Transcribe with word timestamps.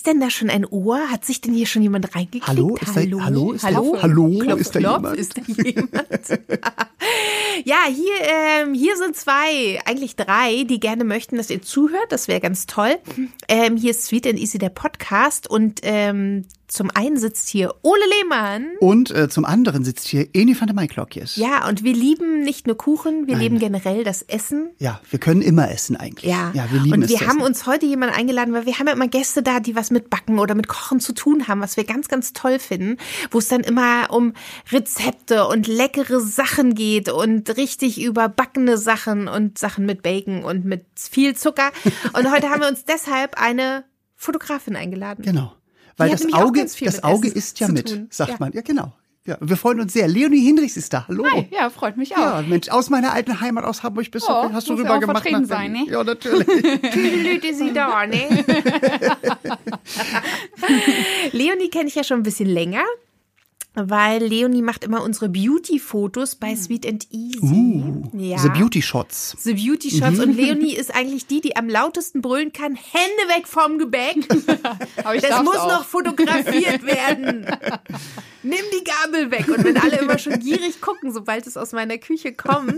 Ist 0.00 0.06
denn 0.06 0.18
da 0.18 0.30
schon 0.30 0.48
ein 0.48 0.64
Ohr? 0.64 1.10
Hat 1.10 1.26
sich 1.26 1.42
denn 1.42 1.52
hier 1.52 1.66
schon 1.66 1.82
jemand 1.82 2.14
reingeklickt? 2.16 2.46
Hallo? 2.48 2.74
Ist 2.80 2.96
da, 2.96 3.02
hallo? 3.22 3.52
Ist 3.52 3.64
hallo? 3.64 3.92
Da, 3.96 4.02
hallo? 4.02 4.38
Klopf, 4.38 4.60
ist 4.62 4.74
da 4.74 4.78
klopf, 4.78 4.96
jemand? 4.96 5.18
Ist 5.18 5.36
da 5.36 5.42
jemand? 5.62 6.28
ja, 7.66 7.80
hier, 7.86 8.14
ähm, 8.22 8.72
hier 8.72 8.96
sind 8.96 9.14
zwei, 9.14 9.78
eigentlich 9.84 10.16
drei, 10.16 10.64
die 10.64 10.80
gerne 10.80 11.04
möchten, 11.04 11.36
dass 11.36 11.50
ihr 11.50 11.60
zuhört. 11.60 12.06
Das 12.08 12.28
wäre 12.28 12.40
ganz 12.40 12.64
toll. 12.64 12.96
Ähm, 13.46 13.76
hier 13.76 13.90
ist 13.90 14.04
Sweet 14.04 14.26
and 14.28 14.38
Easy, 14.38 14.56
der 14.56 14.70
Podcast. 14.70 15.50
Und 15.50 15.80
ähm, 15.82 16.46
zum 16.70 16.88
einen 16.94 17.18
sitzt 17.18 17.48
hier 17.48 17.74
Ole 17.82 18.00
Lehmann. 18.20 18.68
Und 18.78 19.10
äh, 19.10 19.28
zum 19.28 19.44
anderen 19.44 19.82
sitzt 19.82 20.06
hier 20.06 20.28
Eni 20.32 20.58
van 20.58 20.68
der 20.68 20.74
Maiklokjes. 20.76 21.34
Ja, 21.34 21.68
und 21.68 21.82
wir 21.82 21.92
lieben 21.92 22.42
nicht 22.42 22.68
nur 22.68 22.76
Kuchen, 22.76 23.26
wir 23.26 23.34
Nein. 23.34 23.42
lieben 23.42 23.58
generell 23.58 24.04
das 24.04 24.22
Essen. 24.22 24.70
Ja, 24.78 25.00
wir 25.10 25.18
können 25.18 25.42
immer 25.42 25.68
essen 25.70 25.96
eigentlich. 25.96 26.30
Ja, 26.30 26.52
ja 26.54 26.70
wir 26.70 26.80
lieben 26.80 26.94
und 26.94 27.02
es. 27.02 27.10
wir 27.10 27.20
haben 27.26 27.38
essen. 27.38 27.42
uns 27.42 27.66
heute 27.66 27.86
jemanden 27.86 28.14
eingeladen, 28.14 28.54
weil 28.54 28.66
wir 28.66 28.78
haben 28.78 28.86
ja 28.86 28.92
immer 28.92 29.08
Gäste 29.08 29.42
da, 29.42 29.58
die 29.58 29.74
was 29.74 29.90
mit 29.90 30.10
Backen 30.10 30.38
oder 30.38 30.54
mit 30.54 30.68
Kochen 30.68 31.00
zu 31.00 31.12
tun 31.12 31.48
haben, 31.48 31.60
was 31.60 31.76
wir 31.76 31.82
ganz, 31.82 32.06
ganz 32.06 32.32
toll 32.32 32.60
finden, 32.60 32.98
wo 33.32 33.38
es 33.38 33.48
dann 33.48 33.62
immer 33.62 34.08
um 34.10 34.32
Rezepte 34.70 35.48
und 35.48 35.66
leckere 35.66 36.20
Sachen 36.20 36.74
geht 36.74 37.10
und 37.10 37.56
richtig 37.56 38.00
überbackene 38.00 38.78
Sachen 38.78 39.26
und 39.26 39.58
Sachen 39.58 39.86
mit 39.86 40.02
Bacon 40.02 40.44
und 40.44 40.64
mit 40.64 40.86
viel 40.94 41.34
Zucker. 41.34 41.70
Und 42.12 42.30
heute 42.30 42.50
haben 42.50 42.60
wir 42.60 42.68
uns 42.68 42.84
deshalb 42.84 43.40
eine 43.40 43.84
Fotografin 44.14 44.76
eingeladen. 44.76 45.24
Genau. 45.24 45.52
Weil 46.00 46.10
Die 46.16 46.16
das 46.24 46.32
Auge, 46.32 46.64
das 46.64 47.04
Auge 47.04 47.28
Essen 47.28 47.38
ist 47.38 47.60
ja 47.60 47.68
mit, 47.68 47.88
tun. 47.88 48.06
sagt 48.10 48.30
Ja. 48.30 48.36
man. 48.40 48.52
Ja, 48.52 48.62
genau. 48.62 48.92
Ja, 49.26 49.36
wir 49.40 49.56
freuen 49.58 49.80
uns 49.80 49.92
sehr. 49.92 50.08
Leonie 50.08 50.40
Hinrichs 50.40 50.78
ist 50.78 50.94
da. 50.94 51.04
Hallo. 51.06 51.24
Hi, 51.30 51.46
ja, 51.50 51.68
freut 51.68 51.98
mich 51.98 52.16
auch. 52.16 52.18
Ja, 52.20 52.42
Mensch, 52.48 52.70
aus 52.70 52.88
meiner 52.88 53.12
alten 53.12 53.38
Heimat 53.40 53.64
aus 53.64 53.82
Hamburg 53.82 54.10
bist 54.10 54.26
du, 54.26 54.32
Oh, 54.32 54.50
hast 54.50 54.66
du 54.70 54.72
rüber 54.74 54.96
auch 54.96 55.00
gemacht. 55.00 55.30
nach 55.30 55.44
sein, 55.44 55.72
ne? 55.72 55.84
Ja, 55.90 56.02
natürlich. 56.02 56.46
Tüdelüt 56.92 57.44
sie 57.54 57.70
da, 57.74 58.06
ne? 58.06 58.22
Leonie 61.32 61.68
kenne 61.68 61.88
ich 61.88 61.94
ja 61.94 62.04
schon 62.04 62.20
ein 62.20 62.22
bisschen 62.22 62.48
länger, 62.48 62.82
weil 63.88 64.22
Leonie 64.24 64.62
macht 64.62 64.84
immer 64.84 65.02
unsere 65.02 65.28
Beauty-Fotos 65.28 66.34
bei 66.36 66.54
Sweet 66.56 66.86
and 66.86 67.06
Easy. 67.10 67.38
Uh, 67.42 68.10
ja. 68.18 68.38
The 68.38 68.48
Beauty 68.48 68.82
Shots. 68.82 69.36
The 69.38 69.54
Beauty 69.54 69.90
Shots. 69.90 70.18
Und 70.24 70.36
Leonie 70.36 70.74
ist 70.74 70.94
eigentlich 70.94 71.26
die, 71.26 71.40
die 71.40 71.56
am 71.56 71.68
lautesten 71.68 72.20
brüllen 72.20 72.52
kann: 72.52 72.74
Hände 72.74 73.34
weg 73.34 73.46
vom 73.46 73.78
Gebäck. 73.78 74.16
Aber 75.04 75.14
ich 75.14 75.22
Das 75.22 75.42
muss 75.42 75.56
auch. 75.56 75.68
noch 75.68 75.84
fotografiert 75.84 76.84
werden. 76.84 77.46
Nimm 78.42 78.58
die 78.72 78.84
Gabel 78.84 79.30
weg. 79.30 79.48
Und 79.48 79.64
wenn 79.64 79.76
alle 79.76 79.98
immer 79.98 80.18
schon 80.18 80.38
gierig 80.38 80.80
gucken, 80.80 81.12
sobald 81.12 81.46
es 81.46 81.56
aus 81.56 81.72
meiner 81.72 81.98
Küche 81.98 82.32
kommt, 82.32 82.74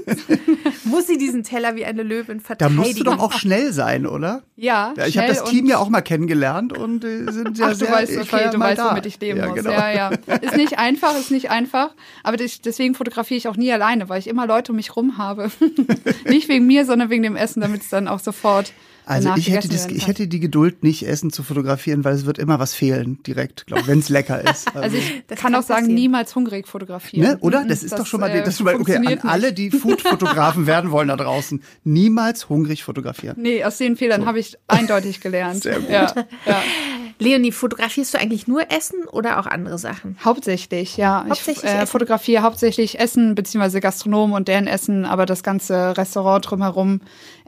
muss 0.84 1.06
sie 1.06 1.18
diesen 1.18 1.44
Teller 1.44 1.76
wie 1.76 1.84
eine 1.84 2.02
Löwin 2.02 2.38
Da 2.38 2.44
verteidigen. 2.44 2.80
musst 2.80 2.98
du 2.98 3.04
doch 3.04 3.18
auch 3.18 3.32
schnell 3.32 3.72
sein, 3.72 4.06
oder? 4.06 4.42
Ja, 4.56 4.92
Ja, 4.96 5.06
ich 5.06 5.18
habe 5.18 5.28
das 5.28 5.44
Team 5.44 5.66
ja 5.66 5.78
auch 5.78 5.88
mal 5.88 6.02
kennengelernt 6.02 6.76
und 6.76 7.04
äh, 7.04 7.30
sind 7.30 7.58
ja 7.58 7.66
Ach, 7.66 7.70
du 7.70 7.76
sehr. 7.76 7.92
weißt, 7.92 8.12
ich 8.12 8.32
okay, 8.32 8.50
du 8.52 8.58
weißt, 8.58 8.78
da. 8.78 8.90
womit 8.90 9.06
ich 9.06 9.20
leben 9.20 9.38
ja, 9.38 9.46
muss. 9.46 9.56
Genau. 9.56 9.70
Ja, 9.70 9.90
ja. 9.90 10.08
Ist 10.40 10.56
nicht 10.56 10.78
einfach, 10.78 11.16
ist 11.18 11.30
nicht 11.30 11.50
einfach. 11.50 11.90
Aber 12.24 12.36
deswegen 12.36 12.94
fotografiere 12.94 13.38
ich 13.38 13.48
auch 13.48 13.56
nie 13.56 13.72
alleine, 13.72 14.08
weil 14.08 14.18
ich 14.18 14.26
immer 14.26 14.46
Leute 14.46 14.72
um 14.72 14.76
mich 14.76 14.96
rum 14.96 15.18
habe. 15.18 15.50
nicht 16.26 16.48
wegen 16.48 16.66
mir, 16.66 16.84
sondern 16.84 17.10
wegen 17.10 17.22
dem 17.22 17.36
Essen, 17.36 17.60
damit 17.60 17.82
es 17.82 17.88
dann 17.88 18.08
auch 18.08 18.20
sofort. 18.20 18.72
Also 19.04 19.30
ich 19.36 19.50
hätte, 19.50 19.68
das, 19.68 19.86
ich 19.88 20.06
hätte 20.06 20.28
die 20.28 20.38
Geduld, 20.40 20.82
nicht 20.84 21.06
Essen 21.06 21.30
zu 21.32 21.42
fotografieren, 21.42 22.04
weil 22.04 22.14
es 22.14 22.24
wird 22.26 22.38
immer 22.38 22.58
was 22.58 22.74
fehlen, 22.74 23.22
direkt, 23.26 23.66
glaube 23.66 23.86
wenn 23.86 23.98
es 23.98 24.08
lecker 24.08 24.40
ist. 24.50 24.74
Also 24.76 24.96
ich 24.96 25.22
Das 25.26 25.38
kann 25.38 25.52
kann 25.52 25.60
auch 25.60 25.66
sagen, 25.66 25.80
passieren. 25.82 25.94
niemals 25.94 26.34
hungrig 26.36 26.68
fotografieren. 26.68 27.26
Ne, 27.32 27.38
oder? 27.40 27.62
Mhm, 27.64 27.68
Das 27.68 27.82
ist 27.82 27.98
doch 27.98 28.06
schon 28.06 28.20
mal, 28.20 28.30
äh, 28.30 28.40
das 28.40 28.50
ist 28.50 28.56
schon 28.58 28.66
mal 28.66 28.74
okay, 28.76 28.96
an 28.96 29.02
funktioniert 29.04 29.24
alle, 29.24 29.46
nicht. 29.52 29.58
die 29.58 29.70
Food-Fotografen 29.70 30.66
werden 30.66 30.90
wollen 30.90 31.08
da 31.08 31.16
draußen. 31.16 31.62
Niemals 31.84 32.48
hungrig 32.48 32.84
fotografieren. 32.84 33.36
Nee, 33.40 33.64
aus 33.64 33.78
den 33.78 33.96
Fehlern 33.96 34.24
habe 34.26 34.38
ich 34.38 34.56
eindeutig 34.68 35.20
gelernt. 35.20 35.62
Sehr 35.62 35.80
gut. 35.80 35.90
Ja, 35.90 36.12
ja. 36.46 36.62
Leonie, 37.18 37.52
fotografierst 37.52 38.14
du 38.14 38.18
eigentlich 38.18 38.46
nur 38.46 38.70
Essen 38.70 39.04
oder 39.04 39.38
auch 39.38 39.46
andere 39.46 39.78
Sachen? 39.78 40.16
Hauptsächlich, 40.24 40.96
ja. 40.96 41.24
Hauptsächlich 41.28 41.64
ich 41.64 41.70
äh, 41.70 41.86
fotografiere 41.86 42.42
hauptsächlich 42.42 42.98
Essen, 42.98 43.34
beziehungsweise 43.34 43.80
Gastronomen 43.80 44.34
und 44.34 44.48
deren 44.48 44.66
Essen, 44.66 45.04
aber 45.04 45.26
das 45.26 45.42
ganze 45.42 45.96
Restaurant 45.96 46.50
drumherum. 46.50 47.00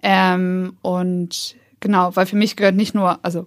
Ähm, 0.02 0.76
und 0.82 1.56
genau, 1.80 2.14
weil 2.14 2.26
für 2.26 2.36
mich 2.36 2.56
gehört 2.56 2.76
nicht 2.76 2.94
nur, 2.94 3.18
also 3.22 3.46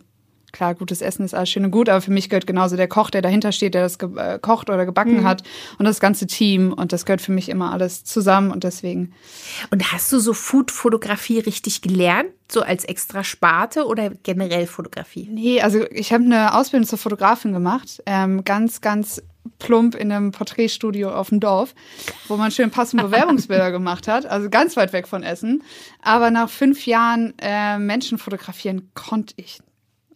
klar, 0.57 0.73
gutes 0.73 1.01
Essen 1.01 1.23
ist 1.23 1.35
alles 1.35 1.49
schön 1.49 1.65
und 1.65 1.71
gut, 1.71 1.87
aber 1.87 2.01
für 2.01 2.09
mich 2.09 2.29
gehört 2.29 2.47
genauso 2.47 2.75
der 2.75 2.87
Koch, 2.87 3.11
der 3.11 3.21
dahinter 3.21 3.51
steht, 3.51 3.75
der 3.75 3.83
das 3.83 3.99
ge 3.99 4.09
äh, 4.17 4.39
kocht 4.39 4.71
oder 4.71 4.87
gebacken 4.87 5.23
hat 5.23 5.43
und 5.77 5.85
das 5.85 5.99
ganze 5.99 6.25
Team 6.25 6.73
und 6.73 6.91
das 6.91 7.05
gehört 7.05 7.21
für 7.21 7.31
mich 7.31 7.49
immer 7.49 7.71
alles 7.71 8.03
zusammen 8.03 8.51
und 8.51 8.63
deswegen. 8.63 9.13
Und 9.69 9.91
hast 9.91 10.11
du 10.11 10.19
so 10.19 10.33
Food-Fotografie 10.33 11.39
richtig 11.39 11.81
gelernt? 11.83 12.29
So 12.51 12.61
als 12.61 12.85
extra 12.85 13.23
Sparte 13.23 13.85
oder 13.85 14.09
generell 14.09 14.67
Fotografie? 14.67 15.29
Nee, 15.31 15.61
also 15.61 15.85
ich 15.91 16.11
habe 16.11 16.23
eine 16.23 16.55
Ausbildung 16.55 16.87
zur 16.87 16.97
Fotografin 16.97 17.53
gemacht, 17.53 18.01
ähm, 18.05 18.43
ganz, 18.43 18.81
ganz 18.81 19.21
plump 19.59 19.95
in 19.95 20.11
einem 20.11 20.31
Porträtstudio 20.31 21.11
auf 21.11 21.29
dem 21.29 21.39
Dorf, 21.39 21.75
wo 22.27 22.35
man 22.35 22.51
schön 22.51 22.71
passende 22.71 23.03
Bewerbungsbilder 23.03 23.71
gemacht 23.79 24.07
hat, 24.07 24.25
also 24.25 24.49
ganz 24.49 24.75
weit 24.75 24.91
weg 24.91 25.07
von 25.07 25.21
Essen. 25.23 25.61
Aber 26.01 26.31
nach 26.31 26.49
fünf 26.49 26.87
Jahren 26.87 27.33
äh, 27.37 27.77
Menschen 27.77 28.17
fotografieren 28.17 28.89
konnte 28.95 29.35
ich. 29.37 29.59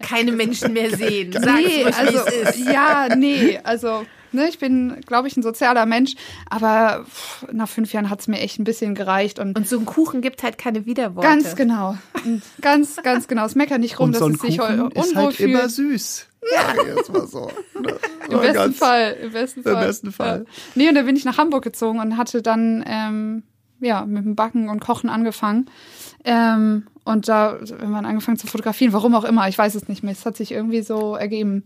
Keine 0.02 0.32
Menschen 0.34 0.74
mehr 0.74 0.96
sehen. 0.96 1.32
Sag 1.34 1.56
nee, 1.56 1.82
es 1.84 1.86
ruhig, 1.86 1.98
also 1.98 2.20
es 2.44 2.58
ja, 2.60 3.08
nee, 3.16 3.60
also 3.64 4.06
ne, 4.32 4.48
ich 4.48 4.60
bin, 4.60 5.02
glaube 5.06 5.28
ich, 5.28 5.36
ein 5.38 5.44
sozialer 5.44 5.86
Mensch, 5.86 6.16
aber 6.50 7.06
pff, 7.10 7.48
nach 7.52 7.68
fünf 7.70 7.92
Jahren 7.94 8.10
hat's 8.10 8.28
mir 8.28 8.40
echt 8.40 8.60
ein 8.60 8.64
bisschen 8.64 8.96
gereicht 8.96 9.40
und, 9.40 9.58
Und 9.58 9.68
so 9.68 9.78
ein 9.78 9.86
Kuchen 9.86 10.22
gibt 10.22 10.44
halt 10.44 10.58
keine 10.58 10.86
Widerworte. 10.86 11.28
ganz 11.28 11.56
genau, 11.56 11.98
Und 12.26 12.42
ganz, 12.62 12.96
ganz 13.04 13.28
genau. 13.28 13.46
Es 13.46 13.56
meckert 13.56 13.80
nicht 13.80 14.00
rum, 14.00 14.08
Und 14.08 14.12
dass 14.14 14.20
so 14.20 14.26
ein 14.28 14.36
es 14.36 14.42
sich 14.42 14.58
Kuchen 14.58 14.82
unwohl 14.82 15.04
ist 15.04 15.16
halt 15.16 15.40
immer 15.40 15.60
fühlt. 15.70 15.72
süß. 15.72 16.28
Ja. 16.56 16.96
Jetzt 16.96 17.14
mal 17.14 17.28
so. 17.28 17.52
Ne? 17.80 17.96
Im 18.28 18.34
Mal 18.36 18.40
besten 18.42 18.54
ganz- 18.56 18.78
Fall, 18.78 19.18
im 19.22 19.32
besten 19.32 19.60
Im 19.60 19.64
Fall. 19.64 19.86
besten 19.86 20.12
Fall. 20.12 20.40
Ja. 20.48 20.52
Nee, 20.76 20.90
und 20.90 20.96
dann 20.96 21.06
bin 21.06 21.16
ich 21.16 21.24
nach 21.26 21.38
Hamburg 21.38 21.64
gezogen 21.64 22.00
und 22.00 22.18
hatte 22.18 22.42
dann 22.42 22.84
ähm, 22.88 23.44
ja 23.82 24.06
mit 24.06 24.24
dem 24.26 24.36
Backen 24.36 24.70
und 24.70 24.80
Kochen 24.80 25.10
angefangen. 25.10 25.68
Ähm, 26.24 26.88
und 27.04 27.28
da 27.28 27.58
irgendwann 27.60 28.06
angefangen 28.06 28.38
zu 28.38 28.48
fotografieren, 28.48 28.94
warum 28.94 29.16
auch 29.16 29.24
immer, 29.24 29.48
ich 29.48 29.58
weiß 29.58 29.76
es 29.76 29.88
nicht 29.88 30.04
mehr. 30.04 30.14
Es 30.14 30.26
hat 30.26 30.38
sich 30.38 30.52
irgendwie 30.52 30.82
so 30.82 31.16
ergeben. 31.16 31.64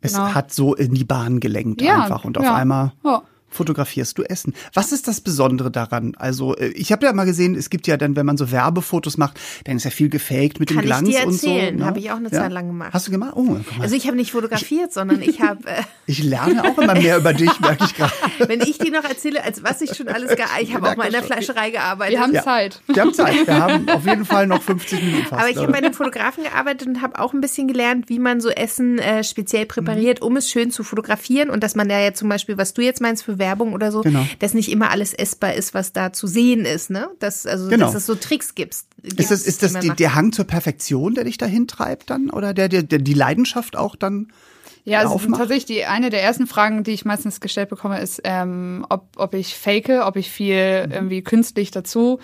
Es 0.00 0.14
Genau. 0.14 0.32
hat 0.34 0.52
so 0.52 0.74
in 0.74 0.94
die 0.94 1.04
Bahn 1.04 1.40
gelenkt 1.40 1.82
Ja, 1.82 2.02
einfach 2.02 2.24
und 2.24 2.38
auf 2.38 2.44
ja. 2.44 2.54
einmal 2.54 2.92
Ja. 3.04 3.22
Fotografierst 3.50 4.16
du 4.18 4.22
Essen. 4.22 4.54
Was 4.74 4.92
ist 4.92 5.08
das 5.08 5.20
Besondere 5.20 5.70
daran? 5.70 6.14
Also 6.18 6.56
äh, 6.56 6.68
ich 6.68 6.92
habe 6.92 7.06
ja 7.06 7.12
mal 7.12 7.24
gesehen, 7.24 7.54
es 7.54 7.70
gibt 7.70 7.86
ja 7.86 7.96
dann, 7.96 8.16
wenn 8.16 8.26
man 8.26 8.36
so 8.36 8.50
Werbefotos 8.50 9.16
macht, 9.16 9.38
dann 9.64 9.76
ist 9.76 9.84
ja 9.84 9.90
viel 9.90 10.08
gefaked 10.08 10.60
mit 10.60 10.68
Kann 10.68 10.78
dem 10.78 10.80
ich 10.80 10.86
Glanz 10.86 11.08
dir 11.08 11.26
und 11.26 11.32
so. 11.32 11.48
erzählen. 11.48 11.76
ne? 11.76 11.84
Habe 11.86 11.98
ich 11.98 12.10
auch 12.10 12.16
eine 12.16 12.28
Ja? 12.30 12.40
Zeit 12.42 12.52
lang 12.52 12.66
gemacht. 12.68 12.90
Hast 12.92 13.06
du 13.06 13.10
gemacht? 13.10 13.32
Oh. 13.36 13.56
Also 13.80 13.94
ich 13.96 14.06
habe 14.06 14.16
nicht 14.16 14.32
fotografiert, 14.32 14.92
sondern 14.92 15.22
ich 15.22 15.40
habe, 15.40 15.66
äh, 15.66 15.82
ich 16.06 16.22
lerne 16.22 16.64
auch 16.64 16.78
immer 16.78 16.94
mehr 16.94 17.18
über 17.18 17.32
dich, 17.32 17.58
merke 17.60 17.84
ich 17.84 17.94
gerade. 17.94 18.12
wenn 18.46 18.60
ich 18.60 18.78
dir 18.78 18.90
noch 18.92 19.04
erzähle, 19.04 19.42
als 19.44 19.62
was 19.62 19.80
ich 19.80 19.94
schon 19.96 20.08
alles 20.08 20.34
gearbeitet 20.36 20.68
ich 20.68 20.74
habe 20.74 20.88
auch 20.90 20.96
mal 20.96 21.06
in 21.06 21.12
der 21.12 21.22
Fleischerei 21.22 21.70
gearbeitet. 21.70 22.14
Wir 22.16 22.20
haben 22.22 22.32
Ja. 22.34 22.42
Zeit. 22.42 22.80
Wir 22.86 23.02
haben 23.02 23.14
Zeit. 23.14 23.46
Wir 23.46 23.58
haben 23.60 23.88
auf 23.90 24.04
jeden 24.06 24.24
Fall 24.24 24.46
noch 24.46 24.62
50 24.62 25.02
Minuten 25.02 25.26
fast. 25.26 25.40
Aber 25.40 25.50
ich 25.50 25.56
habe 25.56 25.72
bei 25.72 25.78
einem 25.78 25.94
Fotografen 25.94 26.44
gearbeitet 26.44 26.86
und 26.88 27.00
habe 27.02 27.18
auch 27.18 27.32
ein 27.32 27.40
bisschen 27.40 27.68
gelernt, 27.68 28.08
wie 28.08 28.18
man 28.18 28.40
so 28.40 28.48
Essen 28.50 28.98
äh, 28.98 29.24
speziell 29.24 29.66
präpariert, 29.66 30.20
um 30.22 30.36
es 30.36 30.50
schön 30.50 30.70
zu 30.70 30.84
fotografieren 30.84 31.50
und 31.50 31.62
dass 31.62 31.74
man 31.74 31.88
da 31.88 31.98
ja 31.98 32.12
zum 32.14 32.28
Beispiel, 32.28 32.58
was 32.58 32.74
du 32.74 32.82
jetzt 32.82 33.00
meinst 33.00 33.24
für 33.24 33.37
Werbung 33.38 33.72
oder 33.72 33.90
so, 33.92 34.02
Genau. 34.02 34.26
dass 34.38 34.54
nicht 34.54 34.70
immer 34.70 34.90
alles 34.90 35.14
essbar 35.14 35.54
ist, 35.54 35.74
was 35.74 35.92
da 35.92 36.12
zu 36.12 36.26
sehen 36.26 36.64
ist, 36.64 36.90
ne? 36.90 37.08
Dass 37.18 37.46
also 37.46 37.68
Genau. 37.68 37.86
dass 37.86 37.94
es 37.94 38.06
so 38.06 38.14
Tricks 38.14 38.54
gibt. 38.54 38.74
Ist 38.74 39.30
das, 39.30 39.42
ist 39.42 39.62
das 39.62 39.74
die, 39.78 39.90
der 39.90 40.14
Hang 40.14 40.32
zur 40.32 40.44
Perfektion, 40.44 41.14
der 41.14 41.24
dich 41.24 41.38
dahin 41.38 41.66
treibt 41.68 42.10
dann? 42.10 42.30
Oder 42.30 42.54
der, 42.54 42.68
der, 42.68 42.82
der 42.82 42.98
die 42.98 43.14
Leidenschaft 43.14 43.76
auch 43.76 43.96
dann? 43.96 44.28
Ja, 44.84 45.00
also 45.00 45.18
tatsächlich 45.18 45.66
die 45.66 45.84
eine 45.84 46.08
der 46.08 46.22
ersten 46.22 46.46
Fragen, 46.46 46.82
die 46.82 46.92
ich 46.92 47.04
meistens 47.04 47.40
gestellt 47.40 47.68
bekomme, 47.68 48.00
ist, 48.00 48.22
ähm, 48.24 48.86
ob, 48.88 49.08
ob 49.16 49.34
ich 49.34 49.54
fake, 49.54 49.90
ob 50.06 50.16
ich 50.16 50.30
viel 50.30 50.86
Mhm. 50.86 50.92
irgendwie 50.92 51.22
künstlich 51.22 51.70
dazu 51.70 52.20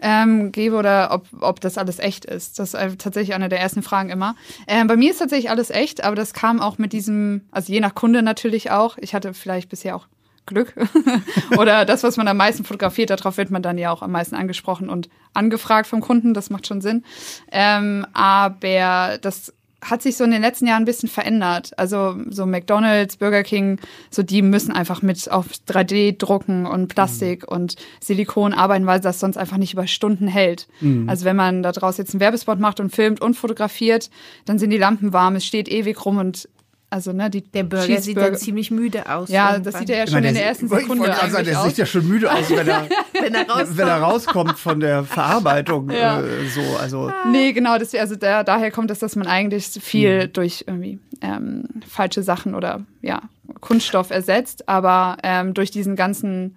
ähm, 0.00 0.50
gebe 0.50 0.74
oder 0.76 1.10
ob, 1.12 1.26
ob 1.40 1.60
das 1.60 1.78
alles 1.78 2.00
echt 2.00 2.24
ist. 2.24 2.58
Das 2.58 2.74
ist 2.74 3.00
tatsächlich 3.00 3.34
eine 3.36 3.48
der 3.48 3.60
ersten 3.60 3.82
Fragen 3.82 4.10
immer. 4.10 4.34
Ähm, 4.66 4.88
bei 4.88 4.96
mir 4.96 5.12
ist 5.12 5.18
tatsächlich 5.18 5.50
alles 5.50 5.70
echt, 5.70 6.02
aber 6.02 6.16
das 6.16 6.32
kam 6.34 6.60
auch 6.60 6.78
mit 6.78 6.92
diesem, 6.92 7.42
also 7.52 7.72
je 7.72 7.78
nach 7.80 7.94
Kunde 7.94 8.22
natürlich 8.22 8.70
auch. 8.72 8.98
Ich 8.98 9.14
hatte 9.14 9.32
vielleicht 9.32 9.68
bisher 9.68 9.94
auch 9.94 10.06
Glück 10.48 10.74
oder 11.58 11.84
das, 11.84 12.02
was 12.02 12.16
man 12.16 12.28
am 12.28 12.36
meisten 12.36 12.64
fotografiert, 12.64 13.10
darauf 13.10 13.36
wird 13.36 13.50
man 13.50 13.62
dann 13.62 13.78
ja 13.78 13.92
auch 13.92 14.02
am 14.02 14.12
meisten 14.12 14.34
angesprochen 14.34 14.88
und 14.88 15.08
angefragt 15.34 15.86
vom 15.86 16.00
Kunden, 16.00 16.34
das 16.34 16.50
macht 16.50 16.66
schon 16.66 16.80
Sinn. 16.80 17.04
Ähm, 17.52 18.06
aber 18.12 19.18
das 19.20 19.52
hat 19.80 20.02
sich 20.02 20.16
so 20.16 20.24
in 20.24 20.32
den 20.32 20.42
letzten 20.42 20.66
Jahren 20.66 20.82
ein 20.82 20.86
bisschen 20.86 21.08
verändert. 21.08 21.70
Also 21.78 22.16
so 22.30 22.46
McDonald's, 22.46 23.16
Burger 23.16 23.44
King, 23.44 23.78
so 24.10 24.22
die 24.22 24.42
müssen 24.42 24.72
einfach 24.72 25.02
mit 25.02 25.30
auf 25.30 25.46
3D 25.68 26.18
drucken 26.18 26.66
und 26.66 26.88
Plastik 26.88 27.46
und 27.46 27.76
Silikon 28.00 28.54
arbeiten, 28.54 28.86
weil 28.86 29.00
das 29.00 29.20
sonst 29.20 29.36
einfach 29.36 29.56
nicht 29.56 29.74
über 29.74 29.86
Stunden 29.86 30.26
hält. 30.26 30.66
Also 31.08 31.24
wenn 31.24 31.36
man 31.36 31.62
da 31.62 31.70
draus 31.70 31.96
jetzt 31.96 32.12
einen 32.12 32.20
Werbespot 32.20 32.58
macht 32.58 32.80
und 32.80 32.90
filmt 32.94 33.20
und 33.20 33.34
fotografiert, 33.34 34.10
dann 34.46 34.58
sind 34.58 34.70
die 34.70 34.78
Lampen 34.78 35.12
warm, 35.12 35.36
es 35.36 35.46
steht 35.46 35.68
ewig 35.68 36.04
rum 36.04 36.18
und 36.18 36.48
also 36.90 37.12
ne, 37.12 37.28
die 37.28 37.42
Der 37.42 37.64
Burger 37.64 38.00
sieht 38.00 38.16
dann 38.16 38.34
ziemlich 38.36 38.70
müde 38.70 39.08
aus. 39.10 39.28
Ja, 39.28 39.52
irgendwann. 39.52 39.72
das 39.72 39.78
sieht 39.80 39.90
er 39.90 39.98
ja 39.98 40.04
Ich 40.04 40.10
schon 40.10 40.16
meine, 40.16 40.28
in 40.28 40.34
der 40.34 40.46
ersten 40.46 40.66
ich 40.66 40.70
Sekunde 40.72 41.00
wollte 41.04 41.12
gerade 41.18 41.30
sagen, 41.32 41.44
der 41.44 41.60
aus. 41.60 41.66
sieht 41.68 41.78
ja 41.78 41.86
schon 41.86 42.08
müde 42.08 42.32
aus, 42.32 42.50
wenn 42.50 42.66
er, 42.68 42.88
wenn 43.20 43.34
er 43.34 43.48
rauskommt. 43.48 43.76
wenn 43.78 43.88
er 43.88 43.96
rauskommt 44.00 44.58
von 44.58 44.80
der 44.80 45.04
Verarbeitung. 45.04 45.90
Ja. 45.90 46.20
Äh, 46.20 46.46
so, 46.48 46.60
also 46.78 47.12
Nee, 47.30 47.52
genau, 47.52 47.78
das, 47.78 47.94
also 47.94 48.16
da, 48.16 48.42
daher 48.44 48.70
kommt 48.70 48.90
es, 48.90 48.98
dass 49.00 49.16
man 49.16 49.26
eigentlich 49.26 49.66
viel 49.66 50.26
Mhm. 50.28 50.32
durch 50.32 50.64
irgendwie 50.66 50.98
ähm, 51.20 51.64
falsche 51.86 52.22
Sachen 52.22 52.54
oder 52.54 52.84
ja, 53.02 53.20
Kunststoff 53.60 54.10
ersetzt, 54.10 54.68
aber 54.68 55.16
ähm, 55.22 55.52
durch 55.54 55.70
diesen 55.70 55.96
ganzen 55.96 56.56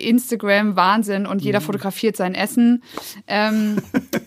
Instagram-Wahnsinn 0.00 1.26
und 1.26 1.38
Mhm. 1.38 1.44
jeder 1.44 1.60
fotografiert 1.60 2.16
sein 2.16 2.34
Essen. 2.34 2.82
Ähm, 3.26 3.76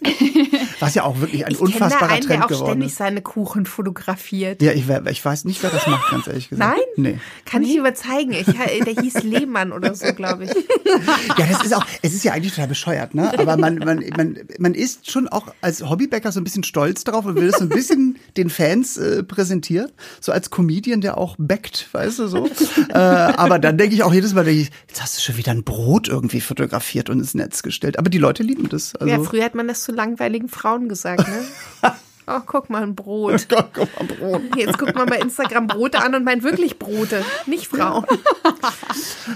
was 0.80 0.96
ja 0.96 1.04
auch 1.04 1.20
wirklich 1.20 1.46
ein 1.46 1.54
ich 1.54 1.60
unfassbarer 1.60 2.12
einen, 2.12 2.22
der 2.22 2.30
Trend 2.30 2.44
auch 2.44 2.48
geworden 2.48 2.68
ständig 2.70 2.88
ist. 2.90 2.98
seine 2.98 3.22
Kuchen 3.22 3.66
fotografiert. 3.66 4.62
Ja, 4.62 4.72
ich, 4.72 4.86
ich 4.90 5.26
weiß 5.26 5.46
nicht, 5.46 5.62
wer 5.64 5.70
das 5.70 5.88
macht, 5.88 6.12
ganz 6.12 6.28
ehrlich 6.28 6.50
gesagt. 6.50 6.78
Nein? 6.96 7.14
Nee. 7.14 7.20
Kann 7.46 7.64
ich 7.64 7.76
überzeugen. 7.76 8.32
Ich, 8.34 8.46
der 8.46 9.02
hieß 9.04 9.24
Lehmann 9.24 9.72
oder 9.72 9.94
so, 9.96 10.14
glaube 10.14 10.46
ich. 10.46 10.52
Ja, 11.38 11.48
das 11.48 11.64
ist 11.66 11.76
auch, 11.76 11.86
es 12.04 12.14
ist 12.14 12.24
ja 12.24 12.34
eigentlich 12.34 12.54
total 12.54 12.68
bescheuert, 12.68 13.16
ne? 13.16 13.32
Aber 13.40 13.58
man, 13.58 13.78
man, 13.80 14.04
man, 14.16 14.38
man 14.60 14.74
ist 14.76 15.10
schon 15.10 15.28
auch 15.28 15.48
als 15.62 15.90
Hobbybäcker 15.90 16.32
so 16.32 16.40
ein 16.40 16.44
bisschen 16.44 16.64
stolz 16.64 17.04
drauf 17.04 17.26
und 17.26 17.36
will 17.36 17.48
es 17.48 17.58
so 17.58 17.64
ein 17.66 17.70
bisschen 17.70 18.18
den 18.38 18.50
Fans 18.52 18.98
äh, 18.98 19.24
präsentieren. 19.24 19.92
So 20.22 20.32
als 20.32 20.52
Comedian, 20.52 21.02
der 21.02 21.18
auch 21.18 21.36
backt, 21.40 21.90
weißt 21.94 22.20
du 22.20 22.28
so. 22.28 22.48
äh, 22.90 22.94
aber 22.94 23.58
dann 23.58 23.78
denke 23.80 23.96
ich 23.96 24.04
auch 24.04 24.14
jedes 24.14 24.34
Mal, 24.34 24.46
denke 24.46 24.62
ich, 24.62 24.72
jetzt 24.88 25.02
hast 25.02 25.18
du 25.18 25.22
schon 25.22 25.38
wieder 25.38 25.52
ein 25.52 25.63
Brot 25.64 26.08
irgendwie 26.08 26.42
fotografiert 26.42 27.10
und 27.10 27.20
ins 27.20 27.34
Netz 27.34 27.64
gestellt. 27.64 27.98
Aber 28.00 28.10
die 28.10 28.18
Leute 28.18 28.44
lieben 28.44 28.70
das. 28.70 28.96
Also, 28.96 29.12
Ja, 29.12 29.20
früher 29.22 29.44
hat 29.46 29.56
man 29.56 29.68
das 29.68 29.84
zu 29.84 29.92
langweiligen 29.92 30.48
Frauen 30.50 30.90
gesagt, 30.90 31.28
ne? 31.28 31.44
Oh, 32.26 32.40
guck 32.46 32.70
mal, 32.70 32.84
ein 32.84 32.96
Brot. 32.96 33.50
Gott, 33.50 33.72
guck 33.74 33.90
mal, 34.00 34.06
Brot. 34.16 34.42
Jetzt 34.56 34.78
guckt 34.78 34.96
man 34.96 35.08
bei 35.08 35.18
Instagram 35.18 35.68
Brote 35.68 36.02
an 36.02 36.16
und 36.16 36.24
meint 36.24 36.42
wirklich 36.42 36.80
Brote, 36.80 37.22
nicht 37.48 37.68
Frauen. 37.68 38.06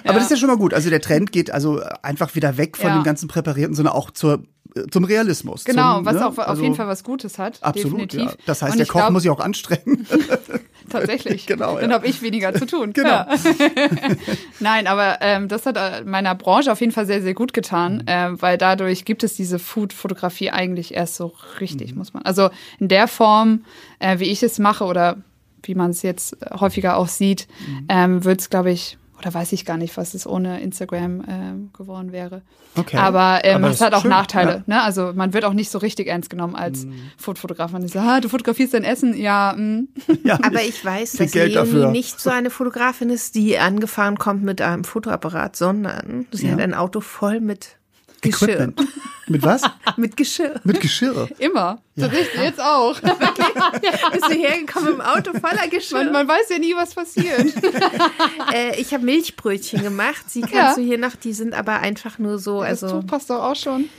Aber 0.05 0.13
das 0.13 0.23
ist 0.23 0.31
ja 0.31 0.37
schon 0.37 0.47
mal 0.47 0.55
gut. 0.55 0.73
Also 0.73 0.89
der 0.89 1.01
Trend 1.01 1.33
geht 1.33 1.51
also 1.51 1.81
einfach 2.01 2.33
wieder 2.35 2.55
weg 2.55 2.77
von 2.77 2.87
Ja. 2.87 2.95
dem 2.99 3.03
ganzen 3.03 3.27
Präparierten, 3.27 3.75
sondern 3.75 3.93
auch 3.93 4.11
zur, 4.11 4.43
zum 4.89 5.03
Realismus. 5.03 5.65
genau, 5.65 5.97
zum, 5.97 6.05
was 6.05 6.13
ne? 6.15 6.25
auch 6.27 6.37
auf 6.37 6.39
Also 6.47 6.63
jeden 6.63 6.75
Fall 6.75 6.87
was 6.87 7.03
Gutes 7.03 7.37
hat. 7.37 7.61
Absolut, 7.61 8.13
definitiv. 8.13 8.21
ja. 8.21 8.43
Das 8.45 8.61
heißt, 8.61 8.79
der 8.79 8.85
Koch 8.85 8.99
glaub, 9.01 9.11
muss 9.11 9.23
sich 9.23 9.31
auch 9.31 9.41
anstrengen. 9.41 10.07
Tatsächlich. 10.91 11.45
Genau, 11.47 11.79
Dann 11.79 11.89
ja. 11.89 11.95
habe 11.95 12.07
ich 12.07 12.21
weniger 12.21 12.53
zu 12.53 12.65
tun. 12.65 12.93
Genau. 12.97 13.09
Ja. 13.09 13.27
Nein, 14.59 14.87
aber 14.87 15.17
ähm, 15.21 15.47
das 15.47 15.65
hat 15.65 15.77
äh, 15.77 16.03
meiner 16.03 16.35
Branche 16.35 16.71
auf 16.71 16.79
jeden 16.79 16.91
Fall 16.91 17.05
sehr, 17.05 17.21
sehr 17.21 17.33
gut 17.33 17.53
getan, 17.53 17.97
Mhm. 17.97 18.03
ähm, 18.07 18.41
weil 18.41 18.57
dadurch 18.57 19.05
gibt 19.05 19.23
es 19.23 19.35
diese 19.35 19.59
Food-Fotografie 19.59 20.51
eigentlich 20.51 20.93
erst 20.93 21.15
so 21.15 21.33
richtig, 21.59 21.91
Mhm. 21.91 21.97
muss 21.99 22.13
man. 22.13 22.23
Also 22.23 22.49
in 22.79 22.87
der 22.87 23.07
Form, 23.07 23.63
äh, 23.99 24.19
wie 24.19 24.25
ich 24.31 24.43
es 24.43 24.59
mache 24.59 24.83
oder 24.85 25.17
wie 25.63 25.75
man 25.75 25.91
es 25.91 26.01
jetzt 26.01 26.37
häufiger 26.59 26.97
auch 26.97 27.07
sieht, 27.07 27.47
Mhm. 27.67 27.85
ähm, 27.89 28.23
wird 28.23 28.39
es, 28.41 28.49
glaube 28.49 28.71
ich, 28.71 28.97
oder 29.19 29.33
weiß 29.33 29.51
ich 29.53 29.65
gar 29.65 29.77
nicht, 29.77 29.97
was 29.97 30.13
es 30.13 30.27
ohne 30.27 30.61
Instagram 30.61 31.23
ähm, 31.27 31.69
geworden 31.73 32.11
wäre. 32.11 32.43
Okay. 32.75 32.97
Aber, 32.97 33.41
ähm, 33.43 33.63
Aber 33.63 33.71
es 33.73 33.81
hat 33.81 33.93
auch 33.95 34.01
schön, 34.03 34.11
Nachteile. 34.11 34.51
ja. 34.51 34.63
Ne? 34.67 34.81
Also 34.83 35.11
man 35.15 35.33
wird 35.33 35.43
auch 35.45 35.53
nicht 35.53 35.71
so 35.71 35.79
richtig 35.79 36.07
ernst 36.07 36.29
genommen 36.29 36.55
als 36.55 36.85
Foodfotograf. 37.17 37.71
Man 37.71 37.81
ist 37.81 37.93
so, 37.93 37.99
ah, 37.99 38.19
du 38.19 38.29
fotografierst 38.29 38.75
dein 38.75 38.83
Essen, 38.83 39.15
ja. 39.17 39.55
mm. 39.57 39.87
ja, 40.23 40.37
Aber 40.43 40.61
ich 40.61 40.83
weiß, 40.85 41.13
dass 41.13 41.31
Geld 41.31 41.53
Leonie 41.53 41.71
dafür. 41.71 41.91
nicht 41.91 42.19
so 42.19 42.29
eine 42.29 42.49
Fotografin 42.51 43.09
ist, 43.09 43.33
die 43.35 43.57
angefahren 43.57 44.17
kommt 44.19 44.43
mit 44.43 44.61
einem 44.61 44.83
Fotoapparat, 44.83 45.55
sondern 45.55 46.27
sie 46.31 46.45
Ja. 46.47 46.53
hat 46.53 46.59
ein 46.61 46.73
Auto 46.75 46.99
voll 47.01 47.39
mit 47.39 47.76
Geschirr. 48.21 48.49
Equipment. 48.49 48.81
Mit 49.27 49.43
was? 49.43 49.61
Mit 49.97 50.15
Geschirr. 50.17 50.59
Mit 50.63 50.79
Geschirr. 50.81 51.27
Immer. 51.39 51.81
Tatsächlich, 51.99 52.41
jetzt 52.41 52.59
auch. 52.61 52.99
Bist 53.01 54.29
du 54.29 54.33
hergekommen 54.33 54.93
im 54.95 55.01
Auto 55.01 55.31
voller 55.33 55.67
Geschirr? 55.69 56.03
Man, 56.03 56.11
man 56.13 56.27
weiß 56.27 56.49
ja 56.49 56.59
nie, 56.59 56.73
was 56.75 56.95
passiert. 56.95 57.53
äh, 58.53 58.79
ich 58.79 58.93
habe 58.93 59.03
Milchbrötchen 59.05 59.83
gemacht. 59.83 60.23
Sie 60.29 60.41
kannst 60.41 60.53
Ja. 60.55 60.75
du 60.75 60.81
hier 60.81 60.97
noch, 60.97 61.15
die 61.15 61.33
sind 61.33 61.53
aber 61.53 61.79
einfach 61.79 62.17
nur 62.19 62.39
so, 62.39 62.61
Das 62.61 62.83
also. 62.83 63.01
Tuch 63.01 63.07
passt 63.07 63.29
doch 63.29 63.43
auch 63.43 63.55
schon. 63.55 63.89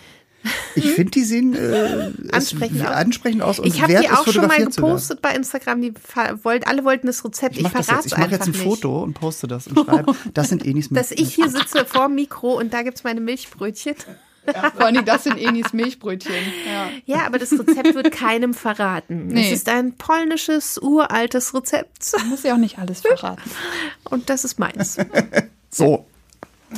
Ich 0.75 0.91
finde, 0.93 1.11
die 1.13 1.25
sehen 1.25 1.55
äh, 1.55 2.11
Ansprechend 2.33 2.81
es- 2.81 2.87
aus. 2.87 2.95
ansprechend 2.95 3.43
aus 3.43 3.59
und 3.59 3.67
Ich 3.67 3.81
habe 3.83 3.93
wert 3.93 4.05
die 4.05 4.11
auch 4.11 4.27
schon 4.27 4.47
mal 4.47 4.65
gepostet 4.65 5.21
bei 5.23 5.35
Instagram. 5.35 5.81
Die 5.83 5.95
wollt, 6.43 6.67
alle 6.67 6.85
wollten 6.85 7.07
das 7.07 7.25
Rezept. 7.25 7.57
Ich 7.57 7.65
Ich, 7.65 7.69
verrate 7.71 7.93
jetzt. 7.95 8.07
Ich 8.07 8.17
mache 8.17 8.31
jetzt 8.31 8.47
ein 8.47 8.51
nicht. 8.53 8.63
Foto 8.63 9.03
und 9.03 9.15
poste 9.15 9.47
das 9.47 9.67
und 9.67 9.79
schreibe, 9.85 10.15
das 10.35 10.49
sind 10.49 10.65
Enis 10.65 10.89
Dass 10.91 11.11
ich 11.11 11.35
hier 11.35 11.49
sitze 11.49 11.85
vor 11.85 12.07
dem 12.07 12.15
Mikro 12.17 12.59
und 12.59 12.73
da 12.73 12.83
gibt's 12.83 13.05
meine 13.05 13.21
Milchbrötchen. 13.21 13.95
Vor 14.77 14.87
allem, 14.87 15.05
das 15.05 15.25
sind 15.25 15.37
Enis 15.37 15.75
Milchbrötchen. 15.75 16.33
Ja. 17.07 17.17
Ja, 17.19 17.27
aber 17.27 17.39
das 17.39 17.53
Rezept 17.53 17.95
wird 17.95 18.11
keinem 18.13 18.55
verraten. 18.55 19.27
Nee. 19.27 19.47
Es 19.47 19.53
ist 19.53 19.69
ein 19.69 19.93
polnisches, 19.99 20.79
uraltes 20.81 21.53
Rezept. 21.53 22.13
Muss 22.31 22.45
ja 22.45 22.55
auch 22.55 22.59
nicht 22.59 22.79
alles 22.79 23.03
verraten. 23.03 23.43
Und 24.05 24.31
das 24.31 24.45
ist 24.45 24.59
meins. 24.59 24.97
So. 25.71 26.07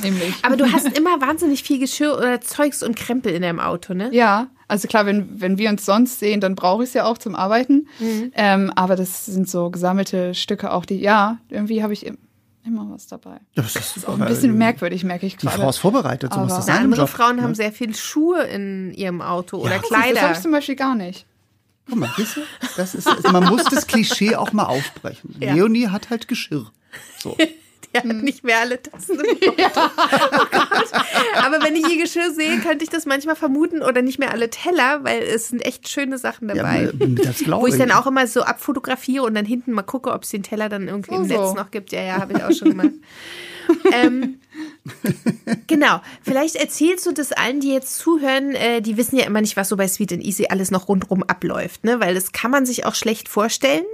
Nämlich. 0.03 0.33
Aber 0.43 0.55
du 0.55 0.71
hast 0.71 0.87
immer 0.97 1.19
wahnsinnig 1.21 1.63
viel 1.63 1.79
Geschirr 1.79 2.17
oder 2.17 2.39
Zeugs 2.41 2.81
und 2.83 2.95
Krempel 2.95 3.33
in 3.33 3.41
deinem 3.41 3.59
Auto, 3.59 3.93
ne? 3.93 4.09
Ja, 4.13 4.47
also 4.67 4.87
klar, 4.87 5.05
wenn, 5.05 5.41
wenn 5.41 5.57
wir 5.57 5.69
uns 5.69 5.85
sonst 5.85 6.19
sehen, 6.19 6.39
dann 6.39 6.55
brauche 6.55 6.83
ich 6.83 6.89
es 6.89 6.93
ja 6.93 7.03
auch 7.05 7.17
zum 7.17 7.35
Arbeiten. 7.35 7.87
Ähm, 8.33 8.71
aber 8.75 8.95
das 8.95 9.25
sind 9.25 9.49
so 9.49 9.69
gesammelte 9.69 10.33
Stücke 10.33 10.71
auch, 10.71 10.85
die, 10.85 10.95
ja, 11.01 11.39
irgendwie 11.49 11.83
habe 11.83 11.91
ich 11.91 12.05
im, 12.05 12.17
immer 12.65 12.87
was 12.89 13.07
dabei. 13.07 13.41
Das 13.55 13.75
ist 13.75 14.07
Auch 14.07 14.17
ein 14.17 14.25
bisschen 14.27 14.57
merkwürdig, 14.57 15.03
merke 15.03 15.25
ich 15.25 15.35
Die 15.35 15.45
gerade. 15.47 15.61
Frau 15.61 15.69
ist 15.69 15.79
vorbereitet, 15.79 16.33
so 16.33 16.39
muss 16.39 16.51
Aber- 16.51 16.57
das 16.59 16.65
sein 16.67 16.83
andere. 16.85 17.07
Frauen 17.07 17.41
haben 17.41 17.53
sehr 17.55 17.73
viel 17.73 17.93
Schuhe 17.93 18.43
in 18.43 18.93
ihrem 18.93 19.21
Auto 19.21 19.57
oder 19.57 19.71
Das 19.79 19.91
habe 19.91 20.11
Kleider. 20.13 20.31
ich 20.31 20.39
zum 20.39 20.51
Beispiel 20.51 20.75
gar 20.77 20.95
nicht. 20.95 21.25
Guck 21.89 21.97
mal, 21.99 22.09
siehst 22.15 22.37
du? 22.37 22.41
Das 22.77 22.95
ist, 22.95 23.07
man 23.29 23.43
muss 23.45 23.65
das 23.65 23.87
Klischee 23.87 24.35
auch 24.37 24.53
mal 24.53 24.65
aufbrechen. 24.67 25.35
Ja. 25.41 25.53
Leonie 25.53 25.87
hat 25.89 26.09
halt 26.09 26.29
Geschirr. 26.29 26.71
So. 27.19 27.35
Die 27.93 27.97
hat 27.97 28.05
nicht 28.05 28.43
mehr 28.43 28.59
alle 28.59 28.81
Tassen 28.81 29.19
im. 29.19 29.25
Oh 29.47 30.45
Gott. 30.51 30.91
Aber 31.43 31.61
wenn 31.63 31.75
ich 31.75 31.87
ihr 31.89 32.01
Geschirr 32.01 32.31
sehe, 32.31 32.59
könnte 32.59 32.83
ich 32.83 32.89
das 32.89 33.05
manchmal 33.05 33.35
vermuten 33.35 33.81
oder 33.81 34.01
nicht 34.01 34.19
mehr 34.19 34.31
alle 34.31 34.49
Teller, 34.49 35.03
weil 35.03 35.21
es 35.23 35.49
sind 35.49 35.61
echt 35.65 35.89
schöne 35.89 36.17
Sachen 36.17 36.47
Ja, 36.49 36.55
dabei. 36.55 36.91
das 36.93 37.39
glaube 37.39 37.61
Wo 37.63 37.67
ich 37.67 37.77
dann 37.77 37.91
auch 37.91 38.07
immer 38.07 38.27
so 38.27 38.41
abfotografiere 38.43 39.23
und 39.23 39.35
dann 39.35 39.45
hinten 39.45 39.71
mal 39.71 39.81
gucke, 39.83 40.11
ob 40.11 40.23
es 40.23 40.29
den 40.29 40.43
Teller 40.43 40.69
dann 40.69 40.87
irgendwie 40.87 41.15
im 41.15 41.27
So, 41.27 41.35
so. 41.35 41.41
Netz 41.41 41.55
noch 41.55 41.71
gibt. 41.71 41.91
Ja, 41.91 42.01
ja, 42.01 42.17
habe 42.21 42.33
ich 42.33 42.43
auch 42.43 42.51
schon 42.51 42.69
gemacht. 42.69 42.91
ähm, 43.93 44.39
genau. 45.67 46.01
Vielleicht 46.21 46.55
erzählst 46.55 47.05
du 47.05 47.11
das 47.11 47.31
allen, 47.31 47.59
die 47.59 47.71
jetzt 47.71 47.97
zuhören, 47.97 48.53
äh, 48.55 48.81
die 48.81 48.97
wissen 48.97 49.17
ja 49.17 49.25
immer 49.25 49.41
nicht, 49.41 49.57
was 49.57 49.69
so 49.69 49.77
bei 49.77 49.87
Sweet 49.87 50.13
and 50.13 50.23
Easy 50.23 50.47
alles 50.49 50.71
noch 50.71 50.87
rundrum 50.87 51.23
abläuft, 51.23 51.83
ne? 51.83 51.99
Weil 51.99 52.13
das 52.13 52.31
kann 52.31 52.51
man 52.51 52.65
sich 52.65 52.85
auch 52.85 52.95
schlecht 52.95 53.29
vorstellen. 53.29 53.85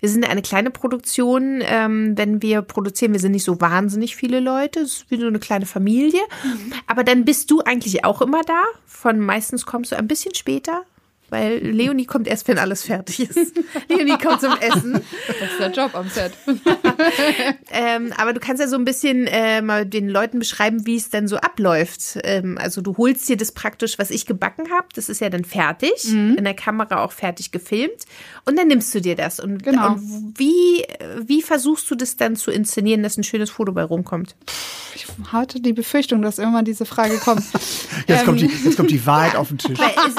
Wir 0.00 0.08
sind 0.08 0.28
eine 0.28 0.42
kleine 0.42 0.70
Produktion, 0.70 1.62
ähm, 1.62 2.16
wenn 2.16 2.42
wir 2.42 2.62
produzieren, 2.62 3.12
wir 3.12 3.20
sind 3.20 3.32
nicht 3.32 3.44
so 3.44 3.60
wahnsinnig 3.60 4.16
viele 4.16 4.40
Leute, 4.40 4.80
es 4.80 4.98
ist 4.98 5.10
wie 5.10 5.18
so 5.18 5.26
eine 5.26 5.40
kleine 5.40 5.66
Familie. 5.66 6.20
Aber 6.86 7.04
dann 7.04 7.24
bist 7.24 7.50
du 7.50 7.60
eigentlich 7.60 8.04
auch 8.04 8.22
immer 8.22 8.42
da. 8.42 8.64
Von 8.86 9.18
meistens 9.18 9.66
kommst 9.66 9.92
du 9.92 9.96
ein 9.96 10.06
bisschen 10.06 10.34
später. 10.34 10.84
Weil 11.34 11.58
Leonie 11.58 12.04
kommt 12.06 12.28
erst, 12.28 12.46
wenn 12.46 12.58
alles 12.58 12.84
fertig 12.84 13.28
ist. 13.28 13.54
Leonie 13.88 14.16
kommt 14.18 14.40
zum 14.40 14.52
Essen. 14.60 14.92
Das 14.92 15.50
ist 15.50 15.58
der 15.58 15.70
Job 15.72 15.94
am 15.94 16.08
Set. 16.08 16.32
Ähm, 17.70 18.12
aber 18.16 18.32
du 18.32 18.40
kannst 18.40 18.60
ja 18.60 18.68
so 18.68 18.76
ein 18.76 18.84
bisschen 18.84 19.26
äh, 19.26 19.60
mal 19.60 19.84
den 19.84 20.08
Leuten 20.08 20.38
beschreiben, 20.38 20.86
wie 20.86 20.96
es 20.96 21.10
dann 21.10 21.26
so 21.26 21.36
abläuft. 21.36 22.18
Ähm, 22.22 22.56
also 22.60 22.80
du 22.80 22.96
holst 22.96 23.28
dir 23.28 23.36
das 23.36 23.52
praktisch, 23.52 23.98
was 23.98 24.10
ich 24.10 24.26
gebacken 24.26 24.70
habe, 24.70 24.86
das 24.94 25.08
ist 25.08 25.20
ja 25.20 25.28
dann 25.28 25.44
fertig, 25.44 26.04
Mhm. 26.04 26.36
in 26.38 26.44
der 26.44 26.54
Kamera 26.54 27.02
auch 27.02 27.10
fertig 27.12 27.50
gefilmt 27.50 28.04
und 28.44 28.56
dann 28.58 28.68
nimmst 28.68 28.94
du 28.94 29.00
dir 29.00 29.16
das. 29.16 29.40
Und, 29.40 29.62
Genau. 29.64 29.94
und 29.94 30.34
wie, 30.38 30.84
wie 31.26 31.42
versuchst 31.42 31.90
du 31.90 31.94
das 31.96 32.16
dann 32.16 32.36
zu 32.36 32.50
inszenieren, 32.50 33.02
dass 33.02 33.16
ein 33.16 33.24
schönes 33.24 33.50
Foto 33.50 33.72
bei 33.72 33.82
rumkommt? 33.82 34.36
Ich 34.94 35.06
hatte 35.32 35.60
die 35.60 35.72
Befürchtung, 35.72 36.22
dass 36.22 36.38
irgendwann 36.38 36.64
diese 36.64 36.84
Frage 36.86 37.16
kommt. 37.18 37.42
Jetzt, 38.06 38.20
Ähm, 38.20 38.26
kommt 38.26 38.40
die, 38.40 38.50
jetzt 38.64 38.76
kommt 38.76 38.90
die 38.90 39.04
Wahrheit 39.06 39.34
auf 39.36 39.48
den 39.48 39.58
Tisch. 39.58 39.78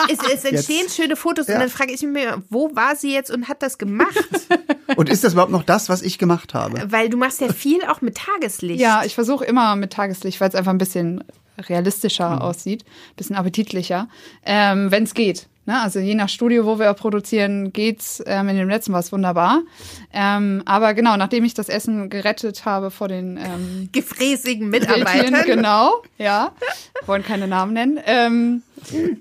Es, 0.10 0.20
es, 0.20 0.34
es 0.34 0.44
entstehen 0.46 0.88
schöne 0.90 1.05
Fotos 1.16 1.48
Ja. 1.48 1.54
und 1.56 1.60
dann 1.62 1.70
frage 1.70 1.94
ich 1.94 2.02
mich, 2.02 2.26
wo 2.50 2.76
war 2.76 2.96
sie 2.96 3.14
jetzt 3.14 3.30
und 3.30 3.48
hat 3.48 3.62
das 3.62 3.78
gemacht? 3.78 4.16
Und 4.98 5.10
ist 5.10 5.24
das 5.24 5.34
überhaupt 5.34 5.52
noch 5.52 5.64
das, 5.64 5.90
was 5.90 6.02
ich 6.04 6.20
gemacht 6.20 6.54
habe? 6.54 6.90
Weil 6.92 7.10
du 7.10 7.18
machst 7.18 7.42
ja 7.42 7.52
viel 7.52 7.84
auch 7.86 8.02
mit 8.02 8.16
Tageslicht. 8.18 8.80
Ja, 8.80 9.02
ich 9.04 9.16
versuche 9.16 9.44
immer 9.44 9.76
mit 9.76 9.92
Tageslicht, 9.92 10.40
weil 10.40 10.48
es 10.50 10.56
einfach 10.56 10.72
ein 10.72 10.78
bisschen 10.78 11.24
realistischer 11.58 12.30
Mhm. 12.36 12.42
aussieht, 12.42 12.84
ein 12.84 13.16
bisschen 13.16 13.36
appetitlicher, 13.36 14.08
ähm, 14.46 14.92
wenn 14.92 15.04
es 15.04 15.14
geht. 15.14 15.48
Ne? 15.66 15.82
Also 15.82 16.00
je 16.00 16.16
nach 16.16 16.30
Studio, 16.30 16.66
wo 16.66 16.80
wir 16.80 16.94
produzieren, 16.94 17.74
geht's. 17.74 18.24
Ähm, 18.26 18.50
in 18.50 18.58
dem 18.58 18.70
letzten 18.70 18.94
war 18.94 19.00
es 19.00 19.12
wunderbar. 19.12 19.62
Ähm, 20.14 20.62
aber 20.66 20.94
genau, 20.94 21.18
nachdem 21.18 21.44
ich 21.44 21.54
das 21.54 21.70
Essen 21.70 22.10
gerettet 22.10 22.66
habe 22.66 22.92
vor 22.92 23.08
den 23.08 23.38
ähm, 23.38 23.90
Gefräßigen 23.94 24.70
Mitarbeitern. 24.70 25.44
genau, 25.46 26.04
ja, 26.18 26.52
wollen 27.06 27.24
keine 27.24 27.48
Namen 27.48 27.74
nennen. 27.74 28.00
Ähm, 28.06 28.64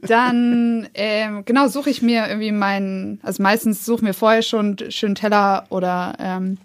dann 0.03 0.89
ähm, 0.95 1.45
genau 1.45 1.69
suche 1.69 1.91
ich 1.91 2.03
mir 2.03 2.27
irgendwie 2.29 2.53
meinen, 2.53 3.21
also 3.23 3.43
meistens 3.43 3.85
suche 3.85 3.97
ich 3.97 4.03
mir 4.03 4.15
vorher 4.15 4.43
schon 4.43 4.77
schön 4.91 5.15
Teller 5.15 5.65
oder 5.71 6.15
ähm, 6.19 6.59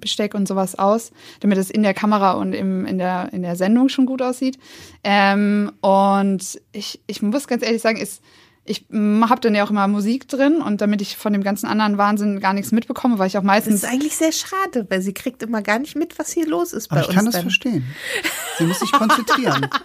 Besteck 0.00 0.34
und 0.34 0.48
sowas 0.48 0.78
aus, 0.78 1.12
damit 1.40 1.58
es 1.58 1.70
in 1.70 1.82
der 1.82 1.94
Kamera 1.94 2.32
und 2.32 2.54
im, 2.54 2.86
in, 2.86 2.98
der, 2.98 3.28
in 3.32 3.42
der 3.42 3.56
Sendung 3.56 3.88
schon 3.90 4.06
gut 4.06 4.22
aussieht. 4.22 4.58
Ähm, 5.04 5.72
und 5.82 6.60
ich, 6.72 7.00
ich 7.06 7.20
muss 7.20 7.46
ganz 7.46 7.62
ehrlich 7.62 7.82
sagen, 7.82 7.98
ist 7.98 8.22
ich 8.64 8.84
habe 8.92 9.40
dann 9.40 9.54
ja 9.54 9.64
auch 9.64 9.70
immer 9.70 9.88
Musik 9.88 10.28
drin 10.28 10.60
und 10.62 10.80
damit 10.80 11.00
ich 11.02 11.16
von 11.16 11.32
dem 11.32 11.42
ganzen 11.42 11.66
anderen 11.66 11.98
Wahnsinn 11.98 12.40
gar 12.40 12.52
nichts 12.52 12.70
mitbekomme, 12.72 13.18
weil 13.18 13.26
ich 13.26 13.36
auch 13.36 13.42
Das 13.42 13.46
meistens 13.46 13.74
ist 13.76 13.84
eigentlich 13.84 14.16
sehr 14.16 14.32
schade, 14.32 14.86
weil 14.90 15.02
sie 15.02 15.12
kriegt 15.14 15.42
immer 15.42 15.62
gar 15.62 15.78
nicht 15.78 15.96
mit, 15.96 16.18
was 16.18 16.30
hier 16.32 16.46
los 16.46 16.72
ist 16.72 16.88
bei 16.88 16.96
Aber 16.96 17.02
ich 17.02 17.08
uns. 17.08 17.16
kann 17.16 17.24
das 17.24 17.34
dann. 17.34 17.42
verstehen. 17.42 17.84
Sie 18.58 18.64
muss 18.64 18.78
sich 18.80 18.92
konzentrieren. 18.92 19.68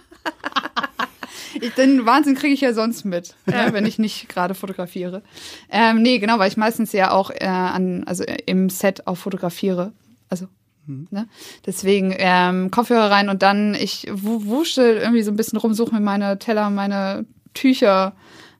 Ich, 1.58 1.72
den 1.74 2.04
Wahnsinn 2.04 2.34
kriege 2.34 2.52
ich 2.52 2.60
ja 2.60 2.74
sonst 2.74 3.04
mit, 3.04 3.34
ne, 3.46 3.68
wenn 3.72 3.86
ich 3.86 3.98
nicht 3.98 4.28
gerade 4.28 4.54
fotografiere. 4.54 5.22
Ähm, 5.70 6.02
nee, 6.02 6.18
genau, 6.18 6.38
weil 6.38 6.48
ich 6.48 6.58
meistens 6.58 6.92
ja 6.92 7.12
auch 7.12 7.30
äh, 7.30 7.46
an, 7.46 8.04
also 8.04 8.24
äh, 8.24 8.36
im 8.44 8.68
Set 8.68 9.06
auch 9.06 9.16
fotografiere. 9.16 9.92
Also, 10.28 10.48
ne? 10.86 11.26
Deswegen 11.64 12.14
ähm, 12.18 12.70
Kopfhörer 12.70 13.10
rein 13.10 13.30
und 13.30 13.40
dann, 13.42 13.74
ich 13.74 14.06
wu- 14.12 14.44
wusche 14.44 14.82
irgendwie 14.82 15.22
so 15.22 15.30
ein 15.30 15.36
bisschen 15.36 15.58
rum, 15.58 15.72
suche 15.72 15.94
mir 15.94 16.00
meine 16.02 16.38
Teller, 16.38 16.68
meine 16.68 17.24
Tücher, 17.54 18.14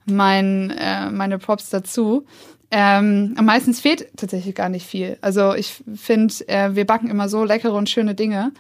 mein, 0.07 0.71
äh, 0.71 1.11
meine 1.11 1.39
Props 1.39 1.71
dazu. 1.71 2.27
Ähm, 2.71 3.37
meistens 3.41 3.81
fehlt 3.81 4.09
tatsächlich 4.17 4.55
gar 4.55 4.69
nicht 4.69 4.87
viel. 4.87 5.19
Also 5.21 5.55
ich 5.55 5.83
finde, 5.95 6.35
äh, 6.49 6.75
wir 6.75 6.85
backen 6.85 7.09
immer 7.09 7.29
so 7.29 7.45
leckere 7.45 7.75
und 7.75 7.89
schöne 7.89 8.15
Dinge. 8.15 8.53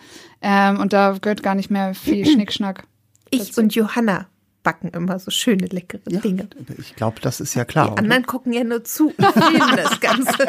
Ähm, 0.43 0.79
und 0.79 0.93
da 0.93 1.17
gehört 1.21 1.43
gar 1.43 1.55
nicht 1.57 1.71
mehr 1.71 1.95
viel 1.95 2.25
Schnickschnack. 2.33 2.85
Ich 3.31 3.57
und 3.59 3.75
Johanna 3.75 4.27
backen 4.63 4.89
immer 4.89 5.19
so 5.19 5.31
schöne, 5.31 5.67
leckere 5.67 6.01
Ja, 6.09 6.21
Dinge. 6.21 6.49
ich 6.79 6.97
glaube, 6.97 7.21
das 7.21 7.41
ist 7.41 7.55
ja 7.55 7.65
klar. 7.65 7.93
Die 7.93 7.99
anderen 7.99 8.27
gucken 8.27 8.53
ja 8.53 8.65
nur 8.65 8.83
zu 8.85 9.09
und 9.17 9.33
filmen 9.33 9.77
das 9.77 10.01
Ganze. 10.01 10.33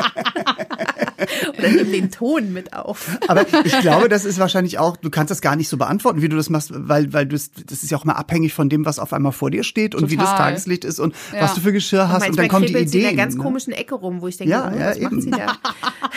Oder 1.57 1.69
nehmen 1.69 1.91
den 1.91 2.11
Ton 2.11 2.53
mit 2.53 2.73
auf. 2.73 3.17
Aber 3.27 3.45
ich 3.65 3.79
glaube, 3.79 4.09
das 4.09 4.25
ist 4.25 4.39
wahrscheinlich 4.39 4.77
auch, 4.79 4.97
du 4.97 5.09
kannst 5.09 5.31
das 5.31 5.41
gar 5.41 5.55
nicht 5.55 5.69
so 5.69 5.77
beantworten, 5.77 6.21
wie 6.21 6.29
du 6.29 6.35
das 6.37 6.49
machst, 6.49 6.71
weil, 6.73 7.11
weil 7.13 7.25
du 7.25 7.35
das 7.37 7.83
ist 7.83 7.89
ja 7.91 7.97
auch 7.97 8.05
mal 8.05 8.13
abhängig 8.13 8.53
von 8.53 8.69
dem, 8.69 8.85
was 8.85 8.99
auf 8.99 9.13
einmal 9.13 9.31
vor 9.31 9.51
dir 9.51 9.63
steht 9.63 9.95
und 9.95 10.09
wie 10.09 10.17
das 10.17 10.29
Total. 10.29 10.47
Tageslicht 10.49 10.85
ist 10.85 10.99
und 10.99 11.15
Ja. 11.33 11.41
was 11.41 11.53
du 11.55 11.61
für 11.61 11.71
Geschirr 11.71 12.09
hast 12.09 12.27
und, 12.27 12.35
Manchmal 12.37 12.43
dann 12.47 12.47
kommen 12.49 12.65
die 12.67 12.87
sie 12.87 12.99
in 13.01 13.07
einer 13.07 13.17
ganz 13.17 13.35
ne? 13.35 13.43
komischen 13.43 13.73
Ecke 13.73 13.95
rum, 13.95 14.21
wo 14.21 14.27
ich 14.27 14.37
denke, 14.37 14.51
Ja, 14.51 14.71
oh, 14.73 14.77
ja, 14.77 14.89
was 14.91 14.99
macht 14.99 15.11
eben. 15.13 15.21
sie 15.21 15.31
da? 15.31 15.57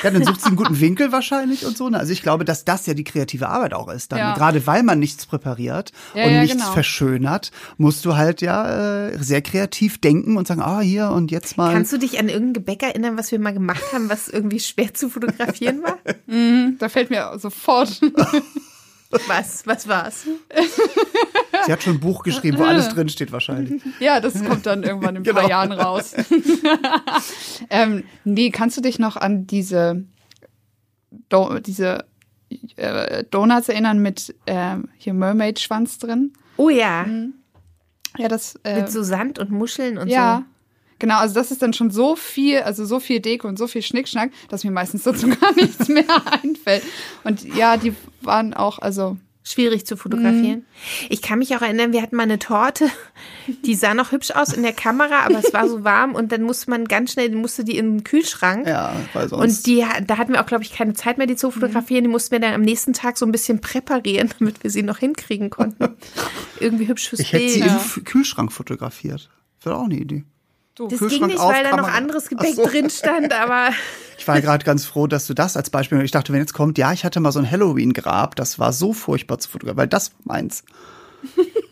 Ja, 0.03 0.11
dann 0.11 0.25
sucht 0.25 0.41
sie 0.41 0.47
einen 0.49 0.57
guten 0.57 0.81
Winkel 0.81 1.13
wahrscheinlich 1.13 1.65
und 1.67 1.77
so. 1.77 1.89
ne? 1.89 1.99
Also 1.99 2.13
ich 2.13 2.23
glaube, 2.23 2.45
dass 2.45 2.65
das 2.65 2.87
ja 2.87 2.95
die 2.95 3.05
kreative 3.05 3.49
Arbeit 3.49 3.75
auch 3.75 3.89
ist. 3.89 4.13
Dann, 4.13 4.19
Ja. 4.19 4.35
Gerade 4.35 4.67
weil 4.67 4.83
man 4.83 4.99
nichts 4.99 5.27
präpariert 5.27 5.93
Ja, 6.15 6.25
und 6.25 6.33
ja, 6.33 6.41
nichts 6.43 6.57
genau. 6.59 6.73
verschönert, 6.73 7.51
musst 7.79 8.05
du 8.05 8.17
halt 8.17 8.41
ja 8.43 9.09
äh, 9.09 9.19
sehr 9.23 9.43
kreativ 9.43 9.99
denken 10.01 10.37
und 10.37 10.47
sagen, 10.47 10.63
ah, 10.63 10.81
hier 10.81 11.11
und 11.11 11.31
jetzt 11.31 11.57
mal. 11.57 11.73
Kannst 11.73 11.93
du 11.93 11.99
dich 11.99 12.19
an 12.19 12.29
irgendein 12.29 12.55
Gebäck 12.55 12.83
erinnern, 12.83 13.17
was 13.19 13.31
wir 13.33 13.39
mal 13.39 13.53
gemacht 13.53 13.83
haben, 13.93 14.09
was 14.11 14.29
irgendwie 14.29 14.61
schwer 14.61 14.90
zu 14.97 15.09
fotografieren 15.09 15.83
war? 15.83 15.99
Da 16.79 16.89
fällt 16.89 17.11
mir 17.11 17.37
sofort. 17.39 18.01
Was? 19.27 19.67
Was 19.67 19.89
war's? 19.89 20.25
Sie 21.67 21.73
hat 21.73 21.83
schon 21.83 21.95
ein 21.95 22.01
Buch 22.01 22.23
geschrieben, 22.23 22.59
wo 22.59 22.65
alles 22.65 22.89
drin 22.91 23.09
steht 23.09 23.33
wahrscheinlich. 23.33 23.83
ja, 23.99 24.21
das 24.21 24.43
kommt 24.45 24.67
dann 24.67 24.85
irgendwann 24.85 25.17
in 25.17 25.23
ein 25.23 25.25
paar 25.35 25.43
Genau. 25.43 25.49
Jahren 25.49 25.73
raus. 25.73 26.15
ähm, 27.71 28.05
nee, 28.25 28.51
kannst 28.51 28.77
du 28.77 28.81
dich 28.81 28.99
noch 29.01 29.17
an 29.17 29.47
diese, 29.49 30.05
Do 31.29 31.59
diese 31.59 32.05
äh, 32.77 33.25
Donuts 33.31 33.69
erinnern 33.69 33.99
mit 34.01 34.33
ähm, 34.47 34.89
hier 34.97 35.13
Mermaid-Schwanz 35.15 35.99
drin? 35.99 36.33
Oh 36.57 36.69
ja, 36.69 37.05
Ja, 38.17 38.29
das. 38.29 38.55
Äh, 38.63 38.83
mit 38.83 38.91
so 38.93 39.03
Sand 39.03 39.39
und 39.41 39.51
Muscheln 39.51 39.99
und 39.99 40.07
ja. 40.09 40.45
Genau, 41.01 41.17
also 41.19 41.35
das 41.35 41.51
ist 41.51 41.61
dann 41.63 41.73
schon 41.73 41.91
so 41.91 42.15
viel, 42.15 42.61
also 42.61 42.85
so 42.85 43.01
viel 43.01 43.19
Deko 43.19 43.49
und 43.49 43.59
so 43.59 43.67
viel 43.67 43.83
Schnickschnack, 43.83 44.31
dass 44.49 44.63
mir 44.63 44.71
meistens 44.71 45.03
dazu 45.03 45.27
gar 45.41 45.53
nichts 45.57 45.89
mehr 45.89 46.05
einfällt. 46.45 46.85
Und 47.25 47.43
ja, 47.57 47.77
die 47.77 47.95
waren 48.23 48.55
auch, 48.55 48.79
also 48.79 49.01
so. 49.01 49.17
Schwierig 49.43 49.87
zu 49.87 49.97
fotografieren. 49.97 50.59
Mhm. 50.61 51.07
Ich 51.09 51.23
kann 51.23 51.39
mich 51.39 51.57
auch 51.57 51.63
erinnern, 51.63 51.93
wir 51.95 52.03
hatten 52.03 52.15
mal 52.15 52.25
eine 52.25 52.39
Torte, 52.39 52.89
die 53.65 53.75
sah 53.75 53.95
noch 53.95 54.13
hübsch 54.13 54.31
aus 54.33 54.53
in 54.53 54.63
der 54.63 54.75
Kamera, 54.75 55.21
aber 55.25 55.39
es 55.39 55.53
war 55.55 55.67
so 55.67 55.83
warm 55.83 56.15
und 56.15 56.31
dann 56.31 56.43
musste 56.43 56.69
man 56.69 56.85
ganz 56.85 57.13
schnell, 57.13 57.31
musste 57.35 57.65
die 57.65 57.79
in 57.79 57.91
den 57.97 58.05
Kühlschrank. 58.05 58.67
Ja, 58.69 58.95
weil 59.15 59.29
sonst. 59.31 59.43
Und 59.43 59.67
die, 59.67 59.83
da 60.07 60.19
hatten 60.19 60.35
wir 60.35 60.43
auch, 60.43 60.47
glaube 60.47 60.63
ich, 60.63 60.73
keine 60.73 60.93
Zeit 60.93 61.17
mehr, 61.17 61.27
die 61.27 61.37
zu 61.37 61.51
fotografieren. 61.51 62.05
Die 62.05 62.11
mussten 62.11 62.33
wir 62.33 62.39
dann 62.39 62.53
am 62.53 62.61
nächsten 62.61 62.93
Tag 62.93 63.17
so 63.17 63.25
ein 63.25 63.33
bisschen 63.33 63.63
präparieren, 63.63 64.29
damit 64.39 64.63
wir 64.63 64.71
sie 64.71 64.83
noch 64.83 64.99
hinkriegen 64.99 65.49
konnten. 65.49 65.97
Irgendwie 66.61 66.87
hübsch 66.87 67.09
fürs 67.09 67.21
ich 67.21 67.33
hätte 67.33 67.49
sie 67.49 67.61
im 67.61 67.67
F- 67.67 68.03
Kühlschrank 68.05 68.53
fotografiert. 68.53 69.31
Wäre 69.63 69.77
auch 69.77 69.85
eine 69.85 69.97
Idee. 69.97 70.25
Du. 70.75 70.89
das 70.89 71.01
ging 71.01 71.27
nicht, 71.27 71.39
auf, 71.39 71.53
weil 71.53 71.65
da 71.65 71.77
noch 71.77 71.89
anderes 71.89 72.29
Gepäck 72.29 72.53
Ach 72.53 72.65
so. 72.65 72.67
drin 72.67 72.91
stand, 72.91 73.33
aber 73.33 73.71
Ich 74.21 74.29
war 74.29 74.39
gerade 74.43 74.67
ganz 74.67 74.85
froh, 74.85 75.07
dass 75.07 75.27
du 75.27 75.33
das 75.33 75.57
als 75.57 75.71
Beispiel. 75.71 76.03
Ich 76.03 76.11
dachte, 76.11 76.31
wenn 76.35 76.41
jetzt 76.41 76.53
kommt, 76.53 76.77
ja, 76.77 76.93
ich 76.93 77.07
hatte 77.07 77.21
mal 77.21 77.33
so 77.33 77.39
ein 77.39 77.51
Halloween-Grab, 77.51 78.37
das 78.37 78.59
war 78.59 78.75
so 78.75 78.93
furchtbar 78.93 79.39
zu 79.39 79.49
fotografieren, 79.49 79.79
weil 79.79 79.89
das 79.89 80.13
war 80.25 80.37
meins. 80.37 80.63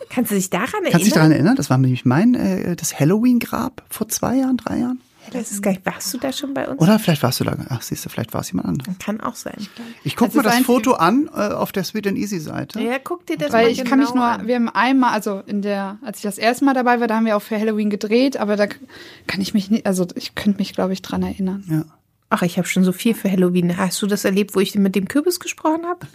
kannst 0.08 0.30
du 0.30 0.34
dich 0.34 0.48
daran 0.48 0.68
erinnern? 0.72 0.92
Kannst 0.92 1.02
du 1.02 1.04
dich 1.04 1.12
daran 1.12 1.32
erinnern? 1.32 1.56
Das 1.56 1.68
war 1.68 1.76
nämlich 1.76 2.06
mein, 2.06 2.34
äh, 2.34 2.74
das 2.74 2.98
Halloween-Grab 2.98 3.82
vor 3.90 4.08
zwei 4.08 4.36
Jahren, 4.36 4.56
drei 4.56 4.78
Jahren? 4.78 5.00
Das 5.32 5.50
ist 5.50 5.62
gar 5.62 5.70
nicht, 5.72 5.84
warst 5.86 6.12
du 6.14 6.18
da 6.18 6.32
schon 6.32 6.54
bei 6.54 6.68
uns? 6.68 6.80
Oder 6.80 6.98
vielleicht 6.98 7.22
warst 7.22 7.40
du 7.40 7.44
da. 7.44 7.56
Ach, 7.68 7.82
siehst 7.82 8.04
du, 8.04 8.08
vielleicht 8.08 8.32
war 8.34 8.40
es 8.40 8.50
jemand 8.50 8.68
anderes. 8.68 8.94
Kann 8.98 9.20
auch 9.20 9.34
sein. 9.34 9.56
Ich 10.04 10.16
guck 10.16 10.28
Also 10.28 10.38
mal 10.38 10.42
das 10.44 10.58
Foto 10.60 10.92
an 10.94 11.28
äh, 11.34 11.38
auf 11.52 11.72
der 11.72 11.84
Sweet 11.84 12.06
and 12.08 12.18
Easy 12.18 12.38
Seite. 12.40 12.80
Ja, 12.80 12.98
guck 12.98 13.26
dir 13.26 13.36
das 13.36 13.52
Weil 13.52 13.64
mal 13.66 13.70
ich 13.72 13.78
genau 13.78 13.90
kann 13.90 13.98
mich 14.00 14.14
nur, 14.14 14.24
an. 14.24 14.46
wir 14.46 14.54
haben 14.56 14.68
einmal, 14.68 15.12
also 15.12 15.42
in 15.46 15.62
der, 15.62 15.98
als 16.02 16.18
ich 16.18 16.22
das 16.22 16.38
erste 16.38 16.64
Mal 16.64 16.74
dabei 16.74 17.00
war, 17.00 17.06
da 17.06 17.16
haben 17.16 17.26
wir 17.26 17.36
auch 17.36 17.42
für 17.42 17.58
Halloween 17.58 17.90
gedreht, 17.90 18.36
aber 18.36 18.56
da 18.56 18.66
kann 18.66 19.40
ich 19.40 19.54
mich 19.54 19.70
nicht, 19.70 19.86
also 19.86 20.06
ich 20.14 20.34
könnte 20.34 20.58
mich, 20.58 20.72
glaube 20.72 20.92
ich, 20.92 21.02
dran 21.02 21.22
erinnern. 21.22 21.64
Ja. 21.68 21.84
Ach, 22.30 22.42
ich 22.42 22.58
habe 22.58 22.68
schon 22.68 22.84
so 22.84 22.92
viel 22.92 23.14
für 23.14 23.30
Halloween. 23.30 23.76
Hast 23.78 24.00
du 24.02 24.06
das 24.06 24.24
erlebt, 24.24 24.54
wo 24.54 24.60
ich 24.60 24.74
mit 24.74 24.94
dem 24.94 25.08
Kürbis 25.08 25.40
gesprochen 25.40 25.86
habe? 25.86 26.06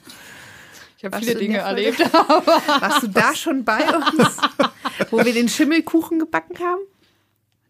Ich 0.98 1.06
habe 1.06 1.18
viele 1.20 1.36
Dinge 1.36 1.58
erlebt. 1.58 2.00
Warst 2.80 3.04
du 3.04 3.08
da 3.08 3.36
schon 3.36 3.66
bei 3.66 3.80
uns, 3.94 4.38
wo 5.12 5.18
wir 5.26 5.34
den 5.34 5.50
Schimmelkuchen 5.50 6.20
gebacken 6.20 6.60
haben? 6.60 6.80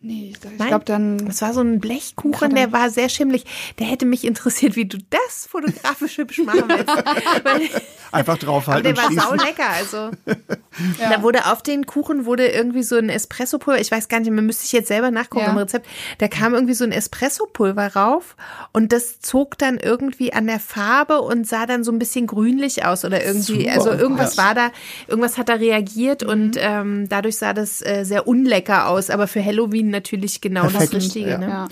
Nee, 0.05 0.33
ich 0.36 0.57
Nein? 0.60 0.67
glaube 0.67 0.83
dann. 0.83 1.25
Das 1.27 1.41
war 1.41 1.53
so 1.53 1.62
ein 1.62 1.79
Blechkuchen, 1.79 2.50
Ja, 2.51 2.55
der 2.57 2.72
war 2.74 2.89
sehr 2.89 3.07
schimmelig. 3.07 3.45
Der 3.79 3.88
hätte 3.88 4.05
mich 4.05 4.25
interessiert, 4.25 4.75
wie 4.75 4.83
du 4.86 4.98
das 5.10 5.48
fotografisch 5.50 6.17
hübsch 6.17 6.39
machen 6.39 6.65
willst. 6.67 6.89
Einfach 8.12 8.33
aber 8.33 8.45
draufhalten 8.45 8.83
der 8.83 8.91
und 8.91 8.98
war 8.98 9.05
schließen. 9.05 9.39
saulecker. 9.39 9.69
Also 9.69 10.12
da 11.10 11.24
wurde 11.24 11.45
auf 11.51 11.63
den 11.63 11.86
Kuchen 11.86 12.25
wurde 12.25 12.48
irgendwie 12.48 12.83
so 12.83 12.98
ein 12.98 13.07
Espressopulver. 13.10 13.79
Ich 13.79 13.91
weiß 13.91 14.10
gar 14.10 14.19
nicht, 14.19 14.29
man 14.29 14.45
müsste 14.45 14.65
ich 14.65 14.74
jetzt 14.74 14.89
selber 14.89 15.10
nachgucken 15.10 15.45
Ja. 15.45 15.51
im 15.51 15.57
Rezept. 15.57 15.88
Da 16.17 16.27
kam 16.27 16.53
irgendwie 16.53 16.74
so 16.74 16.83
ein 16.83 16.91
Espressopulver 16.91 17.95
rauf 17.95 18.36
und 18.74 18.91
das 18.91 19.22
zog 19.22 19.57
dann 19.57 19.77
irgendwie 19.77 20.33
an 20.33 20.48
der 20.48 20.60
Farbe 20.60 21.22
und 21.22 21.48
sah 21.48 21.65
dann 21.65 21.83
so 21.86 21.91
ein 21.93 21.98
bisschen 22.00 22.27
grünlich 22.27 22.86
aus 22.86 23.05
oder 23.05 23.24
irgendwie. 23.25 23.62
Super. 23.63 23.74
Also 23.74 23.91
irgendwas 23.91 24.36
Ja. 24.36 24.43
war 24.45 24.53
da, 24.53 24.72
irgendwas 25.07 25.38
hat 25.38 25.48
da 25.50 25.53
reagiert 25.53 26.24
und 26.24 26.57
ähm, 26.60 27.07
dadurch 27.07 27.38
sah 27.38 27.53
das 27.53 27.81
äh, 27.81 28.03
sehr 28.03 28.27
unlecker 28.27 28.89
aus. 28.89 29.10
Aber 29.10 29.27
für 29.27 29.43
Halloween 29.43 29.92
natürlich 29.93 30.41
genau 30.41 30.63
Perfekt, 30.63 30.93
das 30.93 31.03
Richtige. 31.03 31.29
ja. 31.29 31.38
Ne? 31.38 31.47
Ja. 31.47 31.67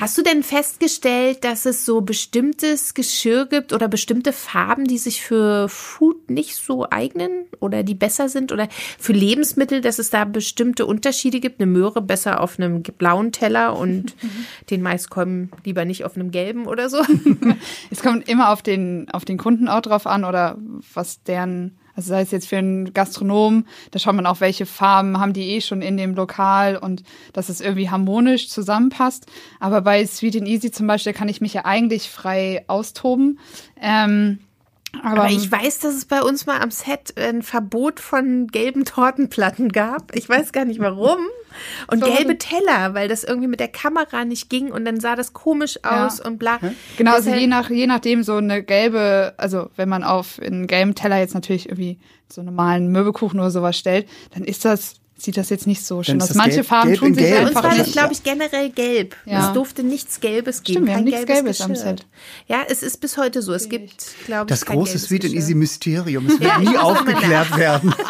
Hast 0.00 0.16
du 0.16 0.22
denn 0.22 0.42
festgestellt, 0.42 1.44
dass 1.44 1.66
es 1.66 1.84
so 1.84 2.00
bestimmtes 2.00 2.94
Geschirr 2.94 3.46
gibt 3.46 3.72
oder 3.74 3.88
bestimmte 3.88 4.32
Farben, 4.32 4.84
die 4.84 4.96
sich 4.98 5.20
für 5.20 5.68
Food 5.68 6.30
nicht 6.30 6.56
so 6.56 6.86
eignen 6.90 7.44
oder 7.60 7.82
die 7.82 7.94
besser 7.94 8.28
sind 8.28 8.52
oder 8.52 8.68
für 8.98 9.12
Lebensmittel, 9.12 9.82
dass 9.82 9.98
es 9.98 10.10
da 10.10 10.24
bestimmte 10.24 10.86
Unterschiede 10.86 11.40
gibt? 11.40 11.60
Eine 11.60 11.70
Möhre 11.70 12.00
besser 12.00 12.40
auf 12.40 12.58
einem 12.58 12.82
blauen 12.82 13.32
Teller 13.32 13.76
und 13.76 14.14
den 14.70 14.80
Maiskolben 14.80 15.50
lieber 15.64 15.84
nicht 15.84 16.04
auf 16.04 16.16
einem 16.16 16.30
gelben 16.30 16.66
oder 16.66 16.88
so? 16.88 17.02
Es 17.90 18.02
kommt 18.02 18.28
immer 18.28 18.50
auf 18.50 18.62
den, 18.62 19.08
auf 19.10 19.24
den 19.24 19.38
Kunden 19.38 19.68
auch 19.68 19.80
drauf 19.80 20.06
an 20.06 20.24
oder 20.24 20.56
was 20.94 21.22
deren, 21.22 21.76
also 21.96 22.08
sei 22.10 22.22
es 22.22 22.30
jetzt 22.30 22.48
für 22.48 22.58
einen 22.58 22.92
Gastronom, 22.92 23.66
da 23.90 23.98
schaut 23.98 24.14
man 24.14 24.26
auch, 24.26 24.40
welche 24.40 24.66
Farben 24.66 25.18
haben 25.18 25.32
die 25.32 25.50
eh 25.50 25.60
schon 25.60 25.82
in 25.82 25.96
dem 25.96 26.14
Lokal 26.14 26.76
und 26.76 27.02
dass 27.32 27.48
es 27.48 27.60
irgendwie 27.60 27.90
harmonisch 27.90 28.48
zusammenpasst. 28.48 29.26
Aber 29.60 29.80
bei 29.80 30.04
Sweet 30.04 30.36
and 30.36 30.48
Easy 30.48 30.70
zum 30.70 30.86
Beispiel 30.86 31.12
kann 31.12 31.28
ich 31.28 31.40
mich 31.40 31.54
ja 31.54 31.64
eigentlich 31.64 32.10
frei 32.10 32.64
austoben. 32.66 33.38
Ähm, 33.80 34.40
aber, 35.02 35.22
Aber 35.22 35.30
ich 35.30 35.50
weiß, 35.50 35.80
dass 35.80 35.94
es 35.94 36.04
bei 36.04 36.22
uns 36.22 36.46
mal 36.46 36.60
am 36.60 36.70
Set 36.70 37.14
ein 37.16 37.42
Verbot 37.42 38.00
von 38.00 38.46
gelben 38.48 38.84
Tortenplatten 38.84 39.70
gab. 39.70 40.14
Ich 40.14 40.28
weiß 40.28 40.52
gar 40.52 40.64
nicht 40.64 40.80
warum. 40.80 41.18
Und 41.90 42.00
Warum? 42.02 42.16
gelbe 42.16 42.38
Teller, 42.38 42.94
weil 42.94 43.08
das 43.08 43.24
irgendwie 43.24 43.48
mit 43.48 43.60
der 43.60 43.68
Kamera 43.68 44.24
nicht 44.24 44.50
ging 44.50 44.70
und 44.72 44.84
dann 44.84 45.00
sah 45.00 45.16
das 45.16 45.32
komisch 45.32 45.78
Ja. 45.84 46.06
aus 46.06 46.20
und 46.20 46.38
bla. 46.38 46.58
Genau, 46.96 47.12
also 47.14 47.30
je, 47.30 47.46
nach, 47.46 47.70
je 47.70 47.86
nachdem 47.86 48.22
so 48.22 48.36
eine 48.36 48.62
gelbe, 48.62 49.34
also 49.36 49.70
wenn 49.76 49.88
man 49.88 50.04
auf 50.04 50.38
einen 50.40 50.66
gelben 50.66 50.94
Teller 50.94 51.18
jetzt 51.18 51.34
natürlich 51.34 51.68
irgendwie 51.68 51.98
so 52.32 52.40
einen 52.40 52.46
normalen 52.54 52.88
Möbelkuchen 52.92 53.38
oder 53.40 53.50
sowas 53.50 53.76
stellt, 53.78 54.08
dann 54.32 54.44
ist 54.44 54.64
das, 54.64 54.94
sieht 55.16 55.36
das 55.36 55.48
jetzt 55.48 55.66
nicht 55.66 55.84
so 55.86 56.02
schön 56.02 56.20
aus. 56.20 56.34
Manche 56.34 56.60
gelb- 56.60 56.64
Farben 56.66 56.88
gelb 56.88 56.98
tun 57.00 57.14
sich 57.14 57.22
gelb. 57.24 57.34
Bei 57.34 57.40
uns 57.40 57.48
einfach 57.56 57.62
war 57.62 57.76
das, 57.76 57.86
nicht. 57.86 57.92
glaube 57.96 58.12
ich, 58.12 58.22
generell 58.24 58.70
gelb. 58.70 59.16
Ja. 59.26 59.46
Es 59.46 59.52
durfte 59.52 59.82
nichts 59.84 60.20
Gelbes 60.20 60.62
geben. 60.64 60.78
Stimmt, 60.78 60.86
wir 60.88 60.94
haben 60.94 61.04
kein 61.04 61.04
nichts 61.04 61.26
Gelbes 61.26 61.60
am 61.60 61.70
Geschirr. 61.72 61.84
Set. 61.86 62.06
Ja, 62.48 62.62
es 62.68 62.82
ist 62.82 63.00
bis 63.00 63.16
heute 63.16 63.40
so. 63.40 63.52
Es 63.52 63.68
gibt, 63.68 64.04
glaube 64.26 64.44
ich, 64.46 64.48
Das 64.48 64.66
kein 64.66 64.76
große 64.76 64.92
gelbes 64.92 65.08
Sweet 65.08 65.24
and. 65.26 65.34
Easy 65.34 65.54
Mysterium. 65.54 66.26
Es 66.26 66.32
wird 66.40 66.50
Ja, 66.50 66.58
nie 66.58 66.76
aufgeklärt 66.76 67.56
werden. 67.56 67.94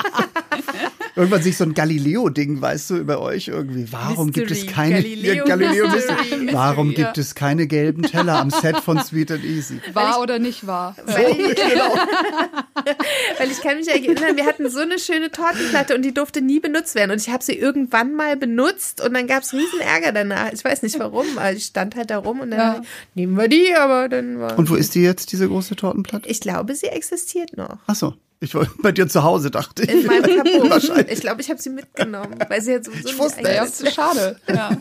irgendwann 1.16 1.42
sich 1.42 1.56
so 1.56 1.64
ein 1.64 1.74
Galileo-Ding, 1.74 2.60
weißt 2.60 2.90
du, 2.90 2.96
über 2.96 3.20
euch 3.20 3.48
irgendwie. 3.48 3.86
Warum 3.92 4.32
gibt 4.32 4.50
es 4.50 4.58
Mystery, 4.64 4.74
keine 4.74 4.94
Galileo 5.02 5.34
Ja, 5.34 5.44
Galileo 5.44 5.88
Mystery. 5.90 6.16
Mystery. 6.16 6.48
Warum 6.52 6.86
Mystery, 6.88 7.04
gibt 7.04 7.18
es 7.18 7.34
keine 7.34 7.66
gelben 7.66 8.02
Teller 8.02 8.38
am 8.40 8.50
Set 8.50 8.76
von 8.78 9.00
Sweet 9.02 9.30
and 9.32 9.44
Easy? 9.44 9.80
War 9.92 10.20
oder 10.20 10.38
nicht 10.38 10.66
wahr? 10.66 10.96
Weil 11.06 11.30
ich, 11.30 11.58
weil 13.38 13.50
ich 13.50 13.60
kann 13.60 13.76
mich 13.78 13.88
erinnern, 13.88 14.36
wir 14.36 14.46
hatten 14.46 14.68
so 14.70 14.80
eine 14.80 14.98
schöne 14.98 15.30
Tortenplatte 15.30 15.94
und 15.94 16.02
die 16.02 16.12
durfte 16.14 16.40
nie 16.40 16.60
benutzt 16.60 16.94
werden. 16.94 17.10
Und 17.12 17.20
ich 17.20 17.28
habe 17.30 17.42
sie 17.42 17.54
irgendwann 17.54 18.14
mal 18.14 18.36
benutzt 18.36 19.04
und 19.04 19.14
dann 19.14 19.26
gab 19.26 19.42
es 19.42 19.52
riesen 19.52 19.80
Ärger 19.80 20.12
danach. 20.12 20.52
Ich 20.52 20.64
weiß 20.64 20.82
nicht 20.82 20.98
warum, 20.98 21.26
aber 21.36 21.52
ich 21.52 21.64
stand 21.66 21.96
halt 21.96 22.10
da 22.10 22.18
rum 22.18 22.40
und 22.40 22.50
dann 22.50 22.58
Ja. 22.60 22.82
nehmen 23.14 23.36
wir 23.36 23.48
die, 23.48 23.74
aber 23.74 24.08
dann 24.08 24.38
war. 24.40 24.58
Und 24.58 24.70
wo 24.70 24.74
ist 24.74 24.94
die 24.94 25.02
jetzt, 25.02 25.32
diese 25.32 25.48
große 25.48 25.76
Tortenplatte? 25.76 26.28
ich 26.28 26.40
glaube, 26.40 26.74
sie 26.74 26.86
existiert 26.86 27.56
noch. 27.56 27.78
Ach 27.86 27.94
so, 27.94 28.14
ich 28.44 28.54
war 28.54 28.66
bei 28.82 28.92
dir 28.92 29.08
zu 29.08 29.22
Hause, 29.22 29.50
dachte 29.50 29.82
ich. 29.82 29.90
In 29.90 30.06
meinem. 30.06 30.70
Wahrscheinlich. 30.70 31.12
Ich 31.12 31.20
glaube, 31.20 31.40
ich 31.40 31.50
habe 31.50 31.60
sie 31.60 31.70
mitgenommen, 31.70 32.36
weil 32.48 32.60
sie 32.60 32.72
jetzt 32.72 32.86
sowieso 32.86 33.08
Ich 33.08 33.14
nicht 33.14 33.18
wusste 33.18 33.42
Ja, 33.42 33.64
ist 33.64 33.94
schade. 33.94 34.38
Ja. 34.48 34.70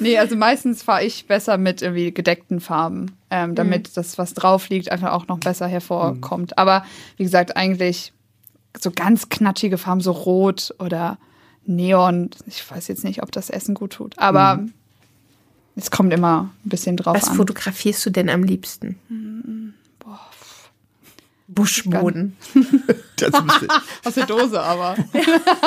nee, 0.00 0.18
also 0.18 0.36
meistens 0.36 0.82
fahre 0.82 1.04
ich 1.04 1.26
besser 1.26 1.58
mit 1.58 1.82
irgendwie 1.82 2.12
gedeckten 2.12 2.60
Farben, 2.60 3.12
ähm, 3.30 3.54
damit 3.54 3.96
das, 3.96 4.18
was 4.18 4.34
drauf 4.34 4.68
liegt, 4.68 4.90
einfach 4.90 5.12
auch 5.12 5.26
noch 5.26 5.38
besser 5.38 5.66
hervorkommt. 5.66 6.58
Aber 6.58 6.84
wie 7.16 7.24
gesagt, 7.24 7.56
eigentlich 7.56 8.12
so 8.80 8.90
ganz 8.90 9.28
knatschige 9.28 9.78
Farben, 9.78 10.00
so 10.00 10.12
rot 10.12 10.74
oder 10.78 11.18
Neon. 11.64 12.30
Ich 12.46 12.68
weiß 12.70 12.88
jetzt 12.88 13.04
nicht, 13.04 13.22
ob 13.22 13.32
das 13.32 13.50
Essen 13.50 13.74
gut 13.74 13.94
tut. 13.94 14.18
Aber 14.18 14.64
es 15.76 15.90
kommt 15.90 16.12
immer 16.12 16.50
ein 16.64 16.68
bisschen 16.68 16.96
drauf 16.96 17.16
Was 17.16 17.28
an. 17.28 17.36
fotografierst 17.36 18.04
du 18.06 18.10
denn 18.10 18.28
am 18.28 18.42
liebsten? 18.42 19.74
Buschboden. 21.54 22.36
Das 23.16 23.40
müsste 23.40 23.68
Aus 24.04 24.14
der 24.14 24.26
Dose 24.26 24.60
aber. 24.60 24.96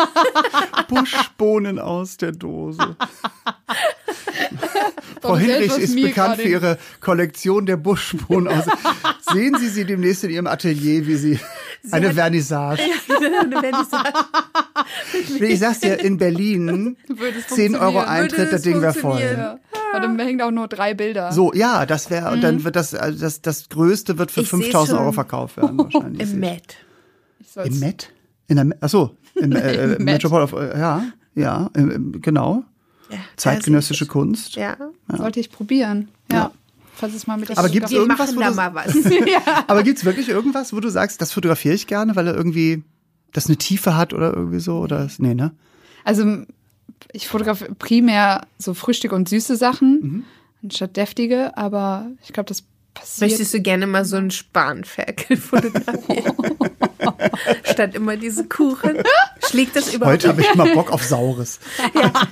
Buschbohnen 0.89 1.79
aus 1.79 2.17
der 2.17 2.33
Dose. 2.33 2.97
Frau 5.21 5.37
Hinrich 5.37 5.77
ist 5.77 5.95
bekannt 5.95 6.37
für 6.37 6.47
ihre 6.47 6.77
Kollektion 7.01 7.65
der 7.65 7.77
Buschbohnen 7.77 8.47
aus. 8.47 8.65
Sehen 9.33 9.55
Sie 9.59 9.67
sie 9.69 9.85
demnächst 9.85 10.23
in 10.23 10.29
Ihrem 10.29 10.47
Atelier, 10.47 11.05
wie 11.07 11.15
sie 11.15 11.39
eine 11.91 12.13
Vernissage. 12.13 12.81
Nee, 15.39 15.45
Ich 15.47 15.59
sag's 15.59 15.79
dir, 15.79 15.99
in 15.99 16.17
Berlin 16.17 16.97
Würde 17.07 17.39
es 17.39 17.47
10 17.47 17.75
Euro. 17.75 17.99
Eintritt, 17.99 18.51
das 18.51 18.61
Ding 18.61 18.81
wäre 18.81 18.93
voll. 18.93 19.21
Ja. 19.21 19.59
Aber 19.91 20.01
dann 20.01 20.19
hängen 20.19 20.41
auch 20.41 20.51
nur 20.51 20.67
drei 20.67 20.93
Bilder. 20.93 21.31
So, 21.31 21.53
ja, 21.53 21.85
das 21.85 22.09
wäre, 22.09 22.29
und 22.31 22.37
Mhm. 22.37 22.41
dann 22.41 22.63
wird 22.63 22.75
das, 22.75 22.93
also 22.93 23.19
das, 23.19 23.41
das 23.41 23.69
Größte 23.69 24.17
wird 24.17 24.31
für 24.31 24.41
Ich 24.41 24.49
seh's 24.49 24.59
5000 24.63 24.99
Euro 24.99 25.11
verkauft 25.11 25.57
werden, 25.57 25.77
wahrscheinlich. 25.77 26.21
Im 26.33 26.39
Met. 26.39 26.75
Im 27.63 27.79
Met? 27.79 28.11
In 28.47 28.55
der, 28.57 28.77
ach 28.81 28.89
so, 28.89 29.17
im, 29.35 29.51
äh, 29.53 29.59
äh, 29.75 29.87
Met. 29.87 29.99
Metropol 30.01 30.41
of, 30.43 30.53
äh, 30.53 30.77
ja, 30.77 31.03
ja, 31.33 31.69
im, 31.75 31.91
im, 31.91 32.21
genau. 32.21 32.63
Ja, 33.09 33.17
Zeitgenössische 33.37 34.05
Kunst. 34.05 34.55
Ja. 34.55 34.77
Sollte 35.15 35.39
ich 35.39 35.51
probieren. 35.51 36.09
Ja. 36.31 36.35
Ja. 36.37 36.51
Falls 36.97 37.13
es 37.13 37.27
mal 37.27 37.37
mit 37.37 37.55
Aber 37.57 37.67
gibt's 37.69 37.91
Wir 37.91 37.99
irgendwas, 37.99 38.35
wo 38.35 38.39
da 38.39 38.49
du- 38.49 38.55
mal 38.55 38.73
was. 38.73 38.95
Aber 39.67 39.83
gibt's 39.83 40.05
wirklich 40.05 40.29
irgendwas, 40.29 40.71
wo 40.73 40.79
du 40.79 40.89
sagst, 40.89 41.21
das 41.21 41.31
fotografiere 41.33 41.75
ich 41.75 41.87
gerne, 41.87 42.15
weil 42.15 42.27
er 42.27 42.35
irgendwie 42.35 42.83
das 43.33 43.47
eine 43.47 43.57
Tiefe 43.57 43.97
hat 43.97 44.13
oder 44.13 44.33
irgendwie 44.33 44.59
so? 44.59 44.77
Oder 44.79 45.05
ist, 45.05 45.19
nee, 45.19 45.33
ne? 45.33 45.51
Also 46.05 46.43
ich 47.11 47.27
fotografiere 47.27 47.75
primär 47.75 48.47
so 48.57 48.73
Frühstück 48.73 49.11
und 49.11 49.27
süße 49.27 49.57
Sachen 49.57 50.25
anstatt 50.63 50.95
deftige, 50.95 51.57
aber 51.57 52.07
ich 52.23 52.31
glaube, 52.31 52.47
das 52.47 52.63
passiert. 52.93 53.29
Möchtest 53.31 53.53
du 53.53 53.59
gerne 53.61 53.87
mal 53.87 54.05
so 54.05 54.15
einen 54.15 54.31
Spanferkel 54.31 55.35
fotografieren? 55.37 56.33
Statt 57.65 57.93
immer 57.93 58.15
diese 58.17 58.47
Kuchen. 58.47 58.95
Schlägt 59.49 59.75
das 59.75 59.93
überhaupt 59.93 60.13
Heute 60.23 60.29
habe 60.29 60.41
ich 60.41 60.55
mal 60.55 60.73
Bock 60.73 60.91
auf 60.91 61.03
Saures. 61.03 61.59
ja. 61.93 62.11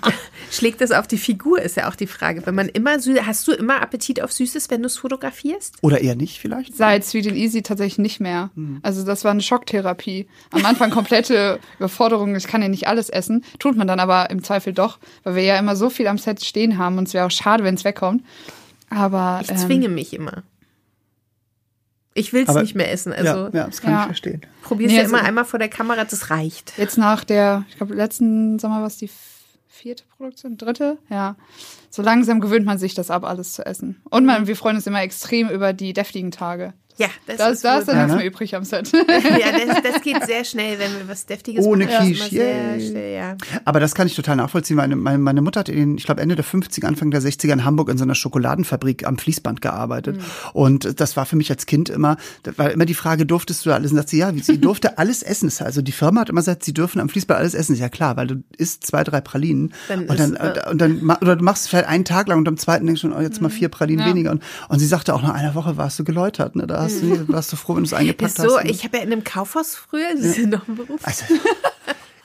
Schlägt 0.53 0.81
das 0.81 0.91
auf 0.91 1.07
die 1.07 1.17
Figur, 1.17 1.60
ist 1.62 1.77
ja 1.77 1.89
auch 1.89 1.95
die 1.95 2.05
Frage. 2.05 2.45
Wenn 2.45 2.53
man 2.53 2.69
immer 2.69 2.91
hast 3.25 3.48
du 3.48 3.53
immer 3.53 3.81
Appetit 3.81 4.22
auf 4.22 4.31
Süßes, 4.31 4.69
wenn 4.69 4.81
du 4.83 4.86
es 4.88 4.98
fotografierst? 4.98 5.75
Oder 5.81 6.01
eher 6.01 6.15
nicht 6.15 6.38
vielleicht? 6.39 6.75
Seit 6.75 7.03
Sweet 7.03 7.27
and 7.29 7.36
Easy 7.38 7.63
tatsächlich 7.63 7.98
nicht 7.98 8.19
mehr. 8.19 8.51
Also 8.83 9.03
das 9.03 9.24
war 9.24 9.31
eine 9.31 9.41
Schocktherapie. 9.41 10.27
Am 10.51 10.63
Anfang 10.65 10.91
komplette 10.91 11.60
Überforderung, 11.79 12.36
ich 12.36 12.45
kann 12.48 12.62
ja 12.62 12.67
nicht 12.67 12.88
alles 12.88 13.10
essen. 13.10 13.43
Tut 13.57 13.75
man 13.75 13.88
dann 13.88 14.00
aber 14.00 14.29
im 14.29 14.43
Zweifel 14.43 14.74
doch, 14.74 15.00
weil 15.24 15.36
wir 15.36 15.43
ja 15.43 15.57
immer 15.57 15.75
so 15.75 15.89
viel 15.89 16.05
am 16.07 16.19
Set 16.19 16.43
stehen 16.45 16.77
haben 16.77 17.00
und 17.00 17.07
es 17.07 17.13
wäre 17.15 17.25
auch 17.25 17.31
schade, 17.31 17.63
wenn 17.63 17.74
es 17.75 17.83
wegkommt. 17.83 18.24
Aber 18.92 19.39
Ich 19.42 19.50
ähm, 19.50 19.57
zwinge 19.57 19.89
mich 19.89 20.13
immer. 20.13 20.44
Ich 22.16 22.31
will 22.31 22.46
es 22.48 22.53
nicht 22.53 22.75
mehr 22.75 22.92
essen. 22.92 23.11
Also 23.11 23.46
ja, 23.48 23.50
ja, 23.51 23.66
das 23.66 23.81
kann 23.81 23.92
Ja. 23.92 24.00
ich 24.01 24.05
verstehen. 24.05 24.42
probier's 24.61 24.92
Nee, 24.92 24.98
ja 24.98 25.03
also- 25.05 25.16
immer 25.16 25.25
einmal 25.25 25.46
vor 25.46 25.57
der 25.57 25.70
Kamera, 25.70 26.03
das 26.05 26.29
reicht. 26.29 26.74
Jetzt 26.77 26.98
nach 27.00 27.24
der, 27.24 27.66
ich 27.70 27.77
glaube, 27.77 27.96
letzten 27.96 28.59
Sommer 28.59 28.81
war 28.81 28.87
es 28.87 28.98
die 28.98 29.09
vierte 29.74 30.03
Produktion, 30.16 30.55
dritte, 30.57 31.00
ja. 31.09 31.36
So 31.90 32.01
langsam 32.03 32.40
gewöhnt 32.40 32.66
man 32.66 32.77
sich 32.77 32.94
das 32.94 33.09
ab, 33.09 33.24
alles 33.24 33.53
zu 33.53 33.66
essen. 33.66 34.01
Und 34.09 34.25
man, 34.25 34.46
wir 34.48 34.55
freuen 34.55 34.75
uns 34.75 34.88
immer 34.88 35.01
extrem 35.01 35.50
über 35.50 35.74
die 35.74 35.94
deftigen 35.94 36.31
Tage. 36.31 36.74
Ja, 36.98 37.08
das, 37.27 37.38
Das, 37.38 37.51
ist 37.53 37.66
da 37.66 37.77
ist 37.79 37.88
dann 37.88 37.96
Ja, 37.96 38.01
nichts 38.03 38.14
ne? 38.14 38.18
mehr 38.20 38.27
übrig 38.32 38.56
am 38.56 38.64
Set. 38.64 38.92
Ja, 38.94 39.51
das, 39.66 39.82
das 39.84 40.01
geht 40.01 40.24
sehr 40.27 40.44
schnell, 40.44 40.77
wenn 40.79 40.92
wir 40.94 41.08
was 41.08 41.25
Deftiges 41.25 41.66
Ohne 41.66 41.86
machen. 41.86 42.08
Quiche, 42.14 42.29
sehr 42.29 42.79
schnell, 42.79 43.16
ja. 43.16 43.36
Aber 43.66 43.79
das 43.79 43.96
kann 43.96 44.08
ich 44.08 44.16
total 44.16 44.36
nachvollziehen. 44.36 44.75
Meine, 44.77 44.96
meine, 44.96 45.18
meine 45.18 45.42
Mutter 45.42 45.62
hat 45.62 45.70
in, 45.70 45.98
ich 45.98 46.06
glaube, 46.06 46.22
Ende 46.22 46.36
der 46.36 46.46
50er, 46.46 46.86
Anfang 46.86 47.10
der 47.12 47.22
60er 47.22 47.51
in 47.53 47.66
Hamburg 47.66 47.90
in 47.90 47.98
so 47.98 48.03
einer 48.03 48.16
Schokoladenfabrik 48.16 49.08
am 49.08 49.18
Fließband 49.18 49.62
gearbeitet. 49.62 50.20
Und 50.53 51.00
das 51.00 51.18
war 51.18 51.25
für 51.25 51.36
mich 51.36 51.50
als 51.50 51.66
Kind 51.66 51.90
immer, 51.90 52.18
war 52.58 52.72
immer 52.72 52.86
die 52.86 52.94
Frage, 52.94 53.25
durftest 53.25 53.66
du 53.66 53.72
alles? 53.72 53.92
Und 53.92 53.98
sagt 53.98 54.10
sie, 54.10 54.18
ja, 54.20 54.32
sie 54.34 54.60
durfte 54.60 54.98
alles 54.98 55.24
essen. 55.24 55.51
Also 55.60 55.82
die 55.82 55.92
Firma 55.92 56.22
hat 56.22 56.29
immer 56.29 56.42
gesagt, 56.42 56.64
sie 56.64 56.74
dürfen 56.74 57.00
am 57.01 57.10
Fließband 57.10 57.40
alles 57.40 57.53
essen. 57.53 57.74
Ist 57.74 57.79
Ja 57.79 57.90
klar, 57.90 58.18
weil 58.18 58.27
du 58.27 58.44
isst 58.58 58.86
zwei, 58.86 59.03
drei 59.03 59.22
Pralinen. 59.22 59.74
Dann 59.88 60.08
und 60.08 60.20
dann, 60.20 60.34
ist, 60.36 60.68
und 60.68 60.79
dann, 60.79 61.01
oder 61.22 61.36
du 61.36 61.44
machst 61.44 61.64
es 61.64 61.70
vielleicht 61.70 61.88
einen 61.88 62.06
Tag 62.06 62.27
lang 62.27 62.38
und 62.40 62.48
am 62.48 62.58
zweiten 62.58 62.86
denkst 62.86 63.01
du 63.01 63.08
schon, 63.10 63.18
oh, 63.18 63.22
jetzt 63.22 63.42
mal 63.42 63.50
vier 63.50 63.70
Pralinen 63.70 64.06
Ja. 64.06 64.10
weniger. 64.12 64.32
Und, 64.32 64.44
und 64.70 64.79
sie 64.79 64.88
sagte 64.88 65.14
auch, 65.14 65.22
nach 65.22 65.34
einer 65.34 65.56
Woche 65.56 65.77
warst 65.77 65.98
du 66.00 66.03
geläutert. 66.03 66.56
Ne? 66.56 66.68
Da 66.68 66.82
hast 66.83 67.01
du, 67.01 67.27
warst 67.29 67.51
du 67.51 67.55
froh, 67.55 67.75
wenn 67.75 67.83
du 67.83 67.87
es 67.87 67.93
eingepackt 67.93 68.35
so, 68.35 68.57
hast. 68.57 68.65
ich 68.65 68.83
habe 68.83 68.98
ja 68.98 69.03
in 69.03 69.11
einem 69.11 69.24
Kaufhaus 69.24 69.75
früher, 69.75 70.13
das 70.13 70.25
ist 70.25 70.37
ja 70.37 70.48
noch 70.48 70.67
ein 70.67 70.75
Beruf. 70.75 71.00
Also, 71.03 71.25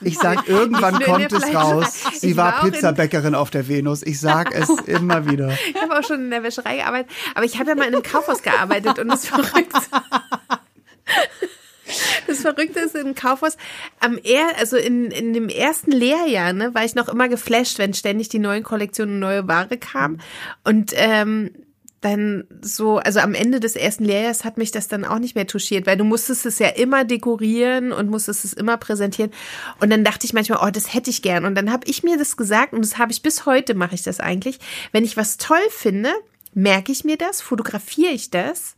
ich 0.01 0.17
sag, 0.17 0.47
irgendwann 0.47 0.99
Ich 0.99 1.05
kommt 1.05 1.31
es 1.31 1.53
raus. 1.53 2.03
Sie 2.13 2.37
war, 2.37 2.53
war 2.53 2.69
Pizzabäckerin 2.69 3.35
auf 3.35 3.49
der 3.49 3.67
Venus. 3.67 4.03
Ich 4.03 4.19
sag 4.19 4.53
es 4.53 4.69
immer 4.85 5.29
wieder. 5.29 5.57
Ich 5.73 5.81
habe 5.81 5.97
auch 5.97 6.03
schon 6.03 6.21
in 6.21 6.29
der 6.29 6.43
Wäscherei 6.43 6.77
gearbeitet, 6.77 7.11
aber 7.35 7.45
ich 7.45 7.59
habe 7.59 7.69
ja 7.71 7.75
mal 7.75 7.87
in 7.87 7.93
einem 7.93 8.03
Kaufhaus 8.03 8.41
gearbeitet 8.41 8.99
und 8.99 9.09
das 9.09 9.25
Verrückte. 9.25 9.79
Das 12.27 12.41
Verrückte 12.41 12.79
ist 12.81 12.93
im 12.93 13.15
Kaufhaus, 13.15 13.57
am 13.99 14.19
er, 14.23 14.59
also 14.59 14.77
in, 14.77 15.09
in 15.09 15.33
dem 15.33 15.49
ersten 15.49 15.91
Lehrjahr, 15.91 16.53
ne, 16.53 16.75
war 16.75 16.85
ich 16.85 16.93
noch 16.93 17.09
immer 17.09 17.27
geflasht, 17.27 17.79
wenn 17.79 17.95
ständig 17.95 18.29
die 18.29 18.37
neuen 18.37 18.61
Kollektionen 18.61 19.15
und 19.15 19.19
neue 19.19 19.47
Ware 19.47 19.75
kam. 19.77 20.19
Und 20.63 20.91
ähm, 20.95 21.49
dann 22.01 22.45
so, 22.61 22.97
also 22.97 23.19
am 23.19 23.33
Ende 23.33 23.59
des 23.59 23.75
ersten 23.75 24.05
Lehrjahres 24.05 24.45
hat 24.45 24.57
mich 24.57 24.71
das 24.71 24.87
dann 24.87 25.03
auch 25.03 25.19
nicht 25.19 25.35
mehr 25.35 25.47
touchiert, 25.47 25.85
weil 25.85 25.97
du 25.97 26.05
musstest 26.05 26.45
es 26.45 26.59
ja 26.59 26.67
immer 26.67 27.03
dekorieren 27.03 27.91
und 27.91 28.09
musstest 28.09 28.45
es 28.45 28.53
immer 28.53 28.77
präsentieren. 28.77 29.31
Und 29.81 29.89
dann 29.89 30.03
dachte 30.03 30.25
ich 30.25 30.33
manchmal, 30.33 30.59
oh, 30.65 30.71
das 30.71 30.93
hätte 30.93 31.09
ich 31.09 31.21
gern. 31.21 31.45
Und 31.45 31.55
dann 31.55 31.71
habe 31.71 31.87
ich 31.87 32.03
mir 32.03 32.17
das 32.17 32.37
gesagt 32.37 32.73
und 32.73 32.83
das 32.83 32.97
habe 32.97 33.11
ich 33.11 33.21
bis 33.21 33.45
heute 33.45 33.73
mache 33.73 33.95
ich 33.95 34.03
das 34.03 34.19
eigentlich. 34.19 34.59
Wenn 34.91 35.03
ich 35.03 35.17
was 35.17 35.37
toll 35.37 35.57
finde, 35.69 36.11
merke 36.53 36.91
ich 36.91 37.03
mir 37.03 37.17
das, 37.17 37.41
fotografiere 37.41 38.11
ich 38.11 38.29
das. 38.29 38.75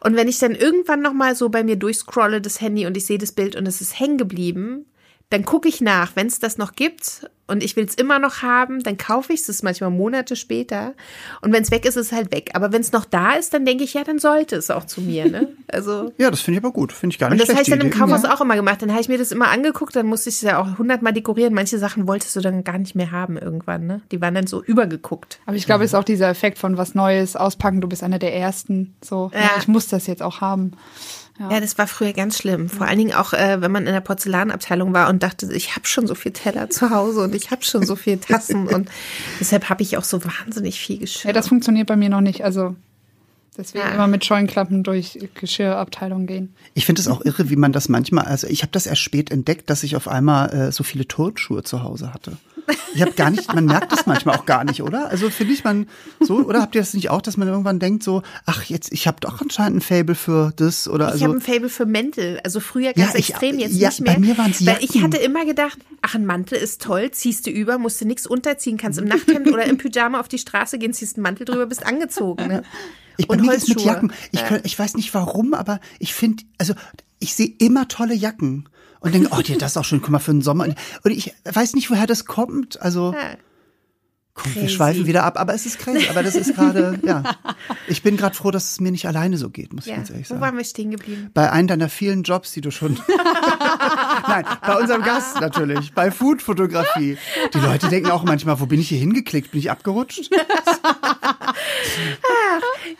Und 0.00 0.16
wenn 0.16 0.28
ich 0.28 0.38
dann 0.38 0.54
irgendwann 0.54 1.00
nochmal 1.00 1.36
so 1.36 1.48
bei 1.48 1.62
mir 1.62 1.76
durchscrolle 1.76 2.40
das 2.40 2.60
Handy 2.60 2.86
und 2.86 2.96
ich 2.96 3.06
sehe 3.06 3.18
das 3.18 3.32
Bild 3.32 3.56
und 3.56 3.66
es 3.66 3.80
ist 3.80 3.98
hängen 3.98 4.18
geblieben, 4.18 4.86
dann 5.34 5.44
gucke 5.44 5.68
ich 5.68 5.80
nach, 5.80 6.14
wenn 6.14 6.28
es 6.28 6.38
das 6.38 6.58
noch 6.58 6.76
gibt 6.76 7.28
und 7.48 7.62
ich 7.62 7.74
will 7.74 7.84
es 7.84 7.96
immer 7.96 8.20
noch 8.20 8.42
haben, 8.42 8.82
dann 8.84 8.96
kaufe 8.96 9.32
ich 9.32 9.46
es 9.48 9.62
manchmal 9.64 9.90
Monate 9.90 10.36
später. 10.36 10.94
Und 11.42 11.52
wenn 11.52 11.62
es 11.64 11.72
weg 11.72 11.84
ist, 11.84 11.96
ist 11.96 12.06
es 12.06 12.12
halt 12.12 12.32
weg. 12.32 12.50
Aber 12.54 12.72
wenn 12.72 12.80
es 12.80 12.92
noch 12.92 13.04
da 13.04 13.32
ist, 13.32 13.52
dann 13.52 13.66
denke 13.66 13.82
ich, 13.82 13.94
ja, 13.94 14.04
dann 14.04 14.20
sollte 14.20 14.54
es 14.54 14.70
auch 14.70 14.84
zu 14.84 15.00
mir. 15.00 15.28
Ne? 15.28 15.48
Also 15.68 16.12
Ja, 16.18 16.30
das 16.30 16.40
finde 16.40 16.58
ich 16.60 16.64
aber 16.64 16.72
gut. 16.72 16.92
Finde 16.92 17.14
ich 17.14 17.18
gar 17.18 17.26
und 17.30 17.36
nicht 17.36 17.42
das 17.48 17.52
habe 17.52 17.62
ich 17.62 17.66
schlecht. 17.66 17.82
dann 17.82 17.90
im. 17.90 17.98
Kaufhaus 17.98 18.24
auch 18.24 18.40
immer 18.40 18.54
gemacht. 18.54 18.80
Dann 18.80 18.92
habe 18.92 19.00
ich 19.00 19.08
mir 19.08 19.18
das 19.18 19.32
immer 19.32 19.48
angeguckt, 19.48 19.96
dann 19.96 20.06
musste 20.06 20.28
ich 20.28 20.36
es 20.36 20.42
ja 20.42 20.58
auch 20.62 20.78
hundertmal 20.78 21.12
dekorieren. 21.12 21.52
Manche 21.52 21.78
Sachen 21.80 22.06
wolltest 22.06 22.36
du 22.36 22.40
dann 22.40 22.62
gar 22.62 22.78
nicht 22.78 22.94
mehr 22.94 23.10
haben 23.10 23.36
irgendwann. 23.36 23.86
Ne? 23.88 24.00
Die 24.12 24.20
waren 24.20 24.34
dann 24.34 24.46
so 24.46 24.62
übergeguckt. 24.62 25.40
Aber 25.46 25.56
ich 25.56 25.66
glaube, 25.66 25.82
es 25.82 25.90
ist 25.90 25.94
auch 25.96 26.04
dieser 26.04 26.28
Effekt 26.28 26.58
von 26.58 26.76
was 26.78 26.94
Neues 26.94 27.34
auspacken. 27.34 27.80
Du 27.80 27.88
bist 27.88 28.04
einer 28.04 28.20
der 28.20 28.34
Ersten. 28.36 28.94
So, 29.02 29.32
Ja. 29.34 29.40
ja. 29.40 29.50
ich 29.58 29.66
muss 29.66 29.88
das 29.88 30.06
jetzt 30.06 30.22
auch 30.22 30.40
haben. 30.40 30.72
Ja, 31.38 31.58
das 31.58 31.76
war 31.78 31.88
früher 31.88 32.12
ganz 32.12 32.38
schlimm. 32.38 32.68
Vor 32.68 32.86
allen 32.86 32.98
Dingen 32.98 33.12
auch, 33.14 33.32
äh, 33.32 33.60
wenn 33.60 33.72
man 33.72 33.86
in 33.88 33.92
der 33.92 34.00
Porzellanabteilung 34.00 34.92
war 34.94 35.08
und 35.08 35.22
dachte, 35.24 35.52
ich 35.52 35.74
habe 35.74 35.84
schon 35.86 36.06
so 36.06 36.14
viel 36.14 36.30
Teller 36.32 36.70
zu 36.70 36.90
Hause 36.90 37.22
und 37.22 37.34
ich 37.34 37.50
habe 37.50 37.64
schon 37.64 37.84
so 37.84 37.96
viel 37.96 38.18
Tassen 38.18 38.68
und 38.72 38.88
deshalb 39.40 39.68
habe 39.68 39.82
ich 39.82 39.96
auch 39.96 40.04
so 40.04 40.20
wahnsinnig 40.24 40.78
viel 40.78 40.98
Geschirr. 40.98 41.30
Ja, 41.30 41.32
das 41.32 41.48
funktioniert 41.48 41.88
bei 41.88 41.96
mir 41.96 42.08
noch 42.08 42.20
nicht. 42.20 42.44
Also 42.44 42.76
deswegen 43.58 43.84
Ja. 43.84 43.94
immer 43.94 44.06
mit 44.06 44.24
Scheuenklappen 44.24 44.84
durch 44.84 45.18
Geschirrabteilung 45.34 46.26
gehen. 46.26 46.54
Ich 46.74 46.86
finde 46.86 47.00
es 47.00 47.08
auch 47.08 47.24
irre, 47.24 47.50
wie 47.50 47.56
man 47.56 47.72
das 47.72 47.88
manchmal, 47.88 48.26
also 48.26 48.46
ich 48.46 48.62
habe 48.62 48.70
das 48.70 48.86
erst 48.86 49.02
spät 49.02 49.32
entdeckt, 49.32 49.70
dass 49.70 49.82
ich 49.82 49.96
auf 49.96 50.06
einmal 50.06 50.52
äh, 50.54 50.70
so 50.72 50.84
viele 50.84 51.08
Turnschuhe 51.08 51.64
zu 51.64 51.82
Hause 51.82 52.14
hatte. 52.14 52.36
Ich 52.94 53.02
habe 53.02 53.12
gar 53.12 53.30
nicht, 53.30 53.52
man 53.54 53.64
merkt 53.64 53.92
das 53.92 54.06
manchmal 54.06 54.36
auch 54.36 54.46
gar 54.46 54.64
nicht, 54.64 54.82
oder? 54.82 55.08
Also 55.10 55.28
finde 55.30 55.52
ich 55.52 55.64
man 55.64 55.86
so, 56.20 56.36
oder 56.38 56.60
habt 56.62 56.74
ihr 56.74 56.80
das 56.80 56.94
nicht 56.94 57.10
auch, 57.10 57.20
dass 57.22 57.36
man 57.36 57.48
irgendwann 57.48 57.78
denkt 57.78 58.02
so, 58.02 58.22
ach 58.46 58.62
jetzt, 58.64 58.92
ich 58.92 59.06
habe 59.06 59.18
doch 59.20 59.40
anscheinend 59.40 59.78
ein 59.78 59.80
Fable 59.80 60.14
für 60.14 60.52
das 60.56 60.86
oder 60.88 61.06
Ich 61.08 61.12
also. 61.14 61.24
habe 61.26 61.34
ein 61.36 61.40
Fable 61.40 61.68
für 61.68 61.86
Mäntel. 61.86 62.40
Also 62.44 62.60
früher 62.60 62.92
ganz 62.92 63.12
Ja, 63.12 63.18
ich- 63.18 63.30
extrem, 63.30 63.58
jetzt 63.58 63.74
ja, 63.74 63.88
nicht 63.88 64.00
mehr. 64.00 64.14
bei 64.14 64.20
mir 64.20 64.38
waren's 64.38 64.64
Weil 64.64 64.78
ich 64.80 65.02
hatte 65.02 65.16
immer 65.18 65.44
gedacht, 65.44 65.78
ach, 66.02 66.14
ein 66.14 66.24
Mantel 66.26 66.58
ist 66.58 66.82
toll, 66.82 67.10
ziehst 67.10 67.46
du 67.46 67.50
über, 67.50 67.78
musst 67.78 68.00
du 68.00 68.04
nichts 68.06 68.26
unterziehen, 68.26 68.76
kannst 68.76 68.98
im 68.98 69.06
Nachthemd 69.06 69.48
oder 69.48 69.64
im 69.64 69.76
Pyjama 69.78 70.20
auf 70.20 70.28
die 70.28 70.38
Straße 70.38 70.78
gehen, 70.78 70.92
ziehst 70.92 71.16
einen 71.16 71.22
Mantel 71.24 71.44
drüber, 71.46 71.66
bist 71.66 71.84
angezogen. 71.84 72.46
Ne? 72.46 72.62
Ich 73.16 73.28
mir 73.28 73.52
ist 73.54 73.68
mit. 73.68 73.80
Jacken. 73.80 74.12
Ich, 74.32 74.44
könnt, 74.44 74.64
ich 74.66 74.78
weiß 74.78 74.94
nicht 74.94 75.12
warum, 75.14 75.54
aber 75.54 75.80
ich 75.98 76.14
finde, 76.14 76.44
also 76.58 76.74
ich 77.18 77.34
sehe 77.34 77.52
immer 77.58 77.86
tolle 77.88 78.14
Jacken 78.14 78.68
und 79.04 79.14
denke, 79.14 79.28
oh, 79.32 79.42
dir 79.42 79.58
das 79.58 79.76
auch 79.76 79.84
schön, 79.84 80.00
guck 80.00 80.10
mal 80.10 80.18
für 80.18 80.32
den 80.32 80.42
Sommer. 80.42 80.64
Und 80.64 81.10
ich 81.10 81.32
weiß 81.44 81.74
nicht, 81.74 81.90
woher 81.90 82.06
das 82.06 82.24
kommt. 82.24 82.80
Also 82.82 83.12
Ja. 83.12 83.36
Komm, 84.34 84.54
wir 84.54 84.62
Crazy. 84.62 84.74
schweifen 84.74 85.06
wieder 85.06 85.24
ab, 85.24 85.38
aber 85.38 85.54
es 85.54 85.64
ist 85.66 85.78
crazy. 85.78 86.08
Aber 86.10 86.22
das 86.22 86.34
ist 86.34 86.54
gerade, 86.54 86.98
ja. 87.06 87.22
Ich 87.88 88.02
bin 88.02 88.16
gerade 88.16 88.34
froh, 88.34 88.50
dass 88.50 88.72
es 88.72 88.80
mir 88.80 88.90
nicht 88.92 89.06
alleine 89.06 89.36
so 89.38 89.48
geht, 89.50 89.72
muss 89.72 89.84
ich 89.86 89.90
Ja. 89.90 89.96
ganz 89.96 90.10
ehrlich 90.10 90.26
Wo 90.26 90.34
sagen. 90.34 90.40
waren 90.42 90.56
wir 90.56 90.64
stehen 90.64 90.90
geblieben? 90.90 91.30
Bei 91.34 91.50
einem 91.52 91.68
deiner 91.68 91.88
vielen 91.88 92.22
Jobs, 92.24 92.52
die 92.52 92.60
du 92.60 92.70
schon. 92.70 92.98
Nein, 94.28 94.44
bei 94.66 94.76
unserem 94.80 95.02
Gast 95.02 95.40
natürlich, 95.40 95.92
bei 95.92 96.10
Food-Fotografie. 96.10 97.16
Die 97.52 97.58
Leute 97.58 97.88
denken 97.88 98.10
auch 98.10 98.24
manchmal, 98.24 98.58
wo 98.60 98.66
bin 98.66 98.80
ich 98.80 98.88
hier 98.88 98.98
hingeklickt? 98.98 99.50
Bin 99.52 99.60
ich 99.60 99.70
abgerutscht? 99.70 100.30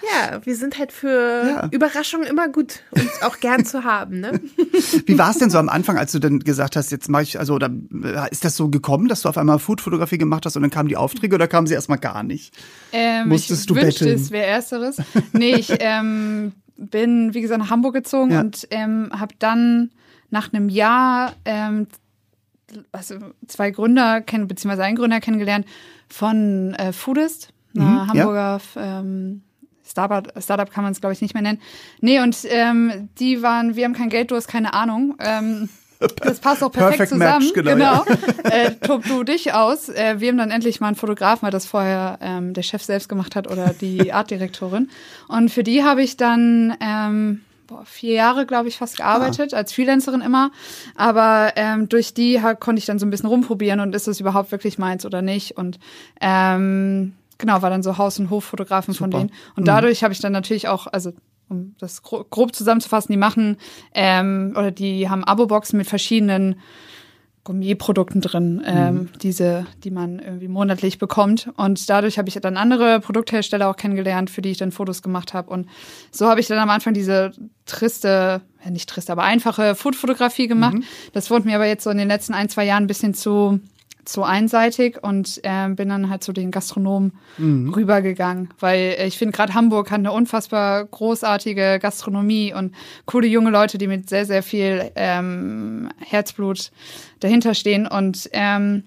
Ja, 0.03 0.41
wir 0.45 0.57
sind 0.57 0.79
halt 0.79 0.93
für 0.93 1.45
Ja. 1.47 1.69
Überraschungen 1.71 2.27
immer 2.27 2.49
gut 2.49 2.81
und 2.91 3.09
auch 3.23 3.41
gern 3.41 3.65
zu 3.65 3.85
haben. 3.85 4.21
Ne? 4.21 4.41
Wie 5.07 5.19
war 5.19 5.31
es 5.31 5.39
denn 5.39 5.51
so 5.51 5.59
am 5.59 5.69
Anfang, 5.69 5.99
als 5.99 6.13
du 6.13 6.19
dann 6.19 6.41
gesagt 6.41 6.77
hast, 6.77 6.91
jetzt 6.93 7.09
mache 7.09 7.23
ich, 7.23 7.39
also, 7.39 7.55
oder 7.55 7.71
äh, 8.03 8.31
ist 8.31 8.45
das 8.45 8.57
so 8.57 8.69
gekommen, 8.69 9.09
dass 9.09 9.23
du 9.23 9.29
auf 9.29 9.39
einmal 9.39 9.59
Food-Fotografie 9.59 10.19
gemacht 10.19 10.45
hast 10.47 10.57
und 10.57 10.63
dann 10.63 10.71
kamen 10.71 10.89
die 10.89 10.97
Aufträge 11.25 11.35
oder 11.35 11.49
kamen 11.49 11.67
sie 11.67 11.75
erstmal 11.75 11.99
gar 11.99 12.23
nicht? 12.23 12.55
Ähm, 12.93 13.29
Musstest 13.29 13.63
ich 13.63 13.67
du 13.67 13.75
wünschte, 13.75 14.05
betteln? 14.05 14.21
es 14.23 14.31
wäre 14.31 14.47
ersteres. 14.47 14.97
Nee, 15.33 15.55
ich 15.57 15.73
ähm, 15.81 16.53
bin, 16.77 17.35
wie 17.35 17.41
gesagt, 17.41 17.61
nach 17.61 17.71
Hamburg 17.71 17.95
gezogen 17.95 18.33
Ja. 18.33 18.41
und 18.41 18.67
ähm, 18.71 19.11
habe 19.19 19.35
dann 19.39 19.91
nach 20.31 20.53
einem 20.53 20.69
Jahr 20.69 21.33
ähm, 21.45 21.87
also 22.93 23.17
zwei 23.47 23.71
Gründer 23.71 24.21
kennen, 24.21 24.49
beziehungsweise 24.49 24.85
einen 24.85 24.97
Gründer 24.97 25.21
kennengelernt 25.21 25.67
von 26.09 26.75
äh, 26.75 26.93
Foodist, 26.93 27.51
einer 27.77 27.85
Mhm, 27.87 27.97
ja. 27.97 28.07
Hamburger 28.09 28.61
ähm, 28.77 29.43
Startup, 29.87 30.33
Startup 30.43 30.71
kann 30.71 30.83
man 30.85 30.93
es, 30.93 31.01
glaube 31.01 31.13
ich, 31.13 31.21
nicht 31.21 31.35
mehr 31.35 31.43
nennen. 31.43 31.61
Nee, 32.01 32.21
und 32.21 32.37
ähm, 32.49 33.09
die 33.19 33.43
waren, 33.43 33.77
wir 33.77 33.85
haben 33.85 33.93
kein 33.93 34.09
Geld, 34.09 34.31
du 34.31 34.37
hast 34.37 34.49
keine 34.49 34.73
Ahnung. 34.75 35.15
Ähm, 35.21 35.69
das 36.17 36.41
passt 36.41 36.63
auch 36.63 36.71
perfekt 36.71 37.11
Perfect 37.11 37.13
zusammen. 37.13 37.45
match, 37.45 37.55
genau, 37.55 38.05
äh, 38.45 38.73
tob 38.73 39.05
du 39.07 39.25
dich 39.25 39.53
aus. 39.53 39.89
Äh, 39.89 40.21
wir 40.21 40.29
haben 40.29 40.39
dann 40.39 40.51
endlich 40.51 40.81
mal 40.81 40.89
einen 40.89 40.97
Fotografen, 40.97 41.43
weil 41.43 41.51
das 41.51 41.67
vorher 41.67 42.19
ähm, 42.21 42.55
der 42.55 42.63
Chef 42.63 42.83
selbst 42.83 43.09
gemacht 43.09 43.37
hat 43.37 43.51
oder 43.51 43.75
die 43.79 44.13
Artdirektorin. 44.13 44.91
Und 45.29 45.51
für 45.51 45.63
die 45.63 45.85
habe 45.85 46.03
ich 46.03 46.17
dann 46.17 46.77
ähm, 46.81 47.41
boah, 47.67 47.85
vier 47.85 48.15
Jahre, 48.15 48.47
glaube 48.47 48.69
ich, 48.69 48.77
fast 48.77 48.97
gearbeitet, 48.97 49.55
als 49.55 49.73
Freelancerin 49.73 50.21
immer. 50.21 50.51
Aber 50.97 51.53
ähm, 51.57 51.89
durch 51.89 52.15
die 52.15 52.41
konnte 52.61 52.79
ich 52.79 52.87
dann 52.87 52.99
so 52.99 53.07
ein 53.07 53.11
bisschen 53.11 53.29
rumprobieren 53.29 53.81
und 53.81 53.95
ist 53.95 54.09
es 54.09 54.21
überhaupt 54.21 54.53
wirklich 54.53 54.79
meins 54.79 55.07
oder 55.07 55.23
nicht. 55.23 55.57
Und 55.57 55.79
ähm, 56.21 57.15
genau, 57.39 57.63
war 57.63 57.71
dann 57.71 57.83
so 57.83 57.99
Haus- 57.99 58.19
und 58.19 58.31
Hoffotografen 58.31 58.95
von 58.95 59.11
denen. 59.11 59.33
Und 59.57 59.67
dadurch 59.67 60.03
habe 60.03 60.13
ich 60.13 60.21
dann 60.21 60.33
natürlich 60.33 60.69
auch, 60.69 60.87
also 60.87 61.13
um 61.55 61.75
das 61.79 62.03
gro 62.03 62.25
grob 62.29 62.55
zusammenzufassen, 62.55 63.13
die 63.13 63.19
machen 63.19 63.57
ähm, 63.95 64.55
oder 64.57 64.71
die 64.71 65.09
haben 65.09 65.25
Abo-Boxen 65.25 65.79
mit 65.79 65.87
verschiedenen 65.87 66.57
Gourmetprodukten 67.45 68.23
drin, 68.23 68.63
ähm, 68.65 69.11
diese, 69.23 69.67
die 69.85 69.91
man 69.91 70.19
irgendwie 70.19 70.49
monatlich 70.49 70.99
bekommt. 70.99 71.51
Und 71.59 71.91
dadurch 71.91 72.17
habe 72.17 72.29
ich 72.31 72.35
dann 72.41 72.57
andere 72.57 73.01
Produkthersteller 73.01 73.69
auch 73.69 73.77
kennengelernt, 73.77 74.31
für 74.31 74.41
die 74.41 74.51
ich 74.51 74.57
dann 74.57 74.73
Fotos 74.73 75.03
gemacht 75.03 75.35
habe. 75.35 75.51
Und 75.51 75.69
so 76.11 76.27
habe 76.27 76.41
ich 76.41 76.47
dann 76.47 76.59
am 76.59 76.71
Anfang 76.71 76.95
diese 76.95 77.33
triste, 77.67 78.41
ja 78.65 78.71
nicht 78.71 78.89
triste, 78.89 79.13
aber 79.13 79.25
einfache 79.25 79.75
Foodfotografie 79.75 80.49
gemacht. 80.49 80.77
Das 81.13 81.31
wurde 81.31 81.47
mir 81.47 81.57
aber 81.57 81.67
jetzt 81.67 81.85
so 81.85 81.91
in 81.91 81.99
den 81.99 82.09
letzten 82.09 82.33
ein, 82.33 82.49
zwei 82.49 82.65
Jahren 82.65 82.85
ein 82.85 82.89
bisschen 82.89 83.13
zu 83.13 83.61
zu 84.05 84.23
einseitig 84.23 85.03
und 85.03 85.41
ähm, 85.43 85.77
bin 85.77 85.89
dann 85.89 86.11
halt 86.11 86.23
zu 86.23 86.33
den 86.33 86.51
Gastronomen 86.51 87.13
rübergegangen, 87.39 88.51
weil 88.61 88.97
äh, 88.99 89.07
ich 89.07 89.19
finde 89.19 89.37
gerade 89.37 89.55
Hamburg 89.55 89.91
hat 89.91 89.99
eine 89.99 90.13
unfassbar 90.13 90.85
großartige 90.85 91.79
Gastronomie 91.81 92.53
und 92.55 92.75
coole 93.07 93.27
junge 93.27 93.51
Leute, 93.51 93.79
die 93.79 93.87
mit 93.87 94.09
sehr 94.09 94.27
sehr 94.27 94.43
viel 94.43 94.91
ähm, 94.97 95.89
Herzblut 95.99 96.71
dahinter 97.21 97.55
stehen 97.55 97.87
und 97.87 98.29
ähm, 98.33 98.85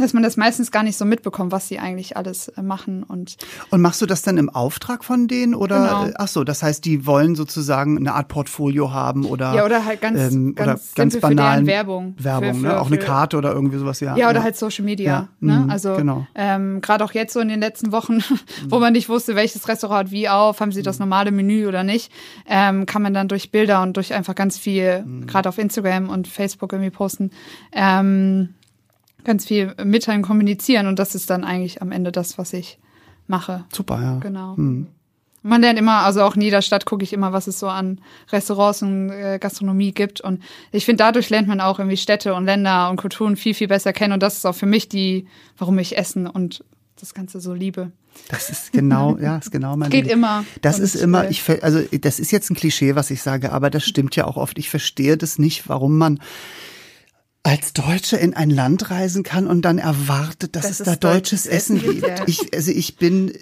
dass 0.00 0.12
man 0.14 0.22
das 0.22 0.36
meistens 0.36 0.70
gar 0.70 0.82
nicht 0.82 0.96
so 0.96 1.04
mitbekommt, 1.04 1.52
was 1.52 1.68
sie 1.68 1.78
eigentlich 1.78 2.16
alles 2.16 2.48
äh, 2.48 2.62
machen 2.62 3.02
und 3.02 3.36
Und 3.70 3.80
machst 3.80 4.00
du 4.02 4.06
das 4.06 4.22
dann 4.22 4.38
im 4.38 4.48
Auftrag 4.50 5.04
von 5.04 5.28
denen 5.28 5.54
oder? 5.54 5.78
Genau. 5.78 6.04
äh, 6.06 6.14
Ach 6.16 6.28
so, 6.28 6.44
das 6.44 6.62
heißt, 6.62 6.84
die 6.84 7.06
wollen 7.06 7.34
sozusagen 7.34 7.98
eine 7.98 8.14
Art 8.14 8.28
Portfolio 8.28 8.92
haben 8.92 9.24
oder 9.24 9.54
ja 9.54 9.64
oder 9.64 9.84
halt 9.84 10.00
ganz 10.00 10.32
ähm, 10.32 10.54
ganz, 10.54 10.92
oder 10.94 11.02
ganz 11.04 11.18
deren 11.20 11.66
Werbung 11.66 12.14
Werbung, 12.18 12.54
für, 12.54 12.60
ne? 12.62 12.70
für, 12.70 12.80
Auch 12.80 12.86
eine 12.86 12.98
Karte 12.98 13.36
oder 13.36 13.52
irgendwie 13.52 13.78
sowas, 13.78 14.00
ja. 14.00 14.16
Ja, 14.16 14.30
oder 14.30 14.42
halt 14.42 14.56
Social 14.56 14.84
Media. 14.84 15.10
Ja, 15.10 15.28
Ne? 15.40 15.60
mhm, 15.64 15.70
Also 15.70 15.94
genau. 15.96 16.26
ähm, 16.34 16.80
gerade 16.80 17.04
auch 17.04 17.12
jetzt 17.12 17.32
so 17.32 17.40
in 17.40 17.48
den 17.48 17.60
letzten 17.60 17.92
Wochen, 17.92 18.18
wo 18.68 18.78
man 18.78 18.92
nicht 18.92 19.08
wusste, 19.08 19.34
welches 19.36 19.68
Restaurant 19.68 19.98
hat 20.06 20.10
wie 20.10 20.28
auf, 20.28 20.60
haben 20.60 20.72
sie 20.72 20.80
Mhm. 20.80 20.84
das 20.84 20.98
normale 20.98 21.30
Menü 21.30 21.66
oder 21.66 21.82
nicht, 21.84 22.10
ähm, 22.46 22.86
kann 22.86 23.02
man 23.02 23.14
dann 23.14 23.28
durch 23.28 23.50
Bilder 23.50 23.82
und 23.82 23.96
durch 23.96 24.12
einfach 24.14 24.34
ganz 24.34 24.58
viel, 24.58 25.02
Mhm. 25.04 25.26
gerade 25.26 25.48
auf 25.48 25.58
Instagram 25.58 26.08
und 26.08 26.28
Facebook 26.28 26.72
irgendwie 26.72 26.90
posten, 26.90 27.30
ähm, 27.72 28.50
ganz 29.24 29.46
viel 29.46 29.74
mitteilen, 29.84 30.22
kommunizieren 30.22 30.86
und 30.86 30.98
das 30.98 31.14
ist 31.14 31.30
dann 31.30 31.44
eigentlich 31.44 31.82
am 31.82 31.92
Ende 31.92 32.12
das, 32.12 32.38
was 32.38 32.52
ich 32.52 32.78
mache. 33.26 33.64
Super, 33.72 34.00
ja. 34.00 34.18
Genau. 34.18 34.54
Mhm. 34.56 34.88
Man 35.42 35.60
lernt 35.60 35.78
immer, 35.78 36.00
also 36.02 36.22
auch 36.22 36.34
in 36.34 36.42
jeder 36.42 36.62
Stadt 36.62 36.84
gucke 36.84 37.04
ich 37.04 37.12
immer, 37.12 37.32
was 37.32 37.46
es 37.46 37.60
so 37.60 37.68
an 37.68 38.00
Restaurants 38.32 38.82
und 38.82 39.10
äh, 39.10 39.38
Gastronomie 39.38 39.92
gibt. 39.92 40.20
Und 40.20 40.42
ich 40.72 40.84
finde, 40.84 41.04
dadurch 41.04 41.30
lernt 41.30 41.46
man 41.46 41.60
auch 41.60 41.78
irgendwie 41.78 41.96
Städte 41.96 42.34
und 42.34 42.44
Länder 42.44 42.90
und 42.90 42.96
Kulturen 42.96 43.36
viel, 43.36 43.54
viel 43.54 43.68
besser 43.68 43.92
kennen. 43.92 44.12
Und 44.12 44.22
das 44.22 44.38
ist 44.38 44.46
auch 44.46 44.54
für 44.54 44.66
mich 44.66 44.88
die, 44.88 45.26
warum 45.56 45.78
ich 45.78 45.96
Essen 45.96 46.26
und 46.26 46.64
das 47.00 47.14
Ganze 47.14 47.40
so 47.40 47.54
liebe. 47.54 47.92
Das 48.28 48.50
ist 48.50 48.72
genau, 48.72 49.16
ja, 49.20 49.38
ist 49.38 49.52
genau 49.52 49.76
mein 49.76 49.90
Geht 49.90 50.06
Ding. 50.06 50.14
immer. 50.14 50.44
Das 50.60 50.80
ist 50.80 50.96
immer, 50.96 51.30
ich, 51.30 51.48
also 51.62 51.80
das 52.00 52.18
ist 52.18 52.32
jetzt 52.32 52.50
ein 52.50 52.56
Klischee, 52.56 52.96
was 52.96 53.10
ich 53.10 53.22
sage, 53.22 53.52
aber 53.52 53.70
das 53.70 53.84
stimmt 53.84 54.16
ja 54.16 54.24
auch 54.24 54.36
oft. 54.36 54.58
Ich 54.58 54.68
verstehe 54.68 55.16
das 55.16 55.38
nicht, 55.38 55.68
warum 55.68 55.96
man 55.98 56.20
als 57.48 57.72
Deutsche 57.72 58.16
in 58.16 58.34
ein 58.34 58.50
Land 58.50 58.90
reisen 58.90 59.22
kann 59.22 59.46
und 59.46 59.62
dann 59.62 59.78
erwartet, 59.78 60.54
dass 60.54 60.64
Dass 60.64 60.80
es 60.80 60.86
da 60.86 60.96
deutsches 60.96 61.46
Essen 61.46 61.80
gibt. 61.80 62.06
ja. 62.06 62.16
Ich, 62.26 62.54
also 62.54 62.70
ich 62.70 62.96
bin, 62.96 63.32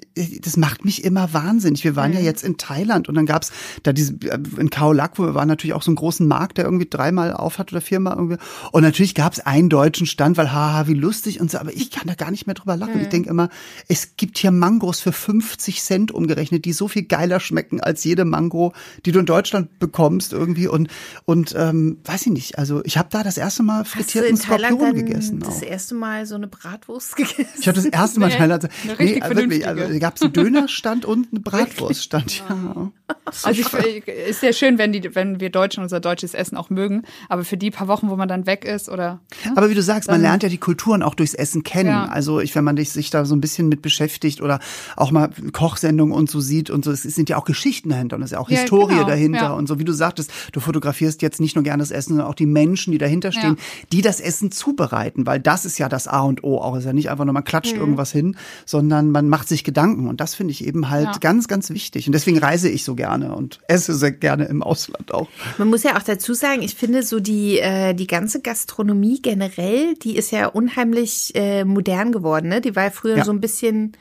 das 0.42 0.56
macht 0.56 0.84
mich 0.84 1.02
immer 1.02 1.32
wahnsinnig. 1.32 1.82
Wir 1.82 1.96
waren 1.96 2.12
ja 2.12 2.20
jetzt 2.20 2.44
in 2.44 2.56
Thailand 2.56 3.08
und 3.08 3.16
dann 3.16 3.26
gab's 3.26 3.50
da 3.82 3.92
diese, 3.92 4.14
in 4.58 4.70
Khao 4.70 4.92
Lak, 4.92 5.18
wo 5.18 5.24
wir 5.24 5.34
waren 5.34 5.48
natürlich 5.48 5.74
auch 5.74 5.82
so 5.82 5.90
einen 5.90 5.96
großen 5.96 6.26
Markt, 6.26 6.58
der 6.58 6.66
irgendwie 6.66 6.86
dreimal 6.88 7.32
auf 7.32 7.58
hat 7.58 7.72
oder 7.72 7.80
viermal 7.80 8.14
irgendwie. 8.16 8.36
Und 8.70 8.82
natürlich 8.82 9.14
gab's 9.14 9.40
einen 9.40 9.68
deutschen 9.68 10.06
Stand, 10.06 10.36
weil 10.36 10.52
haha, 10.52 10.86
wie 10.86 10.94
lustig 10.94 11.40
und 11.40 11.50
so, 11.50 11.58
aber 11.58 11.72
ich 11.72 11.90
kann 11.90 12.06
da 12.06 12.14
gar 12.14 12.30
nicht 12.30 12.46
mehr 12.46 12.54
drüber 12.54 12.76
lachen. 12.76 13.00
Ich 13.00 13.08
denke 13.08 13.28
immer, 13.28 13.48
es 13.88 14.16
gibt 14.16 14.38
hier 14.38 14.52
Mangos 14.52 15.00
für 15.00 15.12
50 15.12 15.82
Cent 15.82 16.12
umgerechnet, 16.12 16.64
die 16.64 16.72
so 16.72 16.86
viel 16.86 17.02
geiler 17.02 17.40
schmecken 17.40 17.80
als 17.80 18.04
jede 18.04 18.24
Mango, 18.24 18.72
die 19.04 19.10
du 19.10 19.18
in 19.18 19.26
Deutschland 19.26 19.80
bekommst 19.80 20.32
irgendwie 20.32 20.68
und 20.68 20.88
und 21.24 21.56
ähm, 21.58 21.98
weiß 22.04 22.26
ich 22.26 22.32
nicht. 22.32 22.58
Also 22.58 22.84
ich 22.84 22.98
habe 22.98 23.08
da 23.10 23.24
das 23.24 23.36
erste 23.36 23.64
Mal 23.64 23.84
frittierten 23.96 24.36
Skorpion 24.36 24.94
gegessen. 24.94 25.40
das 25.40 25.58
Auch. 25.58 25.62
erste 25.62 25.94
Mal 25.94 26.26
so 26.26 26.34
eine 26.34 26.46
Bratwurst 26.46 27.16
gegessen? 27.16 27.46
Ich 27.58 27.66
habe 27.68 27.76
das 27.76 27.84
erste 27.86 28.20
Mal 28.20 28.28
Nee, 28.28 28.36
Thailand. 28.36 28.64
richtig 28.98 29.22
Nee, 29.24 29.36
wirklich. 29.36 29.66
Also 29.66 29.82
da 29.92 29.98
gab's 29.98 30.22
einen 30.22 30.32
Dönerstand 30.32 31.04
und 31.04 31.32
einen 31.32 31.42
Bratwurststand. 31.44 32.42
Ja. 32.48 32.90
Also 33.42 33.60
ich, 33.60 34.06
ist 34.08 34.42
ja 34.42 34.52
schön, 34.52 34.78
wenn 34.78 34.92
die, 34.92 35.14
wenn 35.14 35.40
wir 35.40 35.50
Deutschen 35.50 35.82
unser 35.82 36.00
deutsches 36.00 36.32
Essen 36.32 36.56
auch 36.56 36.70
mögen, 36.70 37.02
aber 37.28 37.44
für 37.44 37.56
die 37.56 37.70
paar 37.70 37.88
Wochen, 37.88 38.08
wo 38.08 38.16
man 38.16 38.28
dann 38.28 38.46
weg 38.46 38.64
ist 38.64 38.88
oder 38.88 39.20
Aber 39.56 39.68
wie 39.68 39.74
du 39.74 39.82
sagst, 39.82 40.08
man 40.08 40.20
lernt 40.20 40.42
ja 40.42 40.48
die 40.48 40.58
Kulturen 40.58 41.02
auch 41.02 41.14
durchs 41.14 41.34
Essen 41.34 41.62
kennen. 41.62 41.90
Ja. 41.90 42.06
Also 42.06 42.40
ich, 42.40 42.54
wenn 42.54 42.64
man 42.64 42.76
sich 42.76 43.10
da 43.10 43.24
so 43.24 43.34
ein 43.34 43.40
bisschen 43.40 43.68
mit 43.68 43.82
beschäftigt 43.82 44.40
oder 44.40 44.60
auch 44.96 45.10
mal 45.10 45.30
Kochsendungen 45.52 46.14
und 46.14 46.30
so 46.30 46.40
sieht 46.40 46.70
und 46.70 46.84
so, 46.84 46.92
es 46.92 47.02
sind 47.02 47.28
ja 47.28 47.36
auch 47.36 47.44
Geschichten 47.44 47.90
dahinter 47.90 48.16
und 48.16 48.22
es 48.22 48.28
ist 48.28 48.32
ja 48.32 48.38
auch 48.38 48.48
Ja, 48.48 48.60
Historie 48.60 48.94
genau, 48.94 49.06
dahinter 49.06 49.38
ja. 49.40 49.52
und 49.52 49.66
so. 49.66 49.78
Wie 49.78 49.84
du 49.84 49.92
sagtest, 49.92 50.32
du 50.52 50.60
fotografierst 50.60 51.20
jetzt 51.22 51.40
nicht 51.40 51.54
nur 51.56 51.64
gerne 51.64 51.82
das 51.82 51.90
Essen, 51.90 52.10
sondern 52.10 52.26
auch 52.28 52.34
die 52.34 52.46
Menschen, 52.46 52.92
die 52.92 52.98
dahinter 52.98 53.32
stehen, 53.32 53.56
die 53.92 54.02
das 54.02 54.20
Essen 54.20 54.50
zubereiten, 54.50 55.26
weil 55.26 55.40
das 55.40 55.64
ist 55.64 55.78
ja 55.78 55.88
das 55.88 56.08
A 56.08 56.20
und 56.22 56.42
O 56.44 56.58
auch. 56.58 56.74
Es 56.74 56.80
ist 56.80 56.86
ja 56.86 56.92
nicht 56.92 57.10
einfach 57.10 57.24
nur, 57.24 57.34
man 57.34 57.44
klatscht 57.44 57.74
Mhm. 57.74 57.80
irgendwas 57.80 58.12
hin, 58.12 58.36
sondern 58.64 59.10
man 59.10 59.28
macht 59.28 59.48
sich 59.48 59.64
Gedanken 59.64 60.08
und 60.08 60.20
das 60.20 60.34
finde 60.34 60.52
ich 60.52 60.66
eben 60.66 60.90
halt 60.90 61.20
ganz, 61.20 61.48
ganz 61.48 61.70
wichtig. 61.70 62.06
Und 62.06 62.12
deswegen 62.12 62.38
reise 62.38 62.68
ich 62.68 62.84
so 62.84 62.95
gerne 62.96 63.34
und 63.34 63.60
esse 63.68 63.94
sehr 63.94 64.12
gerne 64.12 64.46
im 64.46 64.62
Ausland 64.62 65.12
auch. 65.14 65.28
Man 65.58 65.68
muss 65.68 65.82
ja 65.84 65.96
auch 65.96 66.02
dazu 66.02 66.34
sagen, 66.34 66.62
ich 66.62 66.74
finde 66.74 67.02
so 67.02 67.20
die, 67.20 67.58
äh, 67.58 67.94
die 67.94 68.06
ganze 68.06 68.40
Gastronomie 68.40 69.20
generell, 69.22 69.94
die 69.94 70.16
ist 70.16 70.32
ja 70.32 70.46
unheimlich 70.48 71.32
äh, 71.34 71.64
modern 71.64 72.10
geworden. 72.12 72.48
Ne? 72.48 72.60
Die 72.60 72.74
war 72.74 72.84
ja 72.84 72.90
früher 72.90 73.18
Ja. 73.18 73.24
so 73.24 73.30
ein 73.30 73.40
bisschen, 73.40 73.92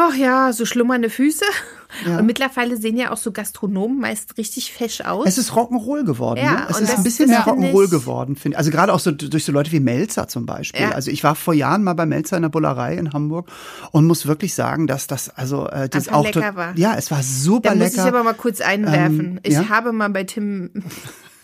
Ach 0.00 0.14
ja, 0.14 0.52
so 0.52 0.64
schlummernde 0.64 1.10
Füße. 1.10 1.44
Ja. 2.06 2.18
Und 2.18 2.26
mittlerweile 2.26 2.76
sehen 2.76 2.96
ja 2.96 3.10
auch 3.10 3.16
so 3.16 3.32
Gastronomen 3.32 3.98
meist 3.98 4.38
richtig 4.38 4.72
fesch 4.72 5.00
aus. 5.00 5.26
Es 5.26 5.38
ist 5.38 5.50
Rock'n'Roll 5.52 6.04
geworden. 6.04 6.38
Ja, 6.38 6.52
ne? 6.52 6.66
Es 6.70 6.80
ist 6.80 6.90
das- 6.92 6.98
ein 6.98 7.02
bisschen 7.02 7.28
mehr 7.30 7.44
Rock'n'Roll 7.44 7.90
geworden, 7.90 8.36
finde 8.36 8.54
ich. 8.54 8.58
Also 8.58 8.70
gerade 8.70 8.92
auch 8.92 9.00
so 9.00 9.10
durch 9.10 9.44
so 9.44 9.50
Leute 9.50 9.72
wie 9.72 9.80
Melzer 9.80 10.28
zum 10.28 10.46
Beispiel. 10.46 10.82
Ja. 10.82 10.90
Also 10.92 11.10
ich 11.10 11.24
war 11.24 11.34
vor 11.34 11.52
Jahren 11.52 11.82
mal 11.82 11.94
bei 11.94 12.06
Melzer 12.06 12.36
in 12.36 12.42
der 12.42 12.48
Bullerei 12.48 12.94
in 12.96 13.12
Hamburg 13.12 13.50
und 13.90 14.06
muss 14.06 14.26
wirklich 14.26 14.54
sagen, 14.54 14.86
dass 14.86 15.08
das 15.08 15.30
also 15.30 15.66
äh, 15.68 15.88
das 15.88 16.08
auch 16.08 16.22
lecker 16.24 16.54
war. 16.54 16.76
Ja, 16.78 16.94
es 16.94 17.10
war 17.10 17.22
super 17.24 17.70
da 17.70 17.74
muss 17.74 17.90
lecker. 17.90 18.02
ich 18.02 18.08
aber 18.08 18.22
mal 18.22 18.34
kurz 18.34 18.60
einwerfen. 18.60 19.20
Ähm, 19.20 19.40
ich 19.42 19.54
ja? 19.54 19.68
habe 19.68 19.92
mal 19.92 20.10
bei 20.10 20.22
Tim, 20.22 20.70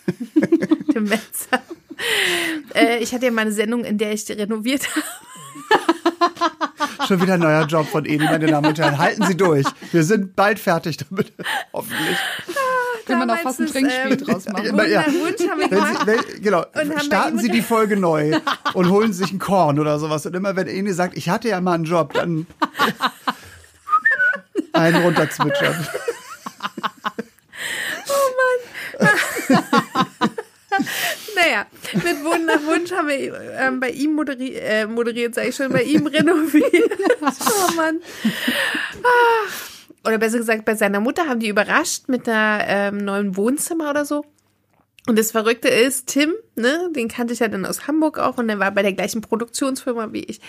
Tim 0.93 1.03
Metzer, 1.03 1.59
äh, 2.73 2.99
ich 2.99 3.13
hatte 3.13 3.25
ja 3.25 3.31
mal 3.31 3.41
eine 3.41 3.51
Sendung, 3.51 3.83
in 3.83 3.97
der 3.97 4.13
ich 4.13 4.29
renoviert 4.29 4.87
habe. 4.95 5.05
Schon 7.07 7.21
wieder 7.21 7.35
ein 7.35 7.39
neuer 7.39 7.65
Job 7.65 7.87
von 7.87 8.03
Edi, 8.05 8.25
meine 8.25 8.47
Damen 8.47 8.67
und 8.67 8.79
Herren. 8.79 8.97
Halten 8.97 9.23
Sie 9.25 9.37
durch. 9.37 9.65
Wir 9.91 10.03
sind 10.03 10.35
bald 10.35 10.59
fertig 10.59 10.97
damit. 10.97 11.31
Hoffentlich. 11.73 12.17
Kann 13.05 13.19
man 13.19 13.29
auch 13.29 13.37
Damals 13.37 13.57
fast 13.57 13.61
ein 13.61 13.67
Trinkspiel 13.67 14.13
ähm, 14.13 14.17
draus 14.17 14.49
machen. 14.49 14.65
Immer, 14.65 14.87
ja. 14.87 15.05
Wunsch 15.05 15.47
haben 15.47 15.59
wir 15.59 15.69
Wenn 15.69 15.77
gemacht. 15.77 15.99
Sie, 15.99 16.07
wenn, 16.07 16.41
genau, 16.41 16.65
starten 17.03 17.37
Sie 17.39 17.49
die 17.49 17.61
Folge 17.61 17.97
neu 17.97 18.39
und 18.73 18.89
holen 18.89 19.13
sich 19.13 19.31
ein 19.31 19.37
Korn 19.39 19.79
oder 19.79 19.99
sowas. 19.99 20.25
Und 20.25 20.35
immer 20.35 20.55
wenn 20.55 20.67
Eni 20.67 20.91
sagt, 20.91 21.15
ich 21.15 21.29
hatte 21.29 21.49
ja 21.49 21.61
mal 21.61 21.73
einen 21.73 21.83
Job, 21.83 22.13
dann 22.13 22.47
einen 24.73 25.03
runterzwitschern. 25.03 25.87
Naja, 31.35 31.65
mit 31.93 32.23
Wohnen 32.23 32.45
nach 32.45 32.63
Wunsch 32.63 32.91
haben 32.91 33.07
wir 33.07 33.39
ähm, 33.57 33.79
bei 33.79 33.89
ihm 33.89 34.13
moderi 34.13 34.55
äh, 34.55 34.87
moderiert, 34.87 35.35
sage 35.35 35.49
ich 35.49 35.55
schon, 35.55 35.71
bei 35.71 35.83
ihm 35.83 36.07
renoviert. 36.07 36.65
Oh 37.21 37.73
Mann. 37.75 37.99
Ah. 39.03 40.07
Oder 40.07 40.19
besser 40.19 40.37
gesagt, 40.37 40.65
bei 40.65 40.75
seiner 40.75 40.99
Mutter 40.99 41.27
haben 41.27 41.39
die 41.39 41.47
überrascht 41.47 42.07
mit 42.07 42.29
einer 42.29 42.63
ähm, 42.67 42.97
neuen 42.97 43.35
Wohnzimmer 43.35 43.89
oder 43.89 44.05
so. 44.05 44.23
Und 45.07 45.19
das 45.19 45.31
Verrückte 45.31 45.67
ist, 45.67 46.07
Tim, 46.07 46.33
ne, 46.55 46.89
den 46.95 47.07
kannte 47.07 47.31
ich 47.31 47.39
ja 47.39 47.47
dann 47.47 47.65
aus 47.67 47.87
Hamburg 47.87 48.17
auch 48.17 48.39
und 48.39 48.47
der 48.47 48.57
war 48.57 48.71
bei 48.71 48.81
der 48.81 48.93
gleichen 48.93 49.21
Produktionsfirma 49.21 50.13
wie 50.13 50.23
ich. 50.23 50.41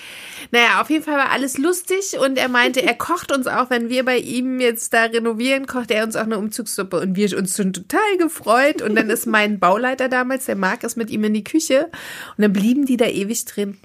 Naja, 0.50 0.80
auf 0.80 0.88
jeden 0.88 1.04
Fall 1.04 1.18
war 1.18 1.30
alles 1.30 1.58
lustig 1.58 2.18
und 2.18 2.38
er 2.38 2.48
meinte, 2.48 2.82
er 2.82 2.94
kocht 2.94 3.32
uns 3.32 3.46
auch, 3.46 3.68
wenn 3.68 3.90
wir 3.90 4.02
bei 4.04 4.16
ihm 4.16 4.58
jetzt 4.58 4.94
da 4.94 5.04
renovieren, 5.04 5.66
kocht 5.66 5.90
er 5.90 6.04
uns 6.04 6.16
auch 6.16 6.22
eine 6.22 6.38
Umzugssuppe 6.38 6.98
und 7.00 7.16
wir 7.16 7.36
uns 7.36 7.54
schon 7.54 7.74
total 7.74 8.16
gefreut 8.18 8.80
und 8.80 8.94
dann 8.94 9.10
ist 9.10 9.26
mein 9.26 9.58
Bauleiter 9.58 10.08
damals, 10.08 10.46
der 10.46 10.56
Marc, 10.56 10.84
ist 10.84 10.96
mit 10.96 11.10
ihm 11.10 11.24
in 11.24 11.34
die 11.34 11.44
Küche 11.44 11.90
und 12.36 12.42
dann 12.42 12.54
blieben 12.54 12.86
die 12.86 12.96
da 12.96 13.06
ewig 13.06 13.44
drin. 13.44 13.76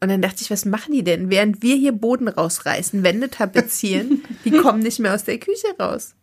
Und 0.00 0.10
dann 0.10 0.20
dachte 0.20 0.42
ich, 0.42 0.50
was 0.50 0.66
machen 0.66 0.92
die 0.92 1.02
denn? 1.04 1.30
Während 1.30 1.62
wir 1.62 1.74
hier 1.74 1.92
Boden 1.92 2.28
rausreißen, 2.28 3.02
Wände 3.02 3.30
tapezieren, 3.30 4.22
die 4.44 4.50
kommen 4.50 4.80
nicht 4.80 4.98
mehr 4.98 5.14
aus 5.14 5.24
der 5.24 5.38
Küche 5.38 5.68
raus. 5.80 6.14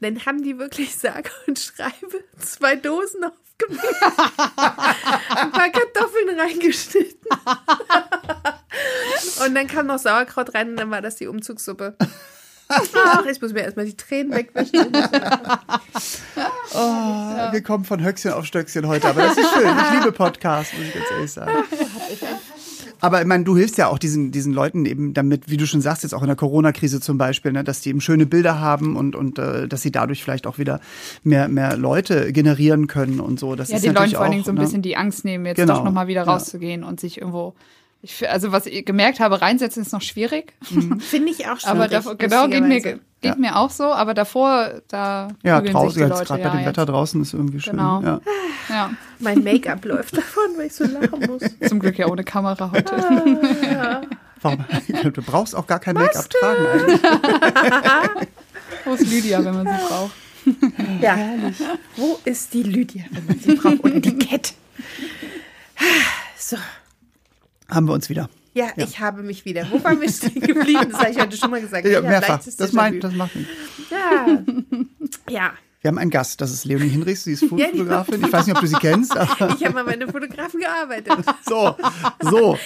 Dann 0.00 0.24
haben 0.24 0.42
die 0.42 0.58
wirklich 0.58 0.96
sage 0.96 1.30
und 1.46 1.58
schreibe 1.58 2.24
zwei 2.38 2.76
Dosen 2.76 3.24
aufgemacht, 3.24 3.84
ein 5.36 5.50
paar 5.50 5.70
Kartoffeln 5.70 6.38
reingeschnitten. 6.38 7.28
Und 9.44 9.54
dann 9.54 9.66
kam 9.66 9.86
noch 9.86 9.98
Sauerkraut 9.98 10.54
rein 10.54 10.70
und 10.70 10.76
dann 10.76 10.90
war 10.90 11.02
das 11.02 11.16
die 11.16 11.26
Umzugssuppe. 11.26 11.96
Ach, 12.68 13.24
ich 13.26 13.40
muss 13.40 13.52
mir 13.52 13.62
erstmal 13.62 13.86
die 13.86 13.96
Tränen 13.96 14.32
wegwischen. 14.32 14.92
Oh, 16.74 17.52
Wir 17.52 17.62
kommen 17.62 17.84
von 17.84 18.02
Höchstchen 18.02 18.32
auf 18.32 18.44
Stöckchen 18.44 18.86
heute, 18.86 19.08
aber 19.08 19.22
das 19.22 19.38
ist 19.38 19.50
schön. 19.54 19.76
Ich 19.76 19.98
liebe 19.98 20.12
Podcasts, 20.12 20.74
muss 20.74 20.86
ich 20.86 20.94
ganz 20.94 21.10
ehrlich 21.10 21.32
sagen. 21.32 21.64
Aber 23.00 23.20
ich 23.20 23.26
meine, 23.26 23.44
du 23.44 23.56
hilfst 23.56 23.78
ja 23.78 23.88
auch 23.88 23.98
diesen, 23.98 24.30
diesen 24.32 24.52
Leuten 24.52 24.84
eben 24.86 25.14
damit, 25.14 25.48
wie 25.50 25.56
du 25.56 25.66
schon 25.66 25.80
sagst, 25.80 26.02
jetzt 26.02 26.14
auch 26.14 26.22
in 26.22 26.26
der 26.26 26.36
Corona-Krise 26.36 27.00
zum 27.00 27.18
Beispiel, 27.18 27.52
ne, 27.52 27.64
dass 27.64 27.80
die 27.80 27.90
eben 27.90 28.00
schöne 28.00 28.26
Bilder 28.26 28.60
haben 28.60 28.96
und, 28.96 29.14
und 29.14 29.38
äh, 29.38 29.68
dass 29.68 29.82
sie 29.82 29.92
dadurch 29.92 30.22
vielleicht 30.22 30.46
auch 30.46 30.58
wieder 30.58 30.80
mehr, 31.22 31.48
mehr 31.48 31.76
Leute 31.76 32.32
generieren 32.32 32.86
können 32.86 33.20
und 33.20 33.38
so. 33.38 33.54
Das 33.54 33.68
Ja, 33.70 33.76
ist 33.76 33.84
den 33.84 33.94
Leuten 33.94 34.10
vor 34.10 34.22
allen 34.22 34.32
Dingen 34.32 34.44
so 34.44 34.50
ein 34.50 34.56
ne? 34.56 34.62
bisschen 34.62 34.82
die 34.82 34.96
Angst 34.96 35.24
nehmen, 35.24 35.46
jetzt 35.46 35.56
Genau, 35.56 35.76
doch 35.76 35.84
nochmal 35.84 36.08
wieder 36.08 36.24
ja. 36.24 36.32
rauszugehen 36.32 36.84
und 36.84 37.00
sich 37.00 37.18
irgendwo. 37.18 37.54
Ich, 38.00 38.28
also 38.30 38.52
was 38.52 38.66
ich 38.66 38.84
gemerkt 38.84 39.18
habe, 39.18 39.40
reinsetzen 39.40 39.82
ist 39.82 39.92
noch 39.92 40.02
schwierig. 40.02 40.52
Finde 41.00 41.30
ich 41.32 41.48
auch 41.48 41.58
schwierig. 41.58 41.66
Aber 41.66 41.88
davor, 41.88 42.14
genau, 42.16 42.46
geht 42.46 42.62
mir, 42.62 42.80
geht 42.80 43.38
mir 43.38 43.56
auch 43.56 43.70
so, 43.70 43.84
aber 43.92 44.14
davor, 44.14 44.80
da 44.86 45.28
Ja, 45.42 45.60
draußen, 45.60 45.94
die 45.94 46.00
jetzt 46.00 46.10
Leute. 46.10 46.24
gerade 46.26 46.42
ja, 46.42 46.48
bei 46.48 46.54
dem 46.54 46.60
jetzt. 46.60 46.68
Wetter 46.68 46.86
draußen 46.86 47.20
ist 47.20 47.32
irgendwie 47.32 47.60
schön. 47.60 47.76
Genau. 47.76 48.00
Ja. 48.02 48.20
Ja, 48.68 48.90
Mein 49.18 49.42
Make-up 49.42 49.82
läuft 49.86 50.14
davon, 50.14 50.44
weil 50.58 50.66
ich 50.66 50.74
so 50.74 50.84
lachen 50.84 51.20
muss. 51.26 51.42
zum 51.68 51.78
Glück 51.80 51.96
ja 51.96 52.06
ohne 52.06 52.22
Kamera 52.22 52.70
heute. 52.70 52.92
Warum? 54.42 54.62
Du 55.14 55.22
brauchst 55.22 55.56
auch 55.56 55.66
gar 55.66 55.78
kein 55.80 55.94
Make-up 55.94 56.28
tragen 56.28 56.66
eigentlich. 56.66 57.00
Wo 58.84 58.92
ist 58.92 59.10
Lydia, 59.10 59.42
wenn 59.42 59.54
man 59.54 59.66
sie 59.66 59.86
braucht? 59.88 60.12
Ja. 61.00 61.18
Wo 61.96 62.18
ist 62.26 62.52
die 62.52 62.62
Lydia, 62.62 63.04
wenn 63.10 63.26
man 63.26 63.38
sie 63.38 63.54
braucht? 63.54 63.82
Oder 63.82 64.00
die 64.00 64.18
Cat? 64.18 64.52
So. 66.36 66.56
Haben 67.70 67.86
wir 67.86 67.92
uns 67.92 68.08
wieder. 68.08 68.28
Ja, 68.54 68.68
ich 68.76 68.98
habe 68.98 69.22
mich 69.22 69.44
wieder. 69.44 69.66
Wo 69.70 69.82
waren 69.84 70.00
wir 70.00 70.10
stehen 70.10 70.40
geblieben? 70.40 70.88
Das 70.90 71.00
habe 71.00 71.10
ich 71.10 71.20
heute 71.20 71.36
schon 71.36 71.50
mal 71.50 71.60
gesagt. 71.60 71.86
Ja, 71.86 72.00
mehrfach. 72.00 72.40
Das, 72.56 72.72
meint, 72.72 73.04
das 73.04 73.12
macht 73.14 73.36
nichts. 73.36 73.52
Ja. 73.90 74.42
Ja. 75.30 75.52
Wir 75.80 75.90
haben 75.90 75.98
einen 75.98 76.10
Gast, 76.10 76.40
das 76.40 76.50
ist 76.50 76.64
Leonie 76.64 76.88
Hinrichs, 76.88 77.22
sie 77.22 77.34
ist 77.34 77.44
Foodfotografin. 77.48 78.24
Ich 78.24 78.32
weiß 78.32 78.46
nicht, 78.46 78.56
ob 78.56 78.62
du 78.62 78.66
sie 78.66 78.76
kennst, 78.76 79.16
aber 79.16 79.54
Ich 79.54 79.64
habe 79.64 79.74
mal 79.74 79.84
bei 79.84 79.92
einem 79.92 80.10
Fotografen 80.10 80.60
gearbeitet. 80.60 81.12
so, 81.46 81.76
so. 82.20 82.58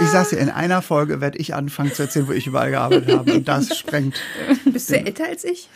Ich 0.00 0.08
sag's 0.08 0.30
dir, 0.30 0.38
in 0.38 0.48
einer 0.48 0.80
Folge 0.80 1.20
werde 1.20 1.38
ich 1.38 1.54
anfangen 1.54 1.92
zu 1.92 2.02
erzählen, 2.02 2.26
wo 2.28 2.32
ich 2.32 2.46
überall 2.46 2.70
gearbeitet 2.70 3.14
habe. 3.14 3.34
Und 3.34 3.46
das 3.46 3.76
sprengt. 3.76 4.18
Bist 4.64 4.90
du 4.90 4.98
älter 4.98 5.26
als 5.26 5.44
ich? 5.44 5.68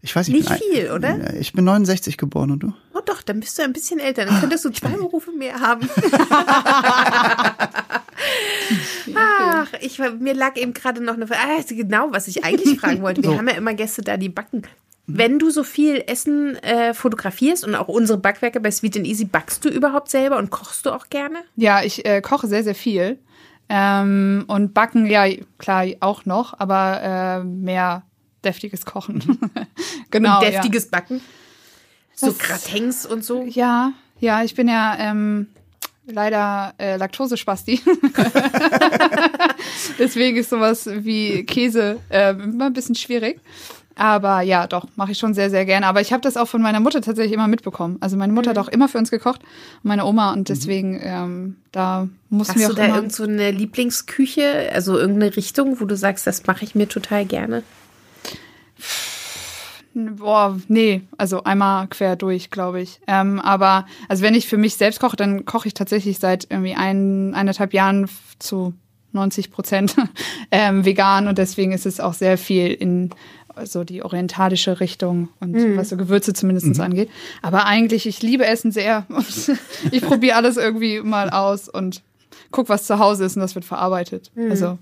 Ich 0.00 0.14
weiß 0.14 0.28
nicht. 0.28 0.48
Nicht 0.48 0.64
viel, 0.64 0.90
oder? 0.92 1.34
Ich 1.34 1.52
bin 1.52 1.64
69 1.64 2.16
geboren 2.16 2.52
und 2.52 2.62
du? 2.62 2.72
Oh 2.94 3.00
doch, 3.04 3.20
dann 3.22 3.40
bist 3.40 3.58
du 3.58 3.62
ein 3.62 3.72
bisschen 3.72 3.98
älter. 3.98 4.24
Dann 4.26 4.38
könntest 4.40 4.64
du 4.64 4.70
zwei 4.70 4.88
Berufe 4.90 5.32
mehr 5.32 5.58
haben. 5.60 5.88
Ach, 9.14 9.68
ich, 9.80 9.98
mir 9.98 10.34
lag 10.34 10.56
eben 10.56 10.74
gerade 10.74 11.02
noch 11.02 11.14
eine 11.14 11.26
Frage. 11.26 11.40
Ah, 11.42 11.62
genau, 11.68 12.08
was 12.10 12.28
ich 12.28 12.44
eigentlich 12.44 12.78
fragen 12.80 13.02
wollte. 13.02 13.22
Wir 13.22 13.30
So. 13.30 13.38
haben 13.38 13.48
ja 13.48 13.54
immer 13.54 13.74
Gäste 13.74 14.02
da, 14.02 14.16
die 14.16 14.28
backen. 14.28 14.62
Wenn 15.06 15.38
du 15.38 15.50
so 15.50 15.62
viel 15.64 16.04
Essen 16.06 16.56
äh, 16.56 16.92
fotografierst 16.92 17.66
und 17.66 17.74
auch 17.74 17.88
unsere 17.88 18.18
Backwerke 18.18 18.60
bei 18.60 18.70
Sweet 18.70 18.98
and 18.98 19.06
Easy, 19.06 19.24
backst 19.24 19.64
du 19.64 19.70
überhaupt 19.70 20.10
selber 20.10 20.36
und 20.36 20.50
kochst 20.50 20.84
du 20.84 20.90
auch 20.90 21.08
gerne? 21.08 21.38
Ja, 21.56 21.82
ich 21.82 22.04
äh, 22.04 22.20
koche 22.20 22.46
sehr, 22.46 22.62
sehr 22.62 22.74
viel. 22.74 23.18
Ähm, 23.70 24.44
und 24.48 24.74
backen, 24.74 25.06
ja, 25.06 25.24
klar, 25.58 25.86
auch 26.00 26.26
noch, 26.26 26.58
aber 26.58 27.40
äh, 27.40 27.44
mehr 27.44 28.02
deftiges 28.44 28.84
Kochen. 28.84 29.38
genau. 30.10 30.38
und 30.38 30.46
deftiges 30.46 30.88
Backen? 30.88 31.20
So 32.14 32.32
Gratings 32.32 33.06
und 33.06 33.24
so? 33.24 33.44
Ja. 33.44 33.50
ja, 33.50 33.92
ja, 34.20 34.44
ich 34.44 34.54
bin 34.54 34.68
ja 34.68 34.96
ähm, 34.98 35.48
leider 36.06 36.74
äh, 36.78 36.96
Laktosespasti. 36.96 37.80
Deswegen 39.98 40.36
ist 40.36 40.50
sowas 40.50 40.88
wie 40.90 41.44
Käse 41.44 42.00
äh, 42.08 42.30
immer 42.30 42.66
ein 42.66 42.72
bisschen 42.72 42.94
schwierig. 42.94 43.40
Aber 43.94 44.42
ja, 44.42 44.68
doch, 44.68 44.86
mache 44.94 45.10
ich 45.10 45.18
schon 45.18 45.34
sehr, 45.34 45.50
sehr 45.50 45.64
gerne. 45.64 45.86
Aber 45.86 46.00
ich 46.00 46.12
habe 46.12 46.20
das 46.20 46.36
auch 46.36 46.46
von 46.46 46.62
meiner 46.62 46.78
Mutter 46.78 47.00
tatsächlich 47.00 47.32
immer 47.32 47.48
mitbekommen. 47.48 47.96
Also 48.00 48.16
meine 48.16 48.32
Mutter 48.32 48.50
hat 48.50 48.58
auch 48.58 48.68
immer 48.68 48.88
für 48.88 48.98
uns 48.98 49.10
gekocht, 49.10 49.40
meine 49.82 50.04
Oma. 50.04 50.32
Und 50.32 50.48
deswegen, 50.48 51.00
ähm, 51.02 51.56
da 51.72 52.08
mussten 52.30 52.54
Hast 52.54 52.60
wir 52.60 52.66
du 52.68 52.72
auch 52.74 52.76
da 52.76 52.84
immer... 52.86 52.96
irgend 52.96 53.12
so 53.12 53.24
eine 53.24 53.50
Lieblingsküche, 53.50 54.70
also 54.72 54.96
irgendeine 54.96 55.34
Richtung, 55.34 55.80
wo 55.80 55.84
du 55.84 55.96
sagst, 55.96 56.28
das 56.28 56.46
mache 56.46 56.64
ich 56.64 56.76
mir 56.76 56.88
total 56.88 57.26
gerne? 57.26 57.64
Boah, 60.16 60.58
nee, 60.68 61.02
also 61.16 61.44
einmal 61.44 61.88
quer 61.88 62.16
durch, 62.16 62.50
glaube 62.50 62.80
ich. 62.80 63.00
Ähm, 63.06 63.40
aber 63.40 63.86
also 64.08 64.22
wenn 64.22 64.34
ich 64.34 64.46
für 64.46 64.56
mich 64.56 64.76
selbst 64.76 65.00
koche, 65.00 65.16
dann 65.16 65.44
koche 65.44 65.68
ich 65.68 65.74
tatsächlich 65.74 66.18
seit 66.18 66.46
irgendwie 66.50 66.74
ein, 66.74 67.34
eineinhalb 67.34 67.74
Jahren 67.74 68.08
zu 68.38 68.74
90 69.12 69.50
Prozent 69.50 69.96
ähm, 70.50 70.84
vegan 70.84 71.28
und 71.28 71.38
deswegen 71.38 71.72
ist 71.72 71.86
es 71.86 72.00
auch 72.00 72.14
sehr 72.14 72.38
viel 72.38 72.68
in 72.68 73.10
so 73.64 73.82
die 73.82 74.04
orientalische 74.04 74.78
Richtung 74.78 75.30
und 75.40 75.56
was 75.76 75.88
so 75.88 75.96
Gewürze 75.96 76.32
zumindest 76.32 76.78
angeht. 76.78 77.10
Aber 77.42 77.66
eigentlich, 77.66 78.06
ich 78.06 78.22
liebe 78.22 78.46
Essen 78.46 78.70
sehr 78.70 79.04
und 79.08 79.26
ich 79.90 80.02
probiere 80.02 80.36
alles 80.36 80.56
irgendwie 80.56 81.00
mal 81.00 81.30
aus 81.30 81.68
und 81.68 82.02
guck, 82.52 82.68
was 82.68 82.86
zu 82.86 83.00
Hause 83.00 83.24
ist 83.24 83.36
und 83.36 83.42
das 83.42 83.56
wird 83.56 83.64
verarbeitet. 83.64 84.30
Also 84.48 84.66
so 84.66 84.78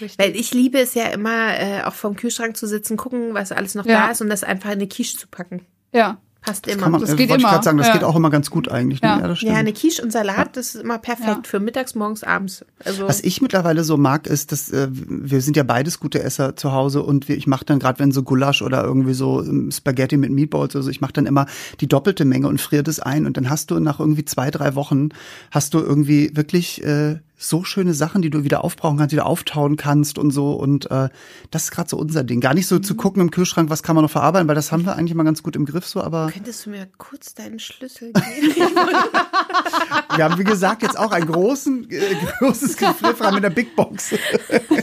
richtig. 0.00 0.18
Weil 0.18 0.36
ich 0.36 0.52
liebe 0.54 0.78
es 0.78 0.94
ja 0.94 1.06
immer, 1.06 1.58
äh, 1.58 1.82
auch 1.84 1.94
vorm 1.94 2.16
Kühlschrank 2.16 2.56
zu 2.56 2.66
sitzen, 2.66 2.96
gucken, 2.96 3.34
was 3.34 3.52
alles 3.52 3.74
noch 3.74 3.86
Ja. 3.86 4.06
da 4.06 4.10
ist 4.12 4.20
und 4.20 4.28
das 4.28 4.44
einfach 4.44 4.68
in 4.70 4.76
eine 4.78 4.88
Quiche 4.88 5.16
zu 5.16 5.28
packen. 5.28 5.62
ja, 5.92 6.18
Passt 6.40 6.66
Kann 6.68 6.78
immer. 6.78 6.88
man, 6.90 7.00
Das 7.00 7.10
äh, 7.10 7.16
geht 7.16 7.28
wollte 7.30 7.40
ich 7.40 7.44
immer, 7.44 7.52
gerade 7.54 7.64
sagen, 7.64 7.78
das 7.78 7.88
ja. 7.88 7.94
geht 7.94 8.04
auch 8.04 8.14
immer 8.14 8.30
ganz 8.30 8.48
gut 8.48 8.70
eigentlich. 8.70 9.02
Ne? 9.02 9.08
Ja. 9.08 9.26
das 9.26 9.38
stimmt. 9.38 9.52
ja, 9.52 9.58
eine 9.58 9.72
Quiche 9.72 10.00
und 10.00 10.12
Salat, 10.12 10.56
das 10.56 10.76
ist 10.76 10.82
immer 10.82 10.98
perfekt 10.98 11.26
Ja. 11.26 11.40
für 11.44 11.58
mittags, 11.58 11.96
morgens, 11.96 12.22
abends. 12.22 12.64
Also 12.84 13.08
Was 13.08 13.20
ich 13.24 13.42
mittlerweile 13.42 13.82
so 13.82 13.96
mag, 13.96 14.28
ist, 14.28 14.52
dass 14.52 14.70
äh, 14.70 14.86
wir 14.92 15.40
sind 15.40 15.56
ja 15.56 15.64
beides 15.64 15.98
gute 15.98 16.22
Esser 16.22 16.54
zu 16.54 16.70
Hause 16.72 17.02
und 17.02 17.28
wir, 17.28 17.36
ich 17.36 17.48
mache 17.48 17.64
dann 17.64 17.80
gerade, 17.80 17.98
wenn 17.98 18.12
so 18.12 18.22
Gulasch 18.22 18.62
oder 18.62 18.84
irgendwie 18.84 19.14
so 19.14 19.42
ähm, 19.42 19.72
Spaghetti 19.72 20.16
mit 20.16 20.30
Meatballs 20.30 20.76
oder 20.76 20.84
so, 20.84 20.90
ich 20.90 21.00
mache 21.00 21.12
dann 21.12 21.26
immer 21.26 21.46
die 21.80 21.88
doppelte 21.88 22.24
Menge 22.24 22.46
und 22.46 22.60
friere 22.60 22.84
das 22.84 23.00
ein 23.00 23.26
und 23.26 23.36
dann 23.36 23.50
hast 23.50 23.72
du 23.72 23.80
nach 23.80 23.98
irgendwie 23.98 24.24
zwei, 24.24 24.52
drei 24.52 24.76
Wochen 24.76 25.08
hast 25.50 25.74
du 25.74 25.80
irgendwie 25.80 26.30
wirklich 26.36 26.84
äh, 26.84 27.16
so 27.40 27.62
schöne 27.62 27.94
Sachen, 27.94 28.20
die 28.20 28.30
du 28.30 28.42
wieder 28.42 28.64
aufbrauchen 28.64 28.98
kannst, 28.98 29.12
wieder 29.12 29.26
auftauen 29.26 29.76
kannst 29.76 30.18
und 30.18 30.32
so. 30.32 30.52
Und 30.52 30.90
äh, 30.90 31.08
das 31.52 31.64
ist 31.64 31.70
gerade 31.70 31.88
so 31.88 31.96
unser 31.96 32.24
Ding. 32.24 32.40
Gar 32.40 32.54
nicht 32.54 32.66
so 32.66 32.80
zu 32.80 32.96
gucken 32.96 33.22
im 33.22 33.30
Kühlschrank, 33.30 33.70
was 33.70 33.84
kann 33.84 33.94
man 33.94 34.04
noch 34.04 34.10
verarbeiten, 34.10 34.48
weil 34.48 34.56
das 34.56 34.72
haben 34.72 34.84
wir 34.84 34.96
eigentlich 34.96 35.12
immer 35.12 35.22
ganz 35.22 35.44
gut 35.44 35.54
im 35.54 35.64
Griff 35.64 35.86
so, 35.86 36.02
aber 36.02 36.30
Könntest 36.32 36.66
du 36.66 36.70
mir 36.70 36.88
kurz 36.98 37.34
deinen 37.34 37.60
Schlüssel 37.60 38.12
geben? 38.12 38.54
wir 40.16 40.24
haben, 40.24 40.38
wie 40.38 40.44
gesagt, 40.44 40.82
jetzt 40.82 40.98
auch 40.98 41.12
ein 41.12 41.26
großen, 41.26 41.88
äh, 41.90 42.16
großes 42.40 42.76
Gefrierfach 42.76 43.32
mit 43.32 43.44
der 43.44 43.50
Big 43.50 43.76
Box. 43.76 44.14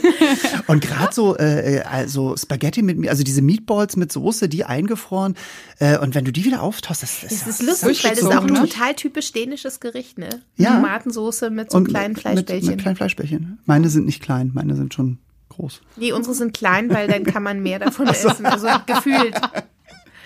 und 0.66 0.80
gerade 0.80 1.14
so, 1.14 1.36
äh, 1.36 1.82
also 1.82 2.36
Spaghetti 2.38 2.80
mit 2.80 2.96
mir, 2.96 3.10
also 3.10 3.22
diese 3.22 3.42
Meatballs 3.42 3.96
mit 3.96 4.10
Soße, 4.10 4.48
die 4.48 4.64
eingefroren. 4.64 5.34
Äh, 5.78 5.98
und 5.98 6.14
wenn 6.14 6.24
du 6.24 6.32
die 6.32 6.44
wieder 6.46 6.62
auftaust, 6.62 7.02
das, 7.02 7.20
das, 7.20 7.30
Das 7.30 7.46
ist 7.48 7.62
lustig, 7.62 8.04
weil 8.04 8.10
das 8.12 8.20
ist 8.20 8.26
auch 8.26 8.44
ein 8.44 8.54
total 8.54 8.94
typisch 8.94 9.32
dänisches 9.32 9.80
Gericht, 9.80 10.16
ne? 10.16 10.42
Ja. 10.56 10.76
Tomatensoße 10.76 11.50
mit 11.50 11.70
so 11.70 11.82
kleinen 11.82 12.14
mit, 12.14 12.45
Fleischbällchen. 12.46 12.70
mit 12.70 12.80
kleinen 12.82 12.96
Fleischbällchen. 12.96 13.58
Meine 13.66 13.88
sind 13.88 14.06
nicht 14.06 14.22
klein, 14.22 14.50
meine 14.54 14.74
sind 14.76 14.94
schon 14.94 15.18
groß. 15.50 15.80
Nee, 15.96 16.12
unsere 16.12 16.34
sind 16.34 16.54
klein, 16.54 16.90
weil 16.90 17.08
dann 17.08 17.24
kann 17.24 17.42
man 17.42 17.62
mehr 17.62 17.78
davon 17.78 18.06
essen. 18.08 18.46
Also 18.46 18.68
gefühlt. 18.86 19.34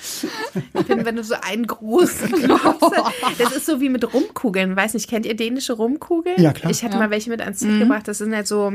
Ich 0.02 0.86
finde, 0.86 1.04
wenn 1.04 1.16
du 1.16 1.22
so 1.22 1.34
einen 1.42 1.66
großen 1.66 2.30
das 3.38 3.52
ist 3.54 3.66
so 3.66 3.80
wie 3.80 3.90
mit 3.90 4.12
Rumkugeln. 4.14 4.74
Weiß 4.74 4.94
nicht, 4.94 5.08
kennt 5.10 5.26
ihr 5.26 5.36
dänische 5.36 5.74
Rumkugeln? 5.74 6.40
Ja, 6.40 6.52
klar. 6.52 6.70
Ich 6.70 6.82
hatte 6.82 6.96
mal 6.96 7.10
welche 7.10 7.28
mit 7.30 7.42
ans 7.42 7.60
Set 7.60 7.78
gebracht. 7.78 8.08
Das 8.08 8.18
sind 8.18 8.34
halt 8.34 8.46
so, 8.46 8.72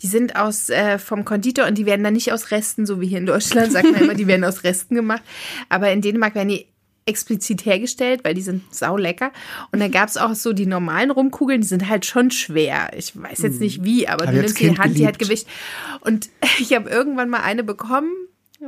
die 0.00 0.06
sind 0.08 0.36
aus 0.36 0.68
äh, 0.68 0.98
vom 0.98 1.24
Konditor 1.24 1.66
und 1.66 1.78
die 1.78 1.86
werden 1.86 2.02
dann 2.02 2.14
nicht 2.14 2.32
aus 2.32 2.50
Resten, 2.50 2.84
so 2.84 3.00
wie 3.00 3.06
hier 3.06 3.18
in 3.18 3.26
Deutschland, 3.26 3.70
sagt 3.72 3.90
man 3.92 4.02
immer, 4.02 4.14
die 4.14 4.26
werden 4.26 4.44
aus 4.44 4.64
Resten 4.64 4.96
gemacht. 4.96 5.22
Aber 5.68 5.92
in 5.92 6.00
Dänemark 6.02 6.34
werden 6.34 6.48
die 6.48 6.66
explizit 7.06 7.64
hergestellt, 7.64 8.24
weil 8.24 8.34
die 8.34 8.42
sind 8.42 8.62
saulecker. 8.74 9.32
Und 9.72 9.80
dann 9.80 9.90
gab 9.90 10.08
es 10.08 10.16
auch 10.16 10.34
so 10.34 10.52
die 10.52 10.66
normalen 10.66 11.10
Rumkugeln, 11.10 11.60
die 11.60 11.66
sind 11.66 11.88
halt 11.88 12.04
schon 12.04 12.30
schwer. 12.30 12.90
Ich 12.96 13.20
weiß 13.20 13.42
jetzt 13.42 13.60
nicht 13.60 13.84
wie, 13.84 14.08
aber 14.08 14.26
Hab 14.26 14.32
du 14.32 14.40
nimmst 14.40 14.60
die 14.60 14.76
Hand, 14.76 14.96
die 14.98 15.06
hat 15.06 15.18
geliebt. 15.18 15.46
Gewicht. 15.46 15.48
Und 16.00 16.28
ich 16.58 16.74
habe 16.74 16.90
irgendwann 16.90 17.30
mal 17.30 17.40
eine 17.40 17.64
bekommen 17.64 18.10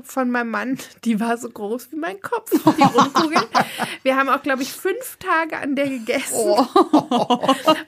von 0.05 0.31
meinem 0.31 0.51
Mann, 0.51 0.79
die 1.05 1.21
war 1.21 1.37
so 1.39 1.49
groß 1.49 1.89
wie 1.93 1.97
mein 1.97 2.21
Kopf, 2.21 2.51
die 2.51 2.83
Rumkugel. 2.83 3.39
Wir 4.03 4.17
haben 4.17 4.29
auch, 4.29 4.43
glaube 4.43 4.63
ich, 4.63 4.73
fünf 4.73 5.17
Tage 5.19 5.57
an 5.59 5.77
der 5.77 5.89
gegessen. 5.89 6.37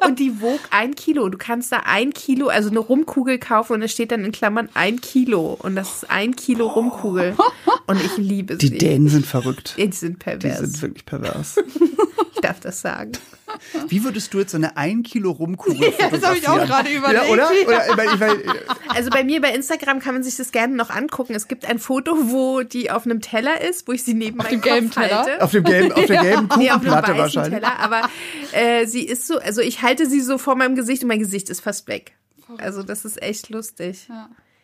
Und 0.07 0.19
die 0.19 0.41
wog 0.41 0.61
ein 0.71 0.95
Kilo. 0.95 1.29
Du 1.29 1.39
kannst 1.39 1.73
da 1.73 1.83
ein 1.85 2.13
Kilo, 2.13 2.49
also 2.49 2.71
eine 2.71 2.79
Rumkugel 2.81 3.39
kaufen 3.39 3.75
und 3.75 3.83
es 3.83 3.93
steht 3.93 4.13
dann 4.13 4.25
in 4.25 4.33
Klammern 4.33 4.69
ein 4.75 5.01
Kilo. 5.01 5.57
Und 5.61 5.77
das 5.77 5.97
ist 6.03 6.11
ein 6.11 6.37
Kilo 6.37 6.67
Rumkugel. 6.69 7.37
Und 7.87 8.05
ich 8.05 8.17
liebe 8.17 8.57
sie. 8.61 8.71
Die 8.71 8.79
Dänen 8.79 9.09
sind 9.09 9.27
verrückt. 9.27 9.75
Die 9.79 9.91
sind 9.93 10.15
Die 10.15 10.25
pervers. 10.25 10.59
sind 10.59 10.83
wirklich 10.83 11.05
pervers. 11.07 11.57
ich 12.35 12.41
darf 12.41 12.61
das 12.61 12.81
sagen. 12.81 13.13
Wie 13.89 14.05
würdest 14.05 14.33
du 14.35 14.39
jetzt 14.39 14.53
so 14.53 14.57
eine 14.57 14.77
1 14.77 15.09
Kilo 15.09 15.31
Rumkugel 15.31 15.93
Ja, 15.99 16.09
das 16.11 16.23
habe 16.23 16.39
ich 16.39 16.49
auch 16.49 16.57
gerade 16.57 16.91
überlegt. 16.91 17.25
Ja, 17.25 17.31
oder? 17.33 17.51
oder 17.67 18.05
ich 18.13 18.19
meine, 18.19 18.43
Also 18.89 19.11
bei 19.11 19.25
mir 19.25 19.41
bei 19.41 19.53
Instagram 19.53 20.01
kann 20.01 20.15
man 20.15 20.23
sich 20.23 20.37
das 20.37 20.53
gerne 20.53 20.75
noch 20.75 20.91
angucken. 20.91 21.35
Es 21.35 21.49
gibt 21.49 21.65
ein 21.65 21.79
Foto, 21.79 22.13
wo 22.31 22.63
die 22.63 22.91
auf 22.91 23.05
einem 23.05 23.21
Teller 23.21 23.61
ist, 23.61 23.87
wo 23.89 23.93
ich 23.93 24.03
sie 24.05 24.15
neben 24.15 24.39
meinem 24.39 24.51
dem 24.51 24.61
gelben 24.61 24.91
Kopf 24.91 25.03
Teller? 25.03 25.25
halte. 25.25 25.43
auf, 25.43 25.51
dem 25.51 25.65
gelben, 25.65 25.93
auf 25.93 26.07
der 26.07 26.21
gelben 26.23 26.49
Nee, 26.59 26.71
auf 26.71 26.81
einem 26.81 26.91
Kuchenplatte 26.91 27.09
weißen 27.13 27.19
wahrscheinlich. 27.19 27.61
Teller, 27.61 27.79
aber 27.79 28.03
äh, 28.53 28.87
sie 28.87 29.05
ist 29.05 29.27
so, 29.27 29.39
also 29.39 29.61
ich 29.61 29.83
halte 29.83 30.07
sie 30.07 30.21
so 30.21 30.39
vor 30.39 30.57
meinem 30.57 30.75
Gesicht 30.77 31.03
und 31.03 31.09
mein 31.09 31.19
Gesicht 31.21 31.51
ist 31.51 31.61
fast 31.61 31.89
weg. 31.89 32.13
Also 32.59 32.83
das 32.83 33.05
ist 33.05 33.23
echt 33.23 33.49
lustig. 33.49 34.09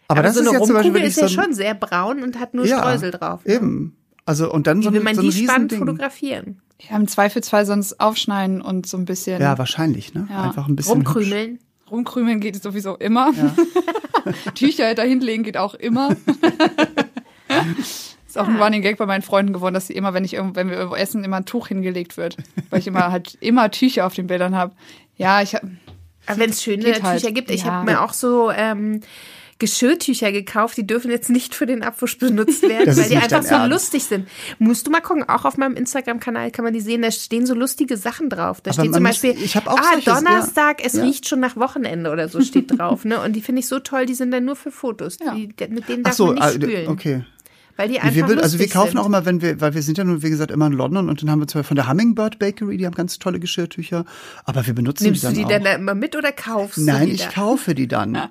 Aber, 0.09 0.23
das 0.23 0.35
so 0.35 0.41
ist 0.41 0.49
eine 0.49 0.59
zum 0.59 0.75
Beispiel 0.75 0.93
Rumkugel 0.93 1.09
ist 1.09 1.17
ja 1.21 1.29
so 1.29 1.41
ein, 1.41 1.45
schon 1.45 1.55
sehr 1.55 1.75
braun 1.75 2.23
und 2.23 2.39
hat 2.39 2.55
nur 2.55 2.65
ja, 2.67 2.79
Streusel 2.79 3.11
drauf. 3.11 3.45
ne? 3.45 3.55
Eben. 3.55 3.97
Also 4.27 4.53
und 4.53 4.67
dann 4.67 4.83
so 4.83 4.91
Wie 4.91 4.95
will 4.95 5.01
ein, 5.01 5.05
man 5.05 5.15
so 5.15 5.23
ein 5.23 5.31
die 5.31 5.45
spannend 5.45 5.73
fotografieren? 5.73 6.61
Ja, 6.91 6.97
im 6.97 7.09
Zweifelsfall 7.09 7.65
sonst 7.65 8.01
aufschneiden 8.01 8.61
und 8.61 8.87
so 8.87 8.99
ein 8.99 9.07
bisschen 9.07 9.41
Ja, 9.41 9.57
wahrscheinlich, 9.57 10.13
ne? 10.13 10.29
Ja. 10.31 10.43
Einfach 10.43 10.69
ein 10.69 10.77
bisschen 10.77 10.99
hübsch. 10.99 11.07
Rumkrümeln. 11.15 11.59
rumkrümeln 11.91 12.41
geht 12.41 12.63
sowieso 12.63 12.97
immer. 12.97 13.33
Tücher 14.55 14.95
dahinlegen 14.95 15.45
geht 15.45 15.57
auch 15.57 15.75
immer. 15.75 16.15
Ist 18.27 18.37
auch 18.39 18.49
ein 18.49 18.61
Running 18.61 18.83
Gag 18.83 18.99
bei 18.99 19.07
meinen 19.07 19.23
Freunden 19.23 19.53
geworden, 19.53 19.73
dass 19.75 19.87
sie 19.87 19.95
immer, 19.95 20.13
wenn 20.13 20.25
ich 20.25 20.35
irgendwo, 20.35 20.57
wenn 20.57 20.69
wir 20.69 20.77
irgendwo 20.77 20.97
essen, 20.97 21.25
immer 21.25 21.37
ein 21.39 21.47
Tuch 21.47 21.69
hingelegt 21.69 22.17
wird. 22.17 22.37
Weil 22.71 22.81
ich 22.81 22.87
immer 22.87 23.11
halt 23.13 23.39
immer 23.41 23.71
Tücher 23.71 24.05
auf 24.07 24.15
den 24.15 24.27
Bildern 24.27 24.55
habe. 24.57 24.73
Ja, 25.17 25.41
ich 25.43 25.55
hab, 25.55 25.63
Aber 26.27 26.39
wenn 26.39 26.51
es 26.51 26.63
schöne 26.63 26.85
halt. 27.03 27.21
Tücher 27.21 27.33
gibt, 27.33 27.51
ich 27.51 27.65
Ja. 27.65 27.73
habe 27.73 27.91
mir 27.91 28.03
auch 28.03 28.13
so 28.13 28.51
ähm, 28.51 29.01
Geschirrtücher 29.59 30.33
gekauft, 30.33 30.77
die 30.77 30.87
dürfen 30.87 31.11
jetzt 31.11 31.31
nicht 31.31 31.55
für 31.55 31.65
den 31.67 31.83
Abwasch 31.83 32.19
benutzt 32.19 32.63
werden, 32.63 32.85
Das 32.87 32.99
weil 32.99 33.09
die 33.09 33.17
einfach 33.17 33.43
so 33.43 33.55
Ernst. 33.55 33.71
lustig 33.71 34.05
sind. 34.05 34.29
Musst 34.59 34.87
du 34.87 34.91
mal 34.91 35.01
gucken, 35.01 35.27
auch 35.29 35.45
auf 35.45 35.57
meinem 35.57 35.77
Instagram-Kanal 35.77 36.51
kann 36.51 36.65
man 36.65 36.75
die 36.75 36.81
sehen, 36.81 37.03
da 37.03 37.11
stehen 37.11 37.47
so 37.47 37.55
lustige 37.55 37.97
Sachen 37.97 38.29
drauf. 38.29 38.61
Da 38.61 38.71
Aber 38.73 38.83
steht 38.83 38.93
zum 38.95 39.03
muss- 39.03 39.21
Beispiel, 39.21 39.43
ich 39.43 39.57
hab 39.57 39.67
auch 39.67 39.79
ah, 39.79 39.83
solches, 39.93 40.05
ja. 40.07 40.15
Donnerstag, 40.21 40.85
es 40.85 40.93
Ja. 40.95 41.05
riecht 41.05 41.27
schon 41.29 41.41
nach 41.41 41.57
Wochenende 41.57 42.11
oder 42.11 42.29
so 42.29 42.41
steht 42.43 42.79
drauf. 42.79 43.05
ne? 43.05 43.21
Und 43.23 43.35
die 43.35 43.41
finde 43.41 43.61
ich 43.61 43.67
so 43.69 43.79
toll, 43.79 44.05
die 44.07 44.15
sind 44.15 44.31
dann 44.31 44.45
nur 44.45 44.57
für 44.57 44.71
Fotos. 44.71 45.17
Ja. 45.25 45.35
Die, 45.35 45.47
mit 45.69 45.89
denen 45.89 46.03
Ach 46.05 46.09
darf 46.11 46.15
so, 46.15 46.27
man 46.27 46.35
nicht 46.35 46.45
ah, 46.45 46.51
spülen. 46.53 46.89
okay. 46.89 47.25
Weil 47.77 47.89
die 47.89 48.01
einfach 48.01 48.29
wir, 48.29 48.43
also 48.43 48.59
wir 48.59 48.69
kaufen 48.69 48.93
sind. 48.93 48.99
auch 48.99 49.07
immer, 49.07 49.25
wenn 49.27 49.43
wir, 49.43 49.61
weil 49.61 49.75
wir 49.75 49.83
sind 49.83 49.99
ja 49.99 50.05
nun, 50.05 50.23
wie 50.23 50.31
gesagt, 50.31 50.51
immer 50.51 50.67
in 50.67 50.73
London 50.73 51.09
und 51.09 51.23
dann 51.23 51.31
haben 51.31 51.41
wir 51.41 51.47
zwar 51.47 51.65
von 51.65 51.77
der 51.77 51.89
Hummingbird 51.89 52.39
Bakery, 52.39 52.77
die 52.79 52.87
haben 52.87 52.95
ganz 52.95 53.19
tolle 53.19 53.39
Geschirrtücher, 53.39 54.05
aber 54.45 54.67
wir 54.67 54.75
benutzen 54.75 55.05
Nimmst 55.05 55.23
die 55.23 55.27
du 55.27 55.33
dann 55.33 55.39
die 55.39 55.45
auch. 55.45 55.49
dann 55.51 55.65
da 55.65 55.73
immer 55.73 55.95
mit 55.95 56.17
oder 56.17 56.33
kaufst 56.33 56.79
Nein, 56.79 57.01
du 57.01 57.07
die 57.07 57.13
ich 57.13 57.25
da? 57.25 57.31
kaufe 57.33 57.75
die 57.75 57.87
dann. 57.89 58.17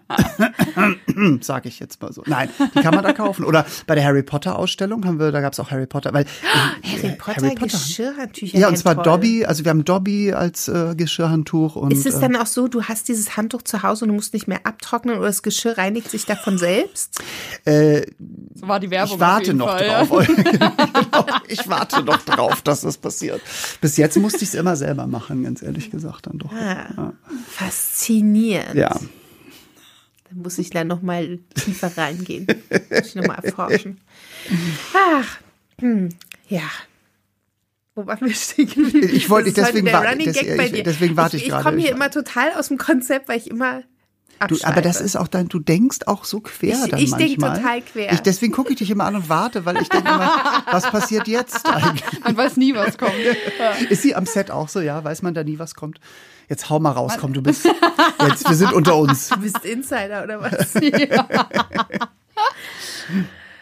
Sag 1.41 1.65
ich 1.65 1.79
jetzt 1.79 2.01
mal 2.01 2.11
so. 2.11 2.23
Nein, 2.25 2.49
die 2.75 2.81
kann 2.81 2.93
man 2.95 3.03
da 3.03 3.13
kaufen. 3.13 3.45
Oder 3.45 3.65
bei 3.87 3.95
der 3.95 4.03
Harry 4.03 4.23
Potter 4.23 4.57
Ausstellung 4.57 5.05
haben 5.05 5.19
wir, 5.19 5.31
da 5.31 5.41
gab 5.41 5.53
es 5.53 5.59
auch 5.59 5.71
Harry 5.71 5.85
Potter, 5.85 6.13
weil 6.13 6.23
äh, 6.23 6.87
Harry 6.87 7.15
Potter, 7.17 7.55
Geschirrhandtücher. 7.55 8.57
Ja, 8.57 8.67
und 8.67 8.77
zwar 8.77 8.95
toll. 8.95 9.03
Dobby, 9.03 9.45
also 9.45 9.63
wir 9.63 9.69
haben 9.69 9.85
Dobby 9.85 10.33
als 10.33 10.67
äh, 10.67 10.95
Geschirrhandtuch 10.95 11.75
und 11.75 11.91
Ist 11.91 12.05
es 12.05 12.15
äh, 12.15 12.21
dann 12.21 12.35
auch 12.35 12.47
so, 12.47 12.67
du 12.67 12.83
hast 12.83 13.07
dieses 13.07 13.37
Handtuch 13.37 13.61
zu 13.61 13.83
Hause 13.83 14.05
und 14.05 14.09
du 14.09 14.15
musst 14.15 14.33
nicht 14.33 14.47
mehr 14.47 14.61
abtrocknen 14.65 15.17
oder 15.17 15.27
das 15.27 15.43
Geschirr 15.43 15.77
reinigt 15.77 16.09
sich 16.09 16.25
davon 16.25 16.57
selbst? 16.57 17.19
so 17.65 18.67
war 18.67 18.79
die 18.79 18.89
Werbung. 18.89 19.17
ich 19.17 19.21
auf 19.23 19.34
warte 19.35 19.53
noch 19.53 19.67
Fall, 19.67 19.85
ja. 19.87 20.03
drauf. 20.05 20.27
Genau, 20.27 21.25
ich 21.47 21.67
warte 21.69 22.03
noch 22.03 22.21
drauf, 22.23 22.61
dass 22.61 22.81
das 22.81 22.97
passiert. 22.97 23.41
Bis 23.81 23.97
jetzt 23.97 24.17
musste 24.17 24.37
ich 24.43 24.49
es 24.49 24.55
immer 24.55 24.75
selber 24.75 25.07
machen, 25.07 25.43
ganz 25.43 25.61
ehrlich 25.61 25.91
gesagt 25.91 26.27
dann 26.27 26.37
doch. 26.39 26.51
Ah, 26.51 27.13
faszinierend. 27.49 28.75
Ja. 28.75 28.89
Da 28.89 30.31
muss 30.33 30.57
ich 30.57 30.69
dann 30.69 30.87
noch 30.87 31.01
mal 31.01 31.39
tiefer 31.53 31.91
reingehen. 31.97 32.47
muss 32.89 33.07
ich 33.07 33.15
noch 33.15 33.27
mal 33.27 33.35
erforschen. 33.35 33.99
Ach, 34.93 35.37
hm, 35.79 36.09
ja. 36.49 36.63
Wo 37.95 38.05
waren 38.07 38.19
wir 38.27 38.33
stehen 38.33 38.67
geblieben? 38.67 39.09
Ich 39.13 39.29
wollte- 39.29 39.53
deswegen 39.53 39.91
war- 39.91 40.15
des- 40.15 40.35
ich- 40.41 40.83
deswegen 40.83 41.15
warte 41.15 41.37
ich 41.37 41.43
Ich 41.43 41.49
gerade. 41.49 41.63
komme 41.63 41.77
hier 41.77 41.89
Ich- 41.91 41.95
immer 41.95 42.11
total 42.11 42.51
aus 42.53 42.67
dem 42.67 42.77
Konzept, 42.77 43.29
weil 43.29 43.37
ich 43.37 43.49
immer 43.49 43.83
Du, 44.49 44.57
aber 44.63 44.81
das 44.81 44.99
ist 45.01 45.15
auch 45.15 45.27
dein, 45.29 45.47
du 45.47 45.59
denkst 45.59 45.99
auch 46.07 46.25
so 46.25 46.41
quer 46.41 46.75
Ich- 46.83 46.89
dann 46.91 46.99
ich 46.99 47.11
manchmal. 47.11 47.57
total 47.57 47.81
quer. 47.81 48.11
Ich, 48.13 48.19
deswegen 48.19 48.51
gucke 48.53 48.71
ich 48.73 48.77
dich 48.79 48.91
immer 48.91 49.05
an 49.05 49.15
und 49.15 49.29
warte, 49.29 49.65
weil 49.65 49.77
ich 49.81 49.87
denke 49.89 50.09
immer, 50.09 50.63
was 50.71 50.83
passiert 50.91 51.27
jetzt 51.27 51.65
eigentlich? 51.69 52.03
Man 52.23 52.35
weiß 52.35 52.57
nie, 52.57 52.75
was 52.75 52.97
kommt. 52.97 53.13
Ist 53.89 54.01
sie 54.01 54.13
am 54.13 54.25
Set 54.25 54.51
auch 54.51 54.67
so, 54.67 54.81
ja? 54.81 55.03
Weiß 55.03 55.21
man 55.21 55.33
da 55.33 55.43
nie, 55.43 55.57
was 55.57 55.73
kommt? 55.75 55.99
Jetzt 56.49 56.69
hau 56.69 56.79
mal 56.79 56.91
raus, 56.91 57.13
komm, 57.19 57.33
du 57.33 57.41
bist, 57.41 57.65
jetzt, 58.27 58.47
wir 58.47 58.55
sind 58.55 58.73
unter 58.73 58.97
uns. 58.97 59.29
Du 59.29 59.37
bist 59.39 59.63
Insider 59.65 60.23
oder 60.23 60.41
was? 60.41 60.73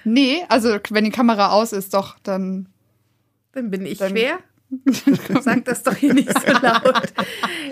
Nee, 0.03 0.43
also 0.49 0.77
wenn 0.89 1.05
die 1.05 1.11
Kamera 1.11 1.49
aus 1.51 1.71
ist, 1.71 1.93
doch, 1.93 2.17
dann. 2.23 2.67
Dann 3.53 3.69
bin 3.69 3.85
ich 3.85 3.99
Dann- 3.99 4.13
quer. 4.13 4.39
Sag 5.41 5.65
das 5.65 5.83
doch 5.83 5.95
hier 5.95 6.15
nicht 6.15 6.31
so 6.33 6.51
laut. 6.51 7.13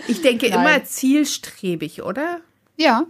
Ich 0.08 0.22
denke 0.22 0.50
Nein. 0.50 0.60
immer 0.60 0.84
zielstrebig, 0.84 2.04
oder? 2.04 2.42
Ja. 2.82 3.06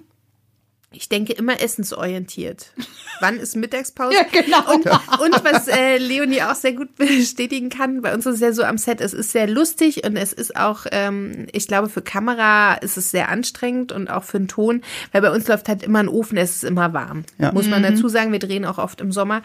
Ich 0.93 1.07
denke 1.07 1.31
immer 1.31 1.61
essensorientiert. 1.61 2.73
Wann 3.21 3.37
ist 3.37 3.55
Mittagspause? 3.55 4.13
Ja, 4.15 4.23
genau. 4.23 4.73
Und, 4.73 4.85
und 4.85 5.45
was 5.45 5.69
äh, 5.69 5.97
Leonie 5.97 6.41
auch 6.41 6.55
sehr 6.55 6.73
gut 6.73 6.95
bestätigen 6.97 7.69
kann, 7.69 8.01
bei 8.01 8.13
uns 8.13 8.25
ist 8.25 8.35
es 8.35 8.41
ja 8.41 8.51
so 8.51 8.63
am 8.63 8.77
Set, 8.77 8.99
es 8.99 9.13
ist 9.13 9.31
sehr 9.31 9.47
lustig 9.47 10.03
und 10.05 10.17
es 10.17 10.33
ist 10.33 10.57
auch, 10.57 10.85
ähm, 10.91 11.47
ich 11.53 11.69
glaube, 11.69 11.87
für 11.87 12.01
Kamera 12.01 12.73
ist 12.73 12.97
es 12.97 13.09
sehr 13.11 13.29
anstrengend 13.29 13.93
und 13.93 14.09
auch 14.09 14.23
für 14.23 14.37
den 14.37 14.49
Ton, 14.49 14.81
weil 15.13 15.21
bei 15.21 15.31
uns 15.31 15.47
läuft 15.47 15.69
halt 15.69 15.81
immer 15.81 15.99
ein 15.99 16.09
Ofen, 16.09 16.37
es 16.37 16.57
ist 16.57 16.63
immer 16.65 16.91
warm. 16.91 17.23
Ja. 17.37 17.53
Muss 17.53 17.69
man 17.69 17.83
dazu 17.83 18.09
sagen, 18.09 18.33
wir 18.33 18.39
drehen 18.39 18.65
auch 18.65 18.77
oft 18.77 18.99
im 18.99 19.13
Sommer. 19.13 19.43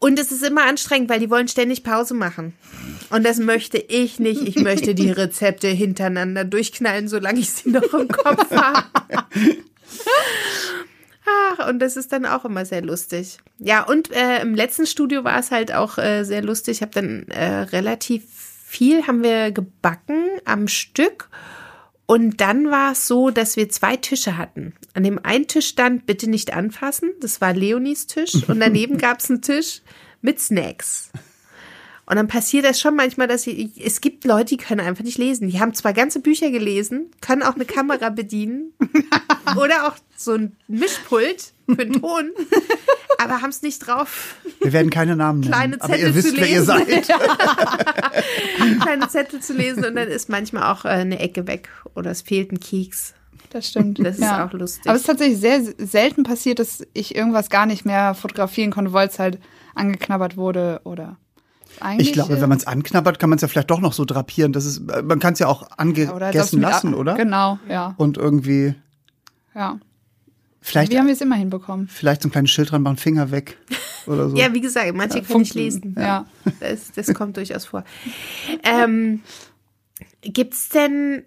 Und 0.00 0.18
es 0.18 0.32
ist 0.32 0.42
immer 0.42 0.64
anstrengend, 0.64 1.10
weil 1.10 1.20
die 1.20 1.30
wollen 1.30 1.46
ständig 1.46 1.84
Pause 1.84 2.14
machen. 2.14 2.54
Und 3.10 3.24
das 3.24 3.38
möchte 3.38 3.76
ich 3.76 4.18
nicht. 4.18 4.42
Ich 4.42 4.56
möchte 4.56 4.94
die 4.94 5.10
Rezepte 5.10 5.68
hintereinander 5.68 6.44
durchknallen, 6.44 7.06
solange 7.06 7.40
ich 7.40 7.50
sie 7.50 7.70
noch 7.70 7.92
im 7.92 8.08
Kopf 8.08 8.50
habe. 8.56 8.86
Ach, 11.26 11.68
und 11.68 11.80
das 11.80 11.96
ist 11.96 12.12
dann 12.12 12.24
auch 12.24 12.46
immer 12.46 12.64
sehr 12.64 12.82
lustig. 12.82 13.38
Ja, 13.58 13.82
und 13.82 14.10
äh, 14.10 14.40
im 14.40 14.54
letzten 14.54 14.86
Studio 14.86 15.22
war 15.22 15.38
es 15.38 15.50
halt 15.50 15.72
auch 15.72 15.98
äh, 15.98 16.24
sehr 16.24 16.42
lustig. 16.42 16.78
Ich 16.78 16.82
habe 16.82 16.92
dann 16.92 17.28
äh, 17.28 17.62
relativ 17.62 18.22
viel 18.66 19.06
haben 19.06 19.22
wir 19.22 19.50
gebacken 19.50 20.24
am 20.44 20.68
Stück. 20.68 21.28
Und 22.10 22.40
dann 22.40 22.72
war 22.72 22.90
es 22.90 23.06
so, 23.06 23.30
dass 23.30 23.54
wir 23.54 23.68
zwei 23.68 23.94
Tische 23.96 24.36
hatten. 24.36 24.72
An 24.94 25.04
dem 25.04 25.24
einen 25.24 25.46
Tisch 25.46 25.68
stand, 25.68 26.06
bitte 26.06 26.28
nicht 26.28 26.52
anfassen. 26.52 27.10
Das 27.20 27.40
war 27.40 27.52
Leonis 27.52 28.08
Tisch. 28.08 28.34
Und 28.48 28.58
daneben 28.58 28.98
gab 28.98 29.20
es 29.20 29.30
einen 29.30 29.42
Tisch 29.42 29.80
mit 30.20 30.40
Snacks. 30.40 31.12
Und 32.06 32.16
dann 32.16 32.26
passiert 32.26 32.64
das 32.64 32.80
schon 32.80 32.96
manchmal, 32.96 33.28
dass 33.28 33.44
sie, 33.44 33.72
es 33.80 34.00
gibt 34.00 34.24
Leute, 34.24 34.46
die 34.46 34.56
können 34.56 34.80
einfach 34.80 35.04
nicht 35.04 35.18
lesen. 35.18 35.48
Die 35.50 35.60
haben 35.60 35.72
zwar 35.72 35.92
ganze 35.92 36.18
Bücher 36.18 36.50
gelesen, 36.50 37.12
können 37.20 37.44
auch 37.44 37.54
eine 37.54 37.64
Kamera 37.64 38.08
bedienen 38.08 38.72
oder 39.56 39.86
auch 39.86 39.94
so 40.16 40.32
ein 40.32 40.56
Mischpult 40.66 41.52
für 41.66 41.76
den 41.76 42.00
Ton, 42.00 42.32
aber 43.18 43.42
haben 43.42 43.50
es 43.50 43.62
nicht 43.62 43.86
drauf, 43.86 44.34
Wir 44.60 44.72
werden 44.72 44.90
keine 44.90 45.16
Namen 45.16 45.40
nennen. 45.40 45.52
Kleine 45.52 45.76
aber 45.80 45.92
Zettel 45.94 46.08
ihr 46.08 46.14
wisst, 46.14 46.28
zu 46.30 46.36
wer 46.36 46.48
ihr 46.48 46.60
lesen. 46.60 46.66
seid. 46.66 47.08
kleine 48.82 49.08
Zettel 49.08 49.40
zu 49.40 49.52
lesen 49.54 49.84
und 49.84 49.94
dann 49.96 50.08
ist 50.08 50.28
manchmal 50.28 50.64
auch 50.72 50.84
äh, 50.84 50.88
eine 50.88 51.18
Ecke 51.18 51.46
weg 51.46 51.68
oder 51.94 52.10
es 52.10 52.22
fehlt 52.22 52.52
ein 52.52 52.60
Keks. 52.60 53.14
Das 53.50 53.66
stimmt. 53.68 53.98
Das 54.04 54.16
ist 54.18 54.24
auch 54.24 54.52
lustig. 54.52 54.86
Aber 54.86 54.94
es 54.94 55.00
ist 55.00 55.06
tatsächlich 55.08 55.38
sehr 55.40 55.60
selten 55.78 56.22
passiert, 56.22 56.60
dass 56.60 56.86
ich 56.92 57.16
irgendwas 57.16 57.50
gar 57.50 57.66
nicht 57.66 57.84
mehr 57.84 58.14
fotografieren 58.14 58.70
konnte, 58.70 58.92
weil 58.92 59.08
es 59.08 59.18
halt 59.18 59.40
angeknabbert 59.74 60.36
wurde 60.36 60.80
oder 60.84 61.16
eigentlich. 61.80 62.08
Ich 62.08 62.12
glaube, 62.12 62.40
wenn 62.40 62.48
man 62.48 62.58
es 62.58 62.66
anknabbert, 62.66 63.18
kann 63.18 63.28
man 63.30 63.36
es 63.38 63.42
ja 63.42 63.48
vielleicht 63.48 63.70
doch 63.70 63.80
noch 63.80 63.92
so 63.92 64.04
drapieren. 64.04 64.52
Das 64.52 64.66
ist, 64.66 64.82
man 65.02 65.18
kann 65.18 65.32
es 65.32 65.40
ja 65.40 65.48
auch 65.48 65.62
oder 65.62 65.78
angegessen 65.80 66.32
das 66.32 66.52
mit- 66.52 66.62
lassen, 66.62 66.94
oder? 66.94 67.14
Genau, 67.14 67.58
ja. 67.68 67.94
Und 67.96 68.18
irgendwie, 68.18 68.74
ja. 69.54 69.78
Vielleicht, 70.60 70.92
Wie 70.92 70.98
haben 70.98 71.06
wir 71.06 71.14
es 71.14 71.20
immer 71.20 71.36
hinbekommen? 71.36 71.88
vielleicht 71.88 72.22
so 72.22 72.28
ein 72.28 72.32
kleines 72.32 72.50
Schild 72.50 72.70
dran 72.70 72.82
machen, 72.82 72.96
Finger 72.96 73.30
weg 73.30 73.56
oder 74.06 74.30
so. 74.30 74.36
ja, 74.38 74.52
wie 74.54 74.60
gesagt, 74.60 74.94
manche 74.94 75.22
können 75.22 75.40
nicht 75.40 75.52
Funken. 75.52 75.58
lesen. 75.58 75.96
Ja. 75.98 76.26
Das, 76.60 76.92
das 76.92 77.12
kommt 77.14 77.36
durchaus 77.36 77.66
vor. 77.66 77.84
Ähm, 78.64 79.20
Gibt 80.22 80.54
es 80.54 80.68
denn 80.68 81.24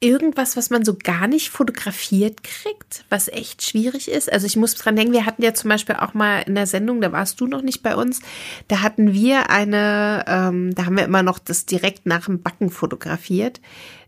irgendwas, 0.00 0.56
was 0.56 0.70
man 0.70 0.84
so 0.84 0.94
gar 0.96 1.26
nicht 1.26 1.50
fotografiert 1.50 2.44
kriegt, 2.44 3.04
was 3.08 3.28
echt 3.28 3.62
schwierig 3.64 4.08
ist? 4.08 4.32
Also 4.32 4.46
ich 4.46 4.56
muss 4.56 4.74
dran 4.74 4.94
denken, 4.94 5.12
wir 5.12 5.26
hatten 5.26 5.42
ja 5.42 5.54
zum 5.54 5.70
Beispiel 5.70 5.96
auch 5.96 6.14
mal 6.14 6.42
in 6.42 6.54
der 6.54 6.66
Sendung, 6.66 7.00
da 7.00 7.10
warst 7.10 7.40
du 7.40 7.46
noch 7.46 7.62
nicht 7.62 7.82
bei 7.82 7.96
uns, 7.96 8.20
da 8.68 8.82
hatten 8.82 9.12
wir 9.12 9.50
eine, 9.50 10.24
ähm, 10.28 10.74
da 10.74 10.86
haben 10.86 10.96
wir 10.96 11.04
immer 11.04 11.22
noch 11.24 11.38
das 11.40 11.66
direkt 11.66 12.06
nach 12.06 12.26
dem 12.26 12.42
Backen 12.42 12.70
fotografiert. 12.70 13.60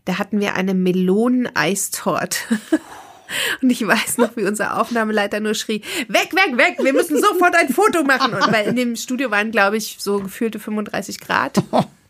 Da 0.05 0.17
hatten 0.17 0.39
wir 0.39 0.55
eine 0.55 0.73
Melonen-Eistorte. 0.73 2.37
Und 3.61 3.69
ich 3.69 3.85
weiß 3.85 4.17
noch, 4.17 4.35
wie 4.35 4.43
unser 4.43 4.79
Aufnahmeleiter 4.79 5.39
nur 5.39 5.53
schrie, 5.53 5.81
weg, 6.07 6.29
weg, 6.33 6.57
weg, 6.57 6.77
wir 6.81 6.93
müssen 6.93 7.19
sofort 7.19 7.55
ein 7.55 7.69
Foto 7.69 8.03
machen. 8.03 8.33
Und 8.33 8.51
weil 8.51 8.67
in 8.67 8.75
dem 8.75 8.95
Studio 8.95 9.31
waren, 9.31 9.51
glaube 9.51 9.77
ich, 9.77 9.97
so 9.99 10.19
gefühlte 10.19 10.59
35 10.59 11.19
Grad. 11.19 11.61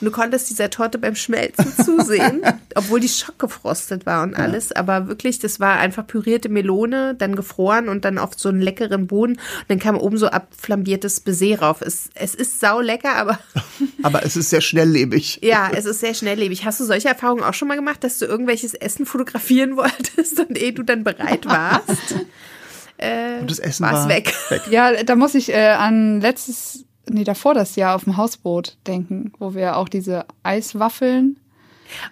Und 0.00 0.06
du 0.06 0.10
konntest 0.10 0.50
dieser 0.50 0.70
Torte 0.70 0.98
beim 0.98 1.14
Schmelzen 1.14 1.72
zusehen, 1.84 2.42
obwohl 2.74 3.00
die 3.00 3.08
schockgefrostet 3.08 4.06
war 4.06 4.22
und 4.22 4.34
alles. 4.34 4.72
Aber 4.72 5.08
wirklich, 5.08 5.38
das 5.38 5.60
war 5.60 5.78
einfach 5.78 6.06
pürierte 6.06 6.48
Melone, 6.48 7.14
dann 7.14 7.36
gefroren 7.36 7.88
und 7.88 8.04
dann 8.04 8.18
auf 8.18 8.30
so 8.36 8.48
einen 8.48 8.62
leckeren 8.62 9.06
Boden. 9.06 9.32
Und 9.34 9.64
dann 9.68 9.78
kam 9.78 9.96
oben 9.96 10.16
so 10.16 10.28
abflambiertes 10.28 11.20
Baiser 11.20 11.60
rauf. 11.60 11.82
Es, 11.82 12.10
es 12.14 12.34
ist 12.34 12.60
sau 12.60 12.80
lecker, 12.80 13.16
aber 13.16 13.38
Aber 14.02 14.24
es 14.24 14.36
ist 14.36 14.50
sehr 14.50 14.60
schnelllebig. 14.60 15.40
ja, 15.42 15.70
es 15.74 15.84
ist 15.84 16.00
sehr 16.00 16.14
schnelllebig. 16.14 16.64
Hast 16.64 16.80
du 16.80 16.84
solche 16.84 17.08
Erfahrungen 17.08 17.42
auch 17.42 17.54
schon 17.54 17.68
mal 17.68 17.76
gemacht, 17.76 18.02
dass 18.04 18.18
du 18.18 18.26
irgendwelches 18.26 18.74
Essen 18.74 19.06
fotografieren 19.06 19.76
wolltest 19.76 20.38
und 20.40 20.56
ehe 20.56 20.72
du 20.72 20.82
dann 20.82 21.04
bereit 21.04 21.46
warst, 21.46 22.14
äh, 22.98 23.40
Und 23.40 23.50
das 23.50 23.58
Essen 23.58 23.84
war's 23.84 24.04
war 24.04 24.08
weg. 24.08 24.32
Ja, 24.70 25.02
da 25.02 25.16
muss 25.16 25.34
ich 25.34 25.50
äh, 25.50 25.68
an 25.68 26.20
letztes, 26.20 26.84
nee, 27.12 27.24
davor 27.24 27.54
das 27.54 27.76
Jahr 27.76 27.96
auf 27.96 28.04
dem 28.04 28.16
Hausboot 28.16 28.76
denken, 28.86 29.32
wo 29.38 29.54
wir 29.54 29.76
auch 29.76 29.88
diese 29.88 30.24
Eiswaffeln. 30.42 31.38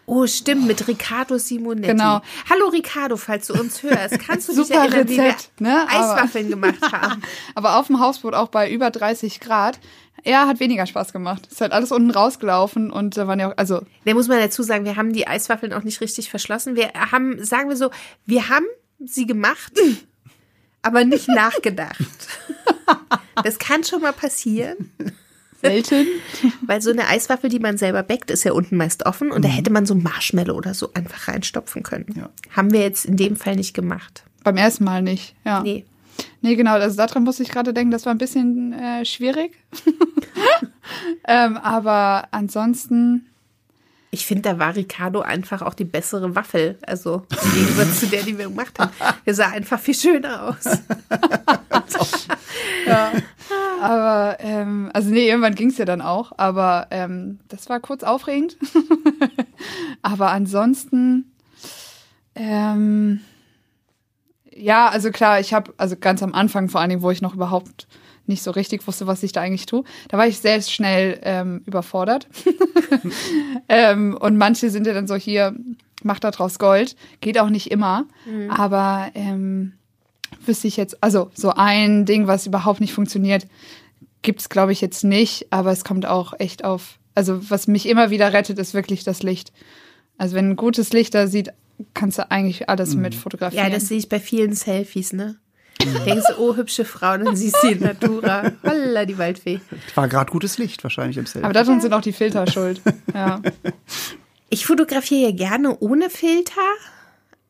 Oh, 0.07 0.26
stimmt, 0.26 0.66
mit 0.66 0.88
Riccardo 0.88 1.38
Simonetti. 1.38 1.88
Genau. 1.88 2.20
Hallo 2.51 2.68
Riccardo, 2.68 3.16
falls 3.16 3.46
du 3.46 3.55
uns 3.55 3.82
hörst. 3.82 4.18
Kannst 4.18 4.49
du 4.49 4.55
dich 4.55 4.70
erinnern, 4.70 5.09
wie 5.09 5.16
wir 5.16 5.24
Rezept, 5.24 5.61
ne? 5.61 5.86
Eiswaffeln 5.88 6.49
gemacht 6.49 6.80
haben? 6.92 7.22
Aber 7.55 7.78
auf 7.78 7.86
dem 7.86 8.01
Hausboot 8.01 8.34
auch 8.34 8.49
bei 8.49 8.70
über 8.70 8.90
30 8.90 9.40
Grad. 9.40 9.78
Er 10.24 10.49
hat 10.49 10.59
weniger 10.59 10.84
Spaß 10.84 11.12
gemacht. 11.12 11.46
Ist 11.51 11.61
halt 11.61 11.72
alles 11.72 11.92
unten 11.92 12.11
rausgelaufen 12.11 12.90
und 12.90 13.16
da 13.16 13.28
waren 13.28 13.38
ja 13.38 13.51
auch, 13.51 13.57
also 13.57 13.82
Da 14.05 14.14
muss 14.14 14.26
man 14.26 14.38
dazu 14.40 14.62
sagen, 14.62 14.84
wir 14.84 14.96
haben 14.96 15.12
die 15.12 15.28
Eiswaffeln 15.28 15.72
auch 15.72 15.84
nicht 15.84 16.01
richtig 16.01 16.28
verschlossen. 16.28 16.74
Wir 16.74 16.90
haben, 17.12 17.42
sagen 17.44 17.68
wir 17.68 17.76
so, 17.76 17.90
wir 18.26 18.49
haben 18.49 18.66
sie 18.99 19.26
gemacht, 19.26 19.72
aber 20.89 21.05
nicht 21.05 21.28
nachgedacht. 21.28 21.99
Das 23.45 23.59
kann 23.59 23.84
schon 23.84 24.03
mal 24.03 24.12
passieren. 24.12 24.91
selten. 25.61 26.07
Weil 26.62 26.80
so 26.80 26.91
eine 26.91 27.07
Eiswaffel, 27.09 27.51
die 27.51 27.59
man 27.59 27.78
selber 27.78 28.03
backt, 28.03 28.30
ist 28.30 28.45
ja 28.45 28.53
unten 28.53 28.76
meist 28.76 29.07
offen 29.07 29.30
und 29.30 29.45
da 29.45 29.49
hätte 29.49 29.70
man 29.70 29.86
so 29.86 29.95
Marshmallow 29.95 30.55
oder 30.55 30.74
so 30.74 30.91
einfach 30.95 31.28
reinstopfen 31.28 31.82
können. 31.82 32.07
Ja. 32.16 32.30
Haben 32.51 32.72
wir 32.72 32.80
jetzt 32.80 33.05
in 33.05 33.16
dem 33.16 33.36
Fall 33.36 33.57
nicht 33.57 33.74
gemacht. 33.74 34.24
Beim 34.45 34.57
ersten 34.57 34.84
Mal 34.84 35.03
nicht, 35.03 35.34
ja. 35.45 35.62
Nee. 35.62 35.84
Nee, 36.41 36.57
genau, 36.57 36.72
also 36.72 36.97
daran 36.97 37.22
musste 37.22 37.45
ich 37.45 37.49
gerade 37.49 37.72
denken, 37.72 37.93
das 37.93 38.07
war 38.07 38.12
ein 38.14 38.18
bisschen 38.18 38.72
äh, 38.72 39.05
schwierig. 39.05 39.53
ähm, 41.28 41.57
aber 41.57 42.28
ansonsten, 42.32 43.28
Ich 44.18 44.26
finde, 44.26 44.42
da 44.42 44.58
war 44.58 44.74
Ricardo 44.74 45.20
einfach 45.20 45.62
auch 45.62 45.74
die 45.74 45.84
bessere 45.84 46.34
Waffel. 46.34 46.76
Also 46.84 47.22
im 47.30 47.52
Gegensatz 47.52 48.00
zu 48.00 48.06
der, 48.08 48.24
die 48.24 48.36
wir 48.36 48.48
gemacht 48.48 48.76
haben. 48.80 48.90
Der 49.24 49.32
sah 49.32 49.46
einfach 49.46 49.78
viel 49.78 49.94
schöner 49.94 50.48
aus. 50.48 50.64
ja. 52.86 53.12
aber, 53.80 54.38
ähm, 54.40 54.90
also 54.92 55.10
nee, 55.10 55.28
irgendwann 55.28 55.54
ging 55.54 55.70
es 55.70 55.78
ja 55.78 55.84
dann 55.84 56.00
auch, 56.00 56.32
aber 56.36 56.88
ähm, 56.90 57.38
das 57.46 57.68
war 57.68 57.78
kurz 57.78 58.02
aufregend. 58.02 58.56
aber 60.02 60.32
ansonsten, 60.32 61.32
ähm, 62.34 63.20
ja, 64.52 64.88
also 64.88 65.12
klar, 65.12 65.38
ich 65.38 65.54
habe, 65.54 65.72
also 65.76 65.94
ganz 65.94 66.24
am 66.24 66.34
Anfang 66.34 66.68
vor 66.68 66.80
allen 66.80 66.90
Dingen, 66.90 67.02
wo 67.02 67.12
ich 67.12 67.22
noch 67.22 67.34
überhaupt 67.34 67.86
nicht 68.29 68.43
so 68.43 68.51
richtig 68.51 68.87
wusste, 68.87 69.07
was 69.07 69.22
ich 69.22 69.33
da 69.33 69.41
eigentlich 69.41 69.66
tue, 69.66 69.85
da 70.09 70.18
war 70.18 70.26
ich 70.26 70.39
sehr 70.39 70.61
schnell 70.62 71.18
ähm, 71.22 71.62
überfordert. 71.66 72.26
ähm, 73.68 74.16
und 74.18 74.37
manche 74.37 74.70
sind 74.70 74.87
ja 74.87 74.95
dann 74.95 75.07
so 75.07 75.14
hier, 75.16 75.55
mach 76.03 76.18
da 76.18 76.31
draus 76.31 76.59
Gold. 76.59 76.97
Geht 77.20 77.39
auch 77.39 77.51
nicht 77.51 77.70
immer, 77.70 78.07
aber 78.51 79.11
ähm, 79.14 79.72
wüsste 80.45 80.68
ich 80.68 80.76
jetzt, 80.76 81.03
also 81.03 81.31
so 81.35 81.51
ein 81.51 82.05
Ding, 82.05 82.26
was 82.26 82.47
überhaupt 82.47 82.81
nicht 82.81 82.93
funktioniert, 82.93 83.47
gibt's 84.22 84.49
glaube 84.49 84.72
ich 84.72 84.81
jetzt 84.81 85.05
nicht, 85.05 85.47
aber 85.51 85.72
es 85.72 85.85
kommt 85.85 86.07
auch 86.07 86.35
echt 86.39 86.64
auf, 86.64 86.99
also 87.14 87.51
was 87.51 87.68
mich 87.68 87.89
immer 87.89 88.11
wieder 88.11 88.33
rettet, 88.33 88.59
ist 88.59 88.74
wirklich 88.74 89.05
das 89.05 89.22
Licht. 89.22 89.53
Also 90.16 90.35
wenn 90.35 90.51
ein 90.51 90.57
gutes 90.57 90.93
Licht 90.93 91.14
da 91.14 91.26
sieht, 91.26 91.53
kannst 91.95 92.18
du 92.18 92.31
eigentlich 92.31 92.68
alles 92.68 92.97
mit 92.97 93.14
fotografieren. 93.14 93.64
Ja, 93.66 93.70
das 93.70 93.89
sehe 93.89 93.99
ich 93.99 94.09
bei 94.09 94.18
vielen 94.18 94.53
Selfies, 94.53 95.12
ne? 95.12 95.37
Denkst 96.05 96.24
du, 96.28 96.41
oh, 96.41 96.57
hübsche 96.57 96.84
Frau, 96.84 97.16
dann 97.16 97.36
siehst 97.36 97.57
du 97.62 97.68
die 97.74 97.84
Natura. 97.84 98.53
Holla, 98.64 99.05
die 99.05 99.18
Waldfee. 99.18 99.61
War 99.95 100.09
gerade 100.09 100.30
gutes 100.30 100.59
Licht 100.59 100.82
wahrscheinlich 100.82 101.16
im 101.16 101.26
Selfie. 101.26 101.45
aber 101.45 101.53
daran 101.53 101.80
sind 101.80 101.93
auch 101.93 102.01
die 102.01 102.12
Filter 102.12 102.47
schuld. 102.47 102.80
Ja. 103.14 103.41
Ich 104.51 104.64
fotografiere 104.64 105.28
ja 105.30 105.36
gerne 105.36 105.76
ohne 105.78 106.09
Filter, 106.09 106.62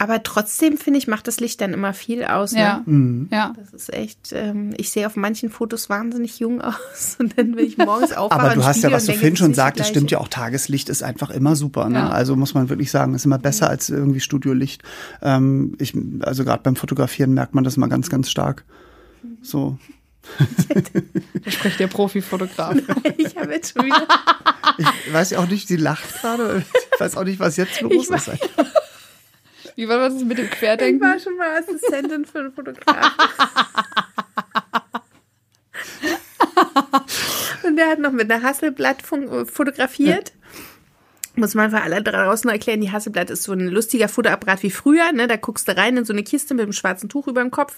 aber 0.00 0.22
trotzdem 0.22 0.78
finde 0.78 0.98
ich, 0.98 1.08
macht 1.08 1.26
das 1.26 1.40
Licht 1.40 1.60
dann 1.60 1.72
immer 1.72 1.92
viel 1.92 2.24
aus. 2.24 2.52
Ne? 2.52 2.60
Ja. 2.60 2.82
Mhm. 2.86 3.28
ja. 3.32 3.52
Das 3.56 3.74
ist 3.74 3.92
echt, 3.92 4.32
ähm, 4.32 4.72
ich 4.76 4.90
sehe 4.90 5.04
auf 5.08 5.16
manchen 5.16 5.50
Fotos 5.50 5.90
wahnsinnig 5.90 6.38
jung 6.38 6.60
aus. 6.62 7.16
Und 7.18 7.36
dann, 7.36 7.56
wenn 7.56 7.66
ich 7.66 7.78
morgens 7.78 8.12
aufwache 8.12 8.40
Aber 8.40 8.54
du 8.54 8.64
hast 8.64 8.84
ja, 8.84 8.92
was 8.92 9.06
du 9.06 9.12
vorhin 9.12 9.30
das 9.30 9.38
schon 9.40 9.54
sagtest, 9.54 9.80
das 9.80 9.88
stimmt 9.88 10.12
ja 10.12 10.18
auch. 10.18 10.28
Tageslicht 10.28 10.88
ist 10.88 11.02
einfach 11.02 11.30
immer 11.30 11.56
super. 11.56 11.88
Ne? 11.88 11.98
Ja. 11.98 12.08
Also 12.10 12.36
muss 12.36 12.54
man 12.54 12.68
wirklich 12.68 12.92
sagen, 12.92 13.14
ist 13.14 13.24
immer 13.24 13.38
besser 13.38 13.68
als 13.68 13.90
irgendwie 13.90 14.20
Studiolicht. 14.20 14.84
Ähm, 15.20 15.74
ich, 15.80 15.94
also 16.20 16.44
gerade 16.44 16.62
beim 16.62 16.76
Fotografieren 16.76 17.34
merkt 17.34 17.56
man 17.56 17.64
das 17.64 17.76
mal 17.76 17.88
ganz, 17.88 18.08
ganz 18.08 18.30
stark. 18.30 18.64
So. 19.42 19.78
Da 21.44 21.50
spricht 21.50 21.80
der 21.80 21.86
Profifotograf. 21.86 22.76
Ich 23.16 23.36
habe 23.36 23.52
jetzt 23.52 23.72
schon 23.72 23.86
wieder. 23.86 24.06
Ich 24.76 25.12
weiß 25.12 25.30
ja 25.30 25.38
auch 25.38 25.48
nicht, 25.48 25.66
sie 25.66 25.76
lacht 25.76 26.20
gerade. 26.20 26.64
Ich 26.92 27.00
weiß 27.00 27.16
auch 27.16 27.24
nicht, 27.24 27.40
was 27.40 27.56
jetzt 27.56 27.80
los 27.80 27.92
Ich 27.92 28.10
ist. 28.10 28.30
Wie 29.78 29.88
war 29.88 29.98
das 29.98 30.14
mit 30.24 30.36
dem 30.38 30.46
Ich 30.46 30.50
Querdenken? 30.50 31.00
war 31.08 31.20
schon 31.20 31.36
mal 31.36 31.56
Assistentin 31.56 32.24
für 32.24 32.40
einen 32.40 32.52
Fotografen. 32.52 33.12
Und 37.62 37.76
der 37.76 37.86
hat 37.88 38.00
noch 38.00 38.10
mit 38.10 38.28
einer 38.28 38.42
Hasselblatt 38.42 39.02
fun- 39.02 39.46
fotografiert. 39.46 40.32
Muss 41.36 41.54
man 41.54 41.70
für 41.70 41.80
alle 41.80 42.02
draußen 42.02 42.50
erklären, 42.50 42.80
die 42.80 42.90
Hasselblatt 42.90 43.30
ist 43.30 43.44
so 43.44 43.52
ein 43.52 43.68
lustiger 43.68 44.08
Fotoapparat 44.08 44.64
wie 44.64 44.72
früher. 44.72 45.12
Ne? 45.12 45.28
Da 45.28 45.36
guckst 45.36 45.68
du 45.68 45.76
rein 45.76 45.96
in 45.96 46.04
so 46.04 46.12
eine 46.12 46.24
Kiste 46.24 46.54
mit 46.54 46.64
einem 46.64 46.72
schwarzen 46.72 47.08
Tuch 47.08 47.28
über 47.28 47.40
dem 47.40 47.52
Kopf. 47.52 47.76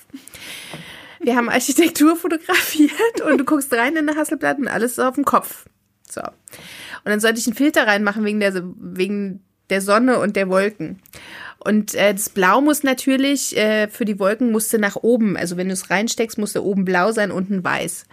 Wir 1.21 1.37
haben 1.37 1.51
Architektur 1.51 2.17
fotografiert 2.17 3.21
und 3.31 3.37
du 3.37 3.45
guckst 3.45 3.71
rein 3.75 3.97
in 3.97 4.09
eine 4.09 4.19
Hasselblatt 4.19 4.57
und 4.59 4.69
alles 4.69 4.93
ist 4.93 5.01
auf 5.01 5.17
dem 5.17 5.27
Kopf. 5.27 5.67
So. 6.11 6.23
Und 6.23 6.31
dann 7.05 7.21
sollte 7.21 7.41
ich 7.41 7.47
einen 7.47 7.57
Filter 7.57 7.87
reinmachen 7.87 8.25
wegen 8.25 8.41
der, 8.41 8.55
wegen 8.79 9.45
der 9.69 9.83
Sonne 9.83 10.19
und 10.19 10.35
der 10.37 10.49
Wolken. 10.49 11.03
Und 11.63 11.95
äh, 11.95 12.15
das 12.15 12.31
Blau 12.31 12.61
muss 12.61 12.83
natürlich, 12.83 13.57
äh, 13.57 13.89
für 13.89 14.05
die 14.07 14.19
Wolken 14.19 14.51
musste 14.51 14.79
nach 14.79 14.97
oben, 14.97 15.37
also 15.37 15.57
wenn 15.57 15.69
du 15.69 15.75
es 15.75 15.91
reinsteckst, 15.91 16.39
musste 16.39 16.65
oben 16.65 16.85
blau 16.85 17.13
sein, 17.13 17.31
unten 17.31 17.63
weiß. 17.63 18.07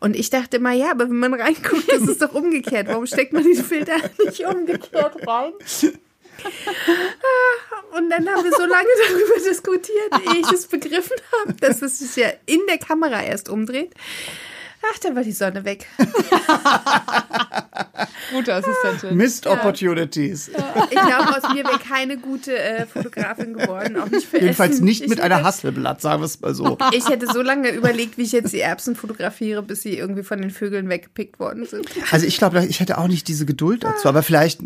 Und 0.00 0.16
ich 0.16 0.30
dachte 0.30 0.56
immer, 0.56 0.72
ja, 0.72 0.90
aber 0.90 1.04
wenn 1.04 1.18
man 1.18 1.34
reinguckt, 1.34 1.86
ist 1.92 2.22
doch 2.22 2.34
umgekehrt. 2.34 2.88
Warum 2.88 3.06
steckt 3.06 3.32
man 3.32 3.44
den 3.44 3.62
Filter 3.62 3.96
nicht 4.24 4.44
umgekehrt 4.46 5.26
rein? 5.26 5.52
Ah, 6.42 7.96
Und 7.96 8.10
dann 8.10 8.28
haben 8.28 8.44
wir 8.44 8.52
so 8.52 8.64
lange 8.66 8.88
darüber 9.08 9.48
diskutiert, 9.48 10.34
ehe 10.34 10.40
ich 10.40 10.50
es 10.52 10.66
begriffen 10.66 11.16
habe, 11.40 11.54
dass 11.54 11.82
es 11.82 11.98
sich 11.98 12.16
ja 12.16 12.30
in 12.46 12.60
der 12.68 12.78
Kamera 12.78 13.22
erst 13.22 13.48
umdreht. 13.48 13.92
Ach, 14.92 14.98
dann 14.98 15.14
war 15.16 15.22
die 15.22 15.32
Sonne 15.32 15.64
weg. 15.64 15.86
Gute 18.32 18.54
Assistentin. 18.54 19.16
Missed 19.16 19.46
Opportunities. 19.46 20.48
Ich 20.48 20.98
glaube, 20.98 21.36
aus 21.36 21.54
mir 21.54 21.64
wäre 21.64 21.78
keine 21.78 22.16
gute 22.16 22.58
äh, 22.58 22.86
Fotografin 22.86 23.54
geworden, 23.54 23.96
auch 23.96 24.08
nicht 24.08 24.26
für 24.26 24.38
Jedenfalls 24.38 24.74
Essen. 24.74 24.84
nicht 24.84 25.02
ich 25.02 25.08
mit 25.08 25.20
einer 25.20 25.44
Hasselblatt, 25.44 26.00
sagen 26.00 26.22
wir 26.22 26.26
es 26.26 26.40
mal 26.40 26.54
so. 26.54 26.76
Ich 26.92 27.08
hätte 27.08 27.26
so 27.26 27.42
lange 27.42 27.70
überlegt, 27.70 28.18
wie 28.18 28.22
ich 28.22 28.32
jetzt 28.32 28.52
die 28.52 28.60
Erbsen 28.60 28.96
fotografiere, 28.96 29.62
bis 29.62 29.82
sie 29.82 29.96
irgendwie 29.96 30.22
von 30.22 30.40
den 30.40 30.50
Vögeln 30.50 30.88
weggepickt 30.88 31.38
worden 31.38 31.64
sind. 31.66 31.88
Also 32.10 32.26
ich 32.26 32.38
glaube, 32.38 32.64
ich 32.66 32.80
hätte 32.80 32.98
auch 32.98 33.08
nicht 33.08 33.28
diese 33.28 33.46
Geduld 33.46 33.84
dazu. 33.84 34.08
Aber 34.08 34.22
vielleicht 34.22 34.60
äh, 34.60 34.64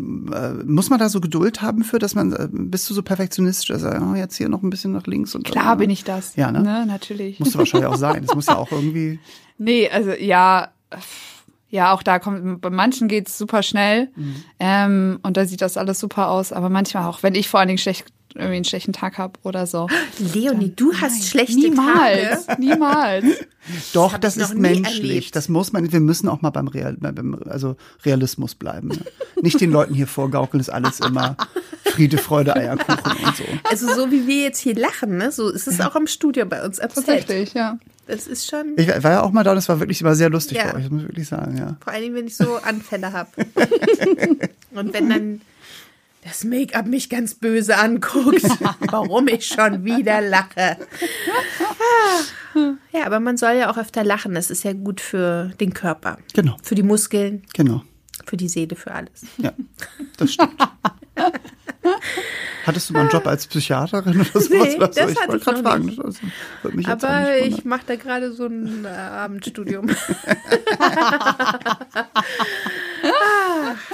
muss 0.65 0.89
man 0.89 0.99
da 0.99 1.09
so 1.09 1.21
Geduld 1.21 1.61
haben 1.61 1.83
für, 1.83 1.99
dass 1.99 2.15
man, 2.15 2.33
äh, 2.33 2.47
bist 2.51 2.89
du 2.89 2.93
so 2.93 3.03
perfektionistisch, 3.03 3.67
dass 3.67 3.83
oh, 3.83 4.15
jetzt 4.15 4.35
hier 4.35 4.49
noch 4.49 4.63
ein 4.63 4.69
bisschen 4.69 4.93
nach 4.93 5.05
links 5.05 5.35
und 5.35 5.45
Klar 5.45 5.75
bin 5.75 5.89
ich 5.89 6.03
das. 6.03 6.35
Ja, 6.35 6.51
ne? 6.51 6.61
ne 6.61 6.85
natürlich. 6.87 7.39
Musst 7.39 7.53
du 7.53 7.59
wahrscheinlich 7.59 7.89
auch 7.89 7.97
sein. 7.97 8.23
Das 8.25 8.35
muss 8.35 8.47
ja 8.47 8.55
auch 8.55 8.71
irgendwie. 8.71 9.19
Nee, 9.59 9.89
also 9.89 10.11
ja, 10.11 10.71
ja, 11.69 11.93
auch 11.93 12.01
da 12.01 12.17
kommt, 12.17 12.61
bei 12.61 12.69
manchen 12.71 13.07
geht's 13.07 13.37
super 13.37 13.61
schnell 13.61 14.09
ähm, 14.59 15.19
und 15.21 15.37
da 15.37 15.45
sieht 15.45 15.61
das 15.61 15.77
alles 15.77 15.99
super 15.99 16.29
aus, 16.29 16.51
aber 16.51 16.69
manchmal 16.69 17.05
auch, 17.07 17.21
wenn 17.21 17.35
ich 17.35 17.47
vor 17.47 17.59
allen 17.59 17.67
Dingen 17.67 17.77
schlecht, 17.77 18.05
irgendwie 18.35 18.55
einen 18.55 18.65
schlechten 18.65 18.93
Tag 18.93 19.17
habe 19.17 19.33
oder 19.43 19.65
so. 19.67 19.87
Leonie, 20.19 20.71
du 20.75 20.93
hast 20.93 21.27
schlechte 21.27 21.55
Niemals, 21.55 22.45
Tage. 22.45 22.61
niemals. 22.61 23.25
Doch, 23.93 24.13
hab 24.13 24.21
das 24.21 24.35
noch 24.35 24.49
ist 24.49 24.57
menschlich. 24.57 24.99
erlebt. 24.99 25.35
Das 25.35 25.49
muss 25.49 25.73
man, 25.73 25.91
wir 25.91 25.99
müssen 25.99 26.27
auch 26.29 26.41
mal 26.41 26.49
beim, 26.51 26.67
Real, 26.67 26.95
beim 26.99 27.39
also 27.47 27.75
Realismus 28.05 28.55
bleiben. 28.55 28.89
Ne? 28.89 28.99
Nicht 29.41 29.59
den 29.61 29.71
Leuten 29.71 29.93
hier 29.93 30.07
vorgaukeln, 30.07 30.61
ist 30.61 30.69
alles 30.69 30.99
immer 30.99 31.37
Friede, 31.85 32.17
Freude, 32.17 32.55
Eierkuchen 32.55 33.25
und 33.25 33.35
so. 33.35 33.43
Also 33.63 33.93
so 33.93 34.11
wie 34.11 34.27
wir 34.27 34.43
jetzt 34.43 34.59
hier 34.59 34.75
lachen, 34.75 35.17
ne? 35.17 35.31
so 35.31 35.49
ist 35.49 35.67
es 35.67 35.81
auch 35.81 35.95
im 35.95 36.07
Studio 36.07 36.45
bei 36.45 36.63
uns 36.63 36.79
am 36.79 36.89
Set. 36.89 37.05
Tatsächlich, 37.05 37.53
ja. 37.53 37.77
Das 38.09 38.25
ist 38.27 38.49
schon, 38.49 38.73
Ich 38.77 38.87
war 38.87 39.11
ja 39.11 39.21
auch 39.21 39.31
mal 39.31 39.43
da, 39.43 39.53
das 39.53 39.69
war 39.69 39.79
wirklich 39.79 40.01
immer 40.01 40.15
sehr 40.15 40.29
lustig 40.31 40.57
Ja. 40.57 40.71
bei 40.71 40.77
euch, 40.77 40.83
das 40.83 40.91
muss 40.91 41.01
ich 41.03 41.07
wirklich 41.09 41.27
sagen, 41.27 41.55
ja. 41.57 41.77
vor 41.83 41.93
allem, 41.93 42.15
wenn 42.15 42.25
ich 42.27 42.35
so 42.35 42.55
Anfälle 42.57 43.13
habe. 43.13 43.29
Und 44.73 44.93
wenn 44.93 45.09
dann 45.09 45.41
das 46.23 46.43
Make-up 46.43 46.87
mich 46.87 47.09
ganz 47.09 47.35
böse 47.35 47.77
anguckt, 47.77 48.41
warum 48.91 49.27
ich 49.27 49.45
schon 49.45 49.85
wieder 49.85 50.21
lache. 50.21 50.77
Ja, 52.91 53.05
aber 53.05 53.19
man 53.19 53.37
soll 53.37 53.53
ja 53.53 53.71
auch 53.71 53.77
öfter 53.77 54.03
lachen. 54.03 54.33
Das 54.33 54.49
ist 54.49 54.63
ja 54.63 54.73
gut 54.73 54.99
für 55.01 55.51
den 55.59 55.71
Körper. 55.73 56.17
Genau. 56.33 56.57
Für 56.63 56.73
die 56.73 56.81
Muskeln, 56.83 57.43
Genau. 57.53 57.83
für 58.25 58.37
die 58.37 58.49
Seele, 58.49 58.75
für 58.75 58.91
alles. 58.91 59.21
Ja, 59.37 59.53
das 60.17 60.33
stimmt. 60.33 60.55
Hattest 62.65 62.89
du 62.89 62.93
mal 62.93 63.01
einen 63.01 63.09
Job 63.09 63.25
als 63.25 63.47
Psychiaterin 63.47 64.19
oder 64.21 64.41
sowas? 64.41 64.49
Nee, 64.49 64.71
so? 64.71 64.79
das 64.85 64.97
ich 64.97 65.03
hatte 65.03 65.27
wollte 65.29 65.37
ich 65.37 65.43
gerade 65.43 65.61
noch 65.61 65.69
fragen. 65.71 65.85
nicht. 65.85 65.99
Das 66.83 67.03
Aber 67.03 67.37
ich 67.37 67.63
mache 67.65 67.81
da 67.87 67.95
gerade 67.95 68.31
so 68.33 68.45
ein 68.47 68.85
äh, 68.85 68.87
Abendstudium. 68.89 69.89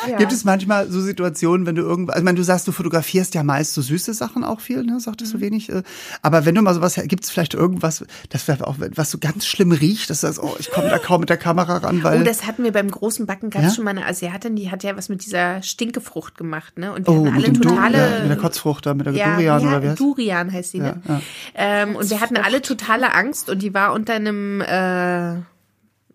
Ja. 0.07 0.17
Gibt 0.17 0.31
es 0.31 0.43
manchmal 0.45 0.89
so 0.89 1.01
Situationen, 1.01 1.65
wenn 1.65 1.75
du 1.75 1.81
irgendwas, 1.83 2.15
also 2.15 2.21
ich 2.21 2.25
meine, 2.25 2.37
du 2.37 2.43
sagst, 2.43 2.67
du 2.67 2.71
fotografierst 2.71 3.33
ja 3.35 3.43
meist 3.43 3.73
so 3.73 3.81
süße 3.81 4.13
Sachen 4.13 4.43
auch 4.43 4.59
viel, 4.59 4.83
ne, 4.83 4.99
sagtest 4.99 5.33
Mhm. 5.33 5.37
du 5.39 5.45
wenig. 5.45 5.69
äh, 5.69 5.83
Aber 6.21 6.45
wenn 6.45 6.55
du 6.55 6.61
mal 6.61 6.73
sowas, 6.73 6.95
gibt 7.05 7.23
es 7.23 7.29
vielleicht 7.31 7.53
irgendwas, 7.53 8.03
das 8.29 8.47
wäre 8.47 8.67
auch, 8.67 8.75
was 8.79 9.11
so 9.11 9.17
ganz 9.17 9.45
schlimm 9.45 9.71
riecht, 9.71 10.09
dass 10.09 10.21
du 10.21 10.27
sagst, 10.27 10.39
oh, 10.41 10.55
ich 10.59 10.71
komme 10.71 10.89
da 10.89 10.97
kaum 10.99 11.21
mit 11.21 11.29
der 11.29 11.37
Kamera 11.37 11.77
ran, 11.77 12.03
weil. 12.03 12.21
Oh, 12.21 12.23
das 12.23 12.45
hatten 12.45 12.63
wir 12.63 12.71
beim 12.71 12.89
großen 12.89 13.25
Backen, 13.25 13.49
gab 13.49 13.63
es 13.63 13.69
Ja? 13.69 13.75
schon 13.75 13.85
mal 13.85 13.91
eine 13.91 14.05
Asiatin, 14.05 14.55
die 14.55 14.69
hat 14.71 14.83
ja 14.83 14.95
was 14.97 15.09
mit 15.09 15.25
dieser 15.25 15.61
Stinkefrucht 15.63 16.37
gemacht, 16.37 16.77
ne? 16.77 16.93
Und 16.93 17.07
wir 17.07 17.13
oh, 17.21 17.25
hatten 17.25 17.35
mit, 17.37 17.45
alle 17.45 17.53
Du- 17.53 17.59
totale. 17.69 17.97
ja, 17.97 18.19
mit 18.21 18.29
der 18.29 18.37
Kotzfrucht 18.37 18.85
da, 18.85 18.93
mit 18.93 19.05
der 19.05 19.13
ja, 19.13 19.31
Durian 19.35 19.61
ja, 19.61 19.67
oder 19.69 19.83
wie 19.83 19.87
heißt 19.89 19.99
Durian 19.99 20.51
heißt 20.53 20.71
sie, 20.71 20.79
ne? 20.79 21.01
Ja, 21.07 21.13
ja. 21.15 21.21
Ähm, 21.55 21.95
und 21.95 22.09
wir 22.09 22.21
hatten 22.21 22.37
alle 22.37 22.61
totale 22.61 23.13
Angst 23.13 23.49
und 23.49 23.61
die 23.61 23.73
war 23.73 23.93
unter 23.93 24.13
einem 24.13 24.61
äh, 24.61 25.35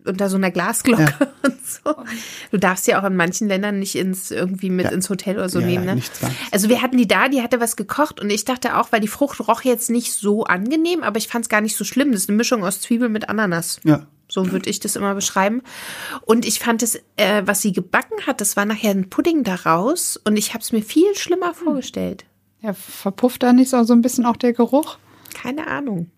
unter 0.03 0.29
so 0.29 0.35
einer 0.37 0.49
Glasglocke 0.49 1.13
und 1.43 1.63
so. 1.63 1.93
Du 2.49 2.57
darfst 2.57 2.87
ja 2.87 2.99
auch 2.99 3.05
in 3.05 3.15
manchen 3.15 3.47
Ländern 3.47 3.77
nicht 3.77 3.95
ins 3.95 4.31
irgendwie 4.31 4.71
mit 4.71 4.85
Ja. 4.85 4.91
ins 4.91 5.09
Hotel 5.11 5.35
oder 5.35 5.47
so 5.47 5.59
Ja, 5.59 5.67
ja, 5.67 5.79
nehmen, 5.81 5.95
ne? 5.97 6.01
Also 6.51 6.69
wir 6.69 6.81
hatten 6.81 6.97
die 6.97 7.07
da, 7.07 7.27
die 7.29 7.43
hatte 7.43 7.59
was 7.59 7.75
gekocht 7.75 8.19
und 8.19 8.31
ich 8.31 8.43
dachte 8.43 8.77
auch, 8.79 8.91
weil 8.91 8.99
die 8.99 9.07
Frucht 9.07 9.47
roch 9.47 9.61
jetzt 9.61 9.91
nicht 9.91 10.13
so 10.13 10.43
angenehm, 10.45 11.03
aber 11.03 11.17
ich 11.19 11.27
fand 11.27 11.45
es 11.45 11.49
gar 11.49 11.61
nicht 11.61 11.75
so 11.77 11.83
schlimm. 11.83 12.11
Das 12.13 12.21
ist 12.23 12.29
eine 12.29 12.37
Mischung 12.37 12.63
aus 12.63 12.81
Zwiebel 12.81 13.09
mit 13.09 13.29
Ananas. 13.29 13.79
Ja. 13.83 14.07
So 14.31 14.49
würde 14.53 14.69
ich 14.69 14.79
das 14.79 14.95
immer 14.95 15.13
beschreiben. 15.13 15.61
Und 16.21 16.45
ich 16.45 16.59
fand 16.59 16.81
es, 16.83 16.95
äh, 17.17 17.41
was 17.43 17.61
sie 17.61 17.73
gebacken 17.73 18.25
hat, 18.25 18.39
das 18.39 18.55
war 18.55 18.63
nachher 18.63 18.91
ein 18.91 19.09
Pudding 19.09 19.43
daraus 19.43 20.15
und 20.15 20.37
ich 20.37 20.53
habe 20.53 20.61
es 20.61 20.71
mir 20.71 20.81
viel 20.81 21.13
schlimmer 21.15 21.53
vorgestellt. 21.53 22.23
Ja, 22.61 22.71
verpufft 22.71 23.43
da 23.43 23.51
nicht 23.51 23.69
so, 23.69 23.83
so 23.83 23.91
ein 23.91 24.01
bisschen 24.01 24.25
auch 24.25 24.37
der 24.37 24.53
Geruch? 24.53 24.97
Keine 25.33 25.67
Ahnung. 25.67 26.09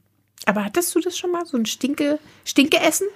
Aber 0.46 0.64
hattest 0.64 0.94
du 0.94 1.00
das 1.00 1.18
schon 1.18 1.32
mal, 1.32 1.44
so 1.48 1.58
ein 1.58 1.66
Stinke, 1.66 2.20
Stinke-Essen? 2.46 3.08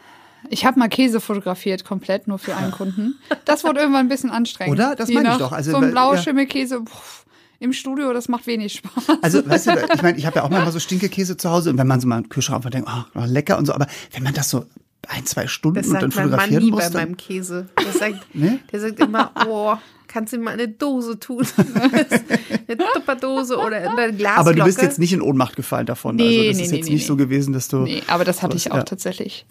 Ich 0.50 0.66
habe 0.66 0.80
mal 0.80 0.89
Käse 0.89 1.22
fotografiert, 1.22 1.86
komplett 1.86 2.28
nur 2.28 2.39
für 2.39 2.56
einen 2.56 2.72
Kunden. 2.78 3.20
Das 3.45 3.64
wurde 3.64 3.82
irgendwann 3.82 4.08
ein 4.08 4.10
bisschen 4.10 4.32
anstrengend. 4.32 4.80
Oder? 4.80 4.95
Das 4.95 5.10
meine 5.10 5.34
ich 5.34 5.38
doch. 5.38 5.52
Also, 5.52 5.72
so 5.72 5.78
ein 5.78 5.91
blauer 5.91 6.16
ja. 6.16 6.22
Schimmelkäse 6.24 6.82
pff, 6.82 7.26
im 7.60 7.72
Studio, 7.72 8.14
das 8.14 8.30
macht 8.30 8.48
wenig 8.48 8.74
Spaß. 8.74 9.20
Also, 9.22 9.48
weißt 9.48 9.68
du, 9.68 9.72
ich 9.93 10.02
meine, 10.02 10.18
ich 10.18 10.26
habe 10.26 10.38
ja 10.38 10.43
auch 10.43 10.50
manchmal 10.50 10.72
so 10.72 10.80
Stinkekäse 10.80 11.38
zu 11.38 11.52
Hause 11.52 11.70
und 11.70 11.78
wenn 11.78 11.88
man 11.88 12.00
so 12.00 12.08
mal 12.08 12.18
im 12.18 12.30
Kühlschrank 12.30 12.58
einfach 12.58 12.72
denkt, 12.72 12.89
oh, 12.89 13.22
lecker 13.26 13.60
und 13.60 13.68
so, 13.68 13.74
aber 13.74 13.86
wenn 14.14 14.24
man 14.24 14.34
das 14.34 14.50
so 14.50 14.66
ein, 15.08 15.26
zwei 15.26 15.48
Stunden 15.48 15.76
Das 15.78 15.88
und 15.88 15.93
dann 15.93 16.02
mein 16.04 16.16
Mann 16.16 16.24
fotografieren 16.32 16.64
nie 16.64 16.72
muss, 16.72 16.89
bei 16.91 17.00
meinem 17.00 17.18
Käse. 17.18 17.70
Der 17.80 17.91
sagt, 17.93 18.26
Nee? 18.34 18.60
der 18.72 18.80
sagt 18.80 19.00
immer, 19.00 19.32
oh, 19.48 19.76
kannst 20.08 20.34
du 20.34 20.38
mir 20.38 20.43
mal 20.45 20.52
eine 20.52 20.68
Dose 20.68 21.20
tun? 21.20 21.45
eine 22.68 22.78
Tupperdose 22.93 23.58
oder 23.58 23.78
eine 23.78 24.14
Glasglocke. 24.14 24.38
aber 24.38 24.54
du 24.54 24.64
bist 24.64 24.82
jetzt 24.82 25.00
nicht 25.00 25.14
in 25.14 25.22
Ohnmacht 25.22 25.56
gefallen 25.56 25.86
davon. 25.86 26.16
Nee, 26.16 26.24
also 26.24 26.38
das 26.50 26.58
nee, 26.58 26.64
ist 26.64 26.72
nee, 26.72 26.78
jetzt 26.78 26.89
nicht 26.89 27.06
so 27.06 27.16
gewesen, 27.16 27.54
dass 27.54 27.68
du. 27.68 27.80
Nee, 27.80 28.04
aber 28.08 28.26
das 28.26 28.41
hatte 28.41 28.54
sowas- 28.58 28.66
ich 28.66 28.72
auch 28.72 28.78
ja. 28.78 28.84
tatsächlich 28.84 29.45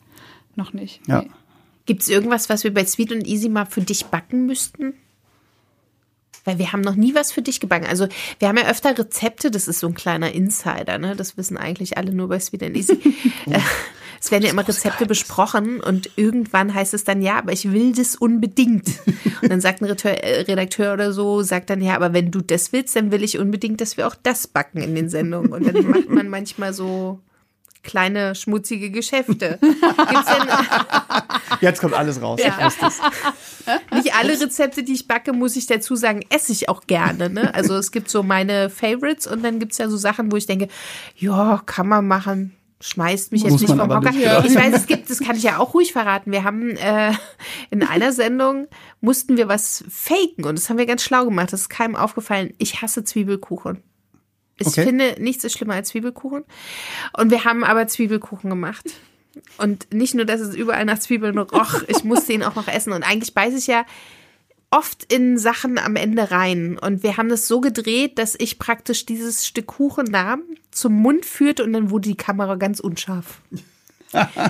noch 0.56 0.72
nicht. 0.72 1.00
Ja. 1.06 1.24
Gibt 1.86 2.02
es 2.02 2.08
irgendwas, 2.08 2.48
was 2.48 2.64
wir 2.64 2.74
bei 2.74 2.84
Sweet 2.84 3.12
und 3.12 3.26
Easy 3.26 3.48
mal 3.48 3.64
für 3.66 3.80
dich 3.80 4.06
backen 4.06 4.46
müssten? 4.46 4.94
Weil 6.44 6.58
wir 6.58 6.72
haben 6.72 6.80
noch 6.80 6.94
nie 6.94 7.14
was 7.14 7.32
für 7.32 7.42
dich 7.42 7.58
gebacken. 7.60 7.86
Also 7.86 8.08
wir 8.38 8.48
haben 8.48 8.56
ja 8.56 8.68
öfter 8.68 8.96
Rezepte, 8.96 9.50
das 9.50 9.66
ist 9.68 9.80
so 9.80 9.88
ein 9.88 9.94
kleiner 9.94 10.32
Insider, 10.32 10.98
ne? 10.98 11.16
Das 11.16 11.36
wissen 11.36 11.56
eigentlich 11.56 11.98
alle 11.98 12.12
nur 12.12 12.28
bei 12.28 12.38
Sweet 12.38 12.62
and 12.64 12.76
Easy. 12.76 12.98
Äh, 13.46 13.60
Es 14.26 14.32
werden 14.32 14.42
ja 14.42 14.50
immer 14.50 14.66
Rezepte 14.66 15.06
besprochen 15.06 15.80
und 15.80 16.10
irgendwann 16.16 16.74
heißt 16.74 16.94
es 16.94 17.04
dann, 17.04 17.22
ja, 17.22 17.38
aber 17.38 17.52
ich 17.52 17.70
will 17.70 17.92
das 17.92 18.16
unbedingt. 18.16 18.88
Und 19.40 19.52
dann 19.52 19.60
sagt 19.60 19.80
ein 19.80 19.84
Redakteur, 19.84 20.24
äh, 20.24 20.40
Redakteur 20.40 20.94
oder 20.94 21.12
so, 21.12 21.42
sagt 21.42 21.70
dann, 21.70 21.80
ja, 21.80 21.94
aber 21.94 22.12
wenn 22.12 22.32
du 22.32 22.40
das 22.40 22.72
willst, 22.72 22.96
dann 22.96 23.12
will 23.12 23.22
ich 23.22 23.38
unbedingt, 23.38 23.80
dass 23.80 23.96
wir 23.96 24.04
auch 24.08 24.16
das 24.20 24.48
backen 24.48 24.82
in 24.82 24.96
den 24.96 25.08
Sendungen. 25.08 25.52
Und 25.52 25.64
dann 25.64 25.88
macht 25.88 26.08
man 26.08 26.28
manchmal 26.28 26.72
so 26.72 27.20
kleine 27.84 28.34
schmutzige 28.34 28.90
Geschäfte. 28.90 29.60
Jetzt 31.60 31.80
kommt 31.80 31.94
alles 31.94 32.20
raus. 32.20 32.40
Ja. 32.42 32.58
Es. 32.66 33.00
nicht 33.92 34.12
alle 34.12 34.40
Rezepte, 34.40 34.82
die 34.82 34.94
ich 34.94 35.06
backe, 35.06 35.32
muss 35.32 35.54
ich 35.54 35.68
dazu 35.68 35.94
sagen, 35.94 36.22
esse 36.30 36.50
ich 36.50 36.68
auch 36.68 36.88
gerne. 36.88 37.30
Ne? 37.30 37.54
Also 37.54 37.76
es 37.76 37.92
gibt 37.92 38.10
so 38.10 38.24
meine 38.24 38.70
Favorites 38.70 39.28
und 39.28 39.44
dann 39.44 39.60
gibt's 39.60 39.78
ja 39.78 39.88
so 39.88 39.96
Sachen, 39.96 40.32
wo 40.32 40.36
ich 40.36 40.46
denke, 40.46 40.66
ja, 41.16 41.62
kann 41.64 41.86
man 41.86 42.08
machen. 42.08 42.56
Schmeißt 42.80 43.32
mich 43.32 43.42
jetzt 43.42 43.52
Muss 43.52 43.60
nicht 43.62 43.70
vom 43.70 43.80
Hocker. 43.80 44.10
nicht. 44.12 44.18
Ich 44.44 44.54
weiß, 44.54 44.74
es 44.74 44.86
gibt, 44.86 45.08
das 45.08 45.20
kann 45.20 45.34
ich 45.36 45.42
ja 45.42 45.56
auch 45.58 45.72
ruhig 45.72 45.92
verraten. 45.92 46.30
Wir 46.30 46.44
haben 46.44 46.76
äh, 46.76 47.12
in 47.70 47.82
einer 47.82 48.12
Sendung 48.12 48.66
mussten 49.00 49.36
wir 49.38 49.48
was 49.48 49.82
faken 49.88 50.44
und 50.44 50.58
das 50.58 50.68
haben 50.68 50.76
wir 50.76 50.84
ganz 50.86 51.02
schlau 51.02 51.24
gemacht. 51.24 51.52
Das 51.52 51.62
ist 51.62 51.68
keinem 51.70 51.96
aufgefallen. 51.96 52.52
Ich 52.58 52.82
hasse 52.82 53.02
Zwiebelkuchen. 53.02 53.82
Ich 54.58 54.66
Okay. 54.68 54.84
finde, 54.84 55.16
nichts 55.18 55.44
ist 55.44 55.54
schlimmer 55.56 55.74
als 55.74 55.88
Zwiebelkuchen. 55.88 56.44
Und 57.16 57.30
wir 57.30 57.44
haben 57.44 57.64
aber 57.64 57.86
Zwiebelkuchen 57.86 58.50
gemacht. 58.50 58.84
Und 59.58 59.92
nicht 59.92 60.14
nur, 60.14 60.24
dass 60.26 60.40
es 60.40 60.54
überall 60.54 60.84
nach 60.86 60.98
Zwiebeln 60.98 61.36
roch, 61.38 61.82
ich 61.88 62.04
musste 62.04 62.32
ihn 62.34 62.42
auch 62.42 62.54
noch 62.56 62.68
essen. 62.68 62.92
Und 62.92 63.02
eigentlich 63.02 63.34
beiße 63.34 63.56
ich 63.58 63.66
ja 63.66 63.84
oft 64.76 65.10
in 65.12 65.38
Sachen 65.38 65.78
am 65.78 65.96
Ende 65.96 66.30
rein. 66.30 66.78
Und 66.78 67.02
wir 67.02 67.16
haben 67.16 67.28
das 67.28 67.48
so 67.48 67.60
gedreht, 67.60 68.18
dass 68.18 68.34
ich 68.38 68.58
praktisch 68.58 69.06
dieses 69.06 69.46
Stück 69.46 69.66
Kuchen 69.66 70.06
nahm, 70.06 70.42
zum 70.70 70.92
Mund 70.92 71.24
führte 71.24 71.64
und 71.64 71.72
dann 71.72 71.90
wurde 71.90 72.10
die 72.10 72.16
Kamera 72.16 72.56
ganz 72.56 72.80
unscharf. 72.80 73.40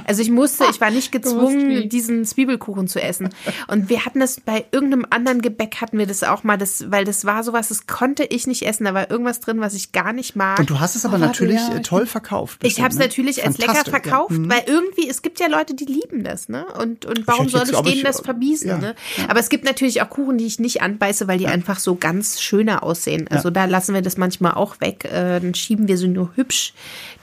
Also 0.05 0.23
ich 0.23 0.31
musste, 0.31 0.65
ich 0.71 0.81
war 0.81 0.91
nicht 0.91 1.13
gezwungen, 1.13 1.89
diesen 1.89 2.25
Zwiebelkuchen 2.25 2.89
zu 2.89 3.01
essen. 3.03 3.29
Und 3.69 3.89
wir 3.89 4.05
hatten 4.05 4.21
das 4.21 4.41
bei 4.41 4.65
irgendeinem 4.71 5.07
anderen 5.11 5.43
Gebäck 5.43 5.77
hatten 5.81 5.99
wir 5.99 6.07
das 6.07 6.23
auch 6.23 6.45
mal, 6.45 6.57
das, 6.59 6.91
weil 6.91 7.05
das 7.05 7.25
war 7.25 7.43
sowas, 7.43 7.69
das 7.69 7.87
konnte 7.87 8.25
ich 8.25 8.47
nicht 8.47 8.63
essen. 8.67 8.85
Da 8.85 8.95
war 8.95 9.11
irgendwas 9.11 9.41
drin, 9.41 9.61
was 9.61 9.75
ich 9.75 9.93
gar 9.93 10.13
nicht 10.13 10.37
mag. 10.37 10.59
Und 10.59 10.71
du 10.71 10.81
hast 10.81 10.97
es 10.97 11.05
aber 11.05 11.17
Oh, 11.17 11.21
natürlich 11.21 11.57
ja, 11.61 11.75
äh, 11.75 11.81
ich- 11.81 11.87
toll 11.87 12.07
verkauft. 12.07 12.61
Ich 12.63 12.81
habe 12.81 12.89
es 12.91 12.97
bestimmt, 12.97 13.01
ne? 13.01 13.05
natürlich 13.07 13.45
als 13.47 13.59
lecker 13.59 13.85
verkauft, 13.85 14.33
Ja. 14.33 14.49
Weil 14.49 14.63
irgendwie, 14.67 15.09
es 15.09 15.23
gibt 15.23 15.41
ja 15.41 15.47
Leute, 15.49 15.75
die 15.75 15.85
lieben 15.85 16.25
das, 16.25 16.49
ne? 16.49 16.67
Und, 16.81 17.05
und 17.07 17.27
warum 17.27 17.47
hätte 17.47 17.53
soll 17.59 17.61
jetzt, 17.67 17.73
ich 17.73 17.81
denen 17.81 17.97
ich, 17.99 18.03
das 18.03 18.21
verbiesen, 18.21 18.69
ja, 18.69 18.79
ne? 18.79 18.95
Aber 19.29 19.41
es 19.41 19.49
gibt 19.49 19.65
natürlich 19.65 20.03
auch 20.03 20.11
Kuchen, 20.11 20.39
die 20.39 20.47
ich 20.47 20.59
nicht 20.59 20.83
anbeiße, 20.83 21.27
weil 21.29 21.39
die 21.39 21.47
einfach 21.47 21.79
so 21.79 21.95
ganz 21.95 22.41
schöner 22.41 22.83
aussehen. 22.83 23.27
Also 23.31 23.51
da 23.51 23.65
lassen 23.65 23.95
wir 23.95 24.03
das 24.03 24.17
manchmal 24.17 24.53
auch 24.55 24.81
weg. 24.81 25.05
Äh, 25.05 25.41
dann 25.41 25.55
schieben 25.55 25.89
wir 25.89 25.97
sie 25.99 26.09
nur 26.09 26.31
hübsch 26.35 26.75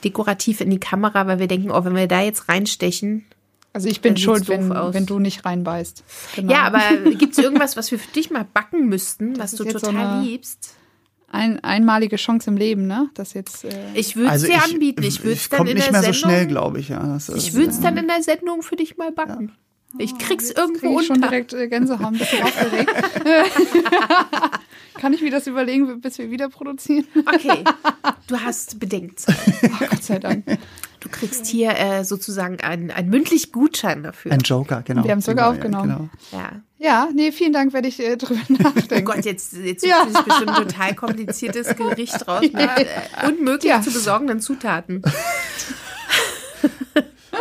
dekorativ 0.04 0.60
in 0.62 0.70
die 0.70 0.80
Kamera, 0.80 1.28
weil 1.28 1.40
wir 1.40 1.48
denken, 1.48 1.72
oh, 1.72 1.86
wenn 1.86 1.96
wir 1.96 2.08
da 2.08 2.22
jetzt 2.22 2.33
reinstechen. 2.48 3.26
Also 3.74 3.88
ich 3.90 4.02
bin 4.02 4.16
schuld, 4.18 4.48
wenn, 4.50 4.72
aus. 4.72 4.94
wenn 4.94 5.06
du 5.08 5.18
nicht 5.20 5.46
reinbeißt. 5.46 6.04
Genau. 6.36 6.52
Ja, 6.54 6.62
aber 6.64 6.80
gibt 7.18 7.36
es 7.38 7.44
irgendwas, 7.44 7.76
was 7.76 7.90
wir 7.92 7.98
für 7.98 8.12
dich 8.12 8.30
mal 8.30 8.46
backen 8.54 8.88
müssten, 8.88 9.38
was 9.40 9.54
ist 9.54 9.60
du 9.60 9.64
jetzt 9.64 9.80
so 9.80 9.88
total 9.88 10.20
eine- 10.20 10.24
liebst? 10.26 10.76
ein, 11.36 11.64
einmalige 11.64 12.18
Chance 12.18 12.52
im 12.52 12.58
Leben, 12.58 12.86
ne? 12.86 13.10
Das 13.16 13.34
jetzt. 13.34 13.66
Äh, 13.66 13.72
Ich 13.96 14.16
würde 14.16 14.28
es 14.28 14.34
Also 14.34 14.46
dir 14.46 14.58
ich, 14.58 14.74
anbieten. 14.74 15.02
Ich 15.02 15.24
würde 15.24 15.32
es 15.34 15.50
dann 15.50 15.58
kommt 15.58 15.70
in 15.72 15.78
nicht 15.78 15.88
der 15.88 15.92
mehr 15.94 16.02
so 16.04 16.12
Sendung. 16.14 16.30
schnell, 16.30 16.46
glaube 16.46 16.80
ich. 16.80 16.90
Ja, 16.90 17.00
das 17.08 17.30
ich 17.30 17.48
ist- 17.48 17.54
würde 17.56 17.72
es 17.72 17.80
dann 17.82 17.98
in 17.98 18.08
der 18.08 18.22
Sendung 18.22 18.62
für 18.62 18.76
dich 18.76 18.98
mal 18.98 19.12
backen. 19.12 19.52
Ich 19.98 20.16
krieg's 20.20 20.52
irgendwo 20.52 20.90
krieg 20.96 21.02
ich 21.02 21.08
schon 21.08 21.16
unter. 21.18 21.30
direkt 21.30 21.54
äh, 21.54 21.68
Gänsehaut, 21.68 22.14
ein 22.14 22.20
bisschen 22.20 22.44
aufgeregt. 22.44 22.92
Kann 25.00 25.14
ich 25.14 25.22
mir 25.22 25.32
das 25.32 25.48
überlegen, 25.48 26.00
bis 26.02 26.18
wir 26.18 26.30
wieder 26.32 26.50
produzieren? 26.50 27.06
Okay, 27.26 27.64
du 28.28 28.40
hast 28.40 28.80
Bedenkzeit. 28.80 29.36
Oh, 29.64 29.86
Gott 29.90 30.04
sei 30.04 30.20
Dank. 30.20 30.46
Du 31.04 31.10
kriegst 31.10 31.46
hier 31.48 31.78
äh, 31.78 32.06
sozusagen 32.06 32.62
einen, 32.62 32.90
einen 32.90 33.10
mündlich 33.10 33.52
Gutschein 33.52 34.04
dafür. 34.04 34.32
Ein 34.32 34.40
Joker, 34.40 34.82
genau. 34.84 35.04
Wir 35.04 35.12
haben's 35.12 35.26
sogar 35.26 35.54
Genau, 35.54 35.80
ja, 35.80 35.84
aufgenommen. 35.84 36.10
genau. 36.32 36.42
ja. 36.44 36.52
Ja, 36.80 37.08
nee, 37.14 37.32
vielen 37.32 37.52
Dank, 37.54 37.74
werde 37.74 37.88
ich 37.90 38.00
äh, 38.00 38.16
drüber 38.18 38.40
Oh 38.50 38.54
nachdenken. 38.64 39.06
Gott, 39.06 39.26
jetzt, 39.26 39.54
jetzt 39.54 39.86
Ja. 39.86 40.06
sich 40.08 40.18
bestimmt 40.22 40.50
ein 40.52 40.68
total 40.68 40.96
kompliziertes 40.96 41.76
Gericht 41.76 42.28
raus 42.28 42.42
mit 42.54 42.56
äh, 42.56 43.28
unmöglich 43.28 43.70
Ja. 43.70 43.82
zu 43.82 43.92
besorgenden 43.92 44.40
Zutaten. 44.40 45.02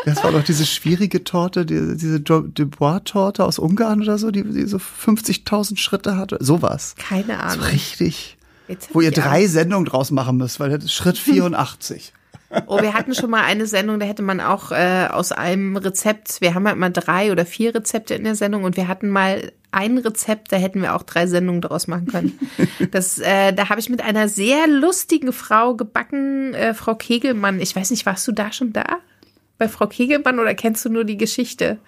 Das 0.04 0.24
war 0.24 0.32
doch 0.32 0.42
diese 0.42 0.66
schwierige 0.66 1.22
Torte, 1.22 1.64
die, 1.64 1.96
diese 1.96 2.16
Jo- 2.16 2.40
Dubois-Torte 2.40 3.44
aus 3.44 3.58
Ungarn 3.60 4.02
oder 4.02 4.18
so, 4.18 4.32
die, 4.32 4.42
die 4.42 4.66
so 4.66 4.78
50.000 4.78 5.76
Schritte 5.76 6.16
hatte. 6.16 6.38
Sowas. 6.40 6.96
Keine 6.98 7.34
So 7.34 7.40
Ahnung. 7.40 7.66
richtig. 7.66 8.36
Jetzt 8.66 8.88
hab 8.88 8.94
Wo 8.96 9.00
ihr 9.00 9.12
drei 9.12 9.42
Angst. 9.42 9.52
Sendungen 9.52 9.84
draus 9.84 10.10
machen 10.10 10.38
müsst, 10.38 10.58
weil 10.58 10.70
das 10.70 10.84
ist 10.84 10.92
Schritt 10.92 11.18
84. 11.18 12.12
Oh, 12.66 12.82
wir 12.82 12.94
hatten 12.94 13.14
schon 13.14 13.30
mal 13.30 13.42
eine 13.42 13.66
Sendung, 13.66 13.98
da 13.98 14.06
hätte 14.06 14.22
man 14.22 14.40
auch 14.40 14.72
äh, 14.72 15.08
aus 15.10 15.32
einem 15.32 15.76
Rezept, 15.76 16.40
wir 16.40 16.54
haben 16.54 16.66
halt 16.66 16.76
mal 16.76 16.90
drei 16.90 17.32
oder 17.32 17.46
vier 17.46 17.74
Rezepte 17.74 18.14
in 18.14 18.24
der 18.24 18.34
Sendung 18.34 18.64
und 18.64 18.76
wir 18.76 18.88
hatten 18.88 19.08
mal 19.08 19.52
ein 19.70 19.98
Rezept, 19.98 20.52
da 20.52 20.56
hätten 20.56 20.82
wir 20.82 20.94
auch 20.94 21.02
drei 21.02 21.26
Sendungen 21.26 21.62
draus 21.62 21.86
machen 21.86 22.06
können. 22.06 22.38
Das, 22.90 23.18
äh, 23.18 23.52
da 23.52 23.70
habe 23.70 23.80
ich 23.80 23.88
mit 23.88 24.02
einer 24.02 24.28
sehr 24.28 24.66
lustigen 24.66 25.32
Frau 25.32 25.74
gebacken, 25.74 26.52
äh, 26.52 26.74
Frau 26.74 26.94
Kegelmann. 26.94 27.60
Ich 27.60 27.74
weiß 27.74 27.90
nicht, 27.90 28.04
warst 28.04 28.28
du 28.28 28.32
da 28.32 28.52
schon 28.52 28.72
da? 28.72 28.98
Bei 29.56 29.68
Frau 29.68 29.86
Kegelmann 29.86 30.38
oder 30.38 30.54
kennst 30.54 30.84
du 30.84 30.90
nur 30.90 31.04
die 31.04 31.16
Geschichte? 31.16 31.78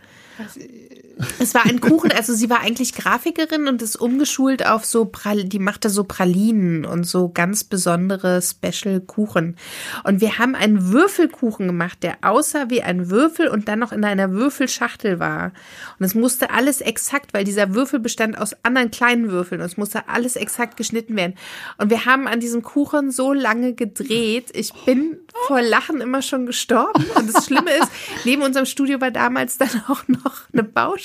Es 1.38 1.54
war 1.54 1.64
ein 1.64 1.80
Kuchen, 1.80 2.10
also 2.10 2.34
sie 2.34 2.50
war 2.50 2.60
eigentlich 2.60 2.94
Grafikerin 2.94 3.68
und 3.68 3.82
ist 3.82 3.96
umgeschult 3.96 4.66
auf 4.66 4.84
so, 4.84 5.04
Pral 5.04 5.44
die 5.44 5.58
machte 5.58 5.88
so 5.88 6.04
Pralinen 6.04 6.84
und 6.84 7.04
so 7.04 7.28
ganz 7.28 7.62
besondere 7.62 8.42
Special-Kuchen. 8.42 9.56
Und 10.02 10.20
wir 10.20 10.38
haben 10.38 10.54
einen 10.54 10.90
Würfelkuchen 10.90 11.66
gemacht, 11.66 12.02
der 12.02 12.16
aussah 12.22 12.70
wie 12.70 12.82
ein 12.82 13.10
Würfel 13.10 13.48
und 13.48 13.68
dann 13.68 13.78
noch 13.78 13.92
in 13.92 14.04
einer 14.04 14.32
Würfelschachtel 14.32 15.20
war. 15.20 15.52
Und 15.98 16.06
es 16.06 16.14
musste 16.14 16.50
alles 16.50 16.80
exakt, 16.80 17.32
weil 17.32 17.44
dieser 17.44 17.74
Würfel 17.74 18.00
bestand 18.00 18.36
aus 18.38 18.56
anderen 18.64 18.90
kleinen 18.90 19.30
Würfeln 19.30 19.60
und 19.60 19.66
es 19.66 19.76
musste 19.76 20.08
alles 20.08 20.36
exakt 20.36 20.76
geschnitten 20.76 21.16
werden. 21.16 21.34
Und 21.78 21.90
wir 21.90 22.06
haben 22.06 22.26
an 22.26 22.40
diesem 22.40 22.62
Kuchen 22.62 23.12
so 23.12 23.32
lange 23.32 23.74
gedreht. 23.74 24.50
Ich 24.52 24.72
bin 24.84 25.18
vor 25.46 25.62
Lachen 25.62 26.00
immer 26.00 26.22
schon 26.22 26.46
gestorben. 26.46 27.04
Und 27.14 27.32
das 27.32 27.46
Schlimme 27.46 27.70
ist, 27.70 27.90
neben 28.24 28.42
unserem 28.42 28.66
Studio 28.66 29.00
war 29.00 29.10
damals 29.10 29.58
dann 29.58 29.82
auch 29.88 30.08
noch 30.08 30.42
eine 30.52 30.64
Baustelle. 30.64 31.03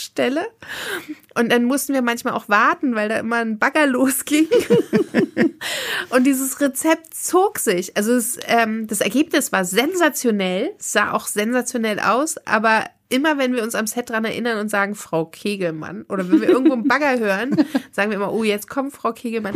Und 1.35 1.51
dann 1.51 1.65
mussten 1.65 1.93
wir 1.93 2.01
manchmal 2.01 2.33
auch 2.33 2.49
warten, 2.49 2.95
weil 2.95 3.09
da 3.09 3.19
immer 3.19 3.37
ein 3.37 3.59
Bagger 3.59 3.87
losging. 3.87 4.47
Und 6.09 6.25
dieses 6.25 6.59
Rezept 6.61 7.13
zog 7.13 7.59
sich. 7.59 7.95
Also 7.97 8.13
es, 8.13 8.39
ähm, 8.47 8.87
das 8.87 9.01
Ergebnis 9.01 9.51
war 9.51 9.65
sensationell, 9.65 10.71
es 10.79 10.93
sah 10.93 11.11
auch 11.11 11.27
sensationell 11.27 11.99
aus, 11.99 12.37
aber 12.45 12.85
immer 13.09 13.37
wenn 13.37 13.53
wir 13.53 13.63
uns 13.63 13.75
am 13.75 13.87
Set 13.87 14.09
dran 14.09 14.25
erinnern 14.25 14.59
und 14.59 14.69
sagen, 14.69 14.95
Frau 14.95 15.25
Kegelmann, 15.25 16.03
oder 16.09 16.29
wenn 16.29 16.41
wir 16.41 16.49
irgendwo 16.49 16.73
einen 16.73 16.87
Bagger 16.87 17.19
hören, 17.19 17.55
sagen 17.91 18.11
wir 18.11 18.17
immer, 18.17 18.31
oh, 18.31 18.43
jetzt 18.43 18.69
kommt 18.69 18.93
Frau 18.93 19.13
Kegelmann. 19.13 19.55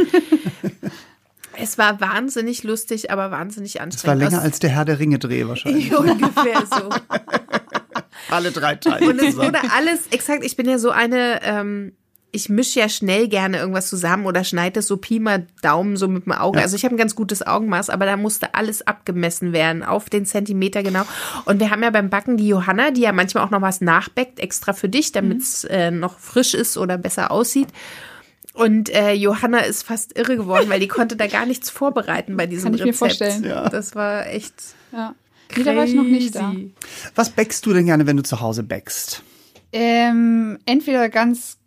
Es 1.55 1.77
war 1.77 2.01
wahnsinnig 2.01 2.63
lustig, 2.63 3.11
aber 3.11 3.29
wahnsinnig 3.29 3.79
anstrengend. 3.79 4.21
Das 4.21 4.31
war 4.31 4.31
länger 4.31 4.41
als 4.43 4.59
der 4.59 4.71
Herr 4.71 4.85
der 4.85 4.99
Ringe-Dreh 4.99 5.47
wahrscheinlich. 5.47 5.95
ungefähr 5.97 6.63
so. 6.65 6.89
Alle 8.29 8.51
drei 8.51 8.75
Teile. 8.75 9.07
Und 9.07 9.19
es 9.19 9.35
wurde 9.35 9.59
alles 9.75 10.07
exakt. 10.11 10.43
Ich 10.43 10.55
bin 10.55 10.67
ja 10.67 10.77
so 10.77 10.91
eine, 10.91 11.41
ähm, 11.43 11.93
ich 12.31 12.49
mische 12.49 12.79
ja 12.79 12.89
schnell 12.89 13.27
gerne 13.27 13.59
irgendwas 13.59 13.89
zusammen 13.89 14.25
oder 14.25 14.43
schneide 14.43 14.79
es 14.79 14.87
so 14.87 14.97
Pi 14.97 15.19
mal 15.19 15.45
Daumen 15.61 15.97
so 15.97 16.07
mit 16.07 16.25
dem 16.25 16.31
Auge. 16.31 16.59
Also 16.61 16.75
ich 16.75 16.83
habe 16.83 16.95
ein 16.95 16.97
ganz 16.97 17.15
gutes 17.15 17.45
Augenmaß, 17.45 17.91
aber 17.91 18.05
da 18.05 18.17
musste 18.17 18.55
alles 18.55 18.85
abgemessen 18.87 19.53
werden, 19.53 19.83
auf 19.83 20.09
den 20.09 20.25
Zentimeter 20.25 20.81
genau. 20.81 21.03
Und 21.45 21.59
wir 21.59 21.69
haben 21.69 21.83
ja 21.83 21.91
beim 21.91 22.09
Backen 22.09 22.37
die 22.37 22.47
Johanna, 22.47 22.89
die 22.89 23.01
ja 23.01 23.11
manchmal 23.11 23.43
auch 23.45 23.51
noch 23.51 23.61
was 23.61 23.81
nachbäckt, 23.81 24.39
extra 24.39 24.73
für 24.73 24.89
dich, 24.89 25.11
damit 25.11 25.41
es 25.41 25.63
äh, 25.65 25.91
noch 25.91 26.17
frisch 26.17 26.55
ist 26.55 26.75
oder 26.77 26.97
besser 26.97 27.29
aussieht. 27.29 27.67
Und 28.53 28.89
äh, 28.89 29.13
Johanna 29.13 29.59
ist 29.59 29.83
fast 29.83 30.17
irre 30.17 30.35
geworden, 30.35 30.69
weil 30.69 30.79
die 30.79 30.87
konnte 30.87 31.15
da 31.15 31.25
gar 31.27 31.45
nichts 31.45 31.69
vorbereiten 31.71 32.37
bei 32.37 32.45
diesem 32.45 32.65
Kann 32.65 32.73
ich 32.75 32.81
mir 32.81 32.87
Rezept. 32.87 32.99
vorstellen. 32.99 33.43
Ja. 33.43 33.67
Das 33.69 33.95
war 33.95 34.27
echt. 34.27 34.53
Ja. 34.91 35.15
Nee, 35.55 35.63
da 35.63 35.75
war 35.75 35.85
ich 35.85 35.93
noch 35.93 36.03
nicht 36.03 36.35
da. 36.35 36.55
Was 37.15 37.29
backst 37.29 37.65
du 37.65 37.73
denn 37.73 37.85
gerne, 37.85 38.05
wenn 38.07 38.17
du 38.17 38.23
zu 38.23 38.39
Hause 38.39 38.63
backst? 38.63 39.23
Ähm, 39.71 40.59
entweder 40.65 41.09
ganz, 41.09 41.57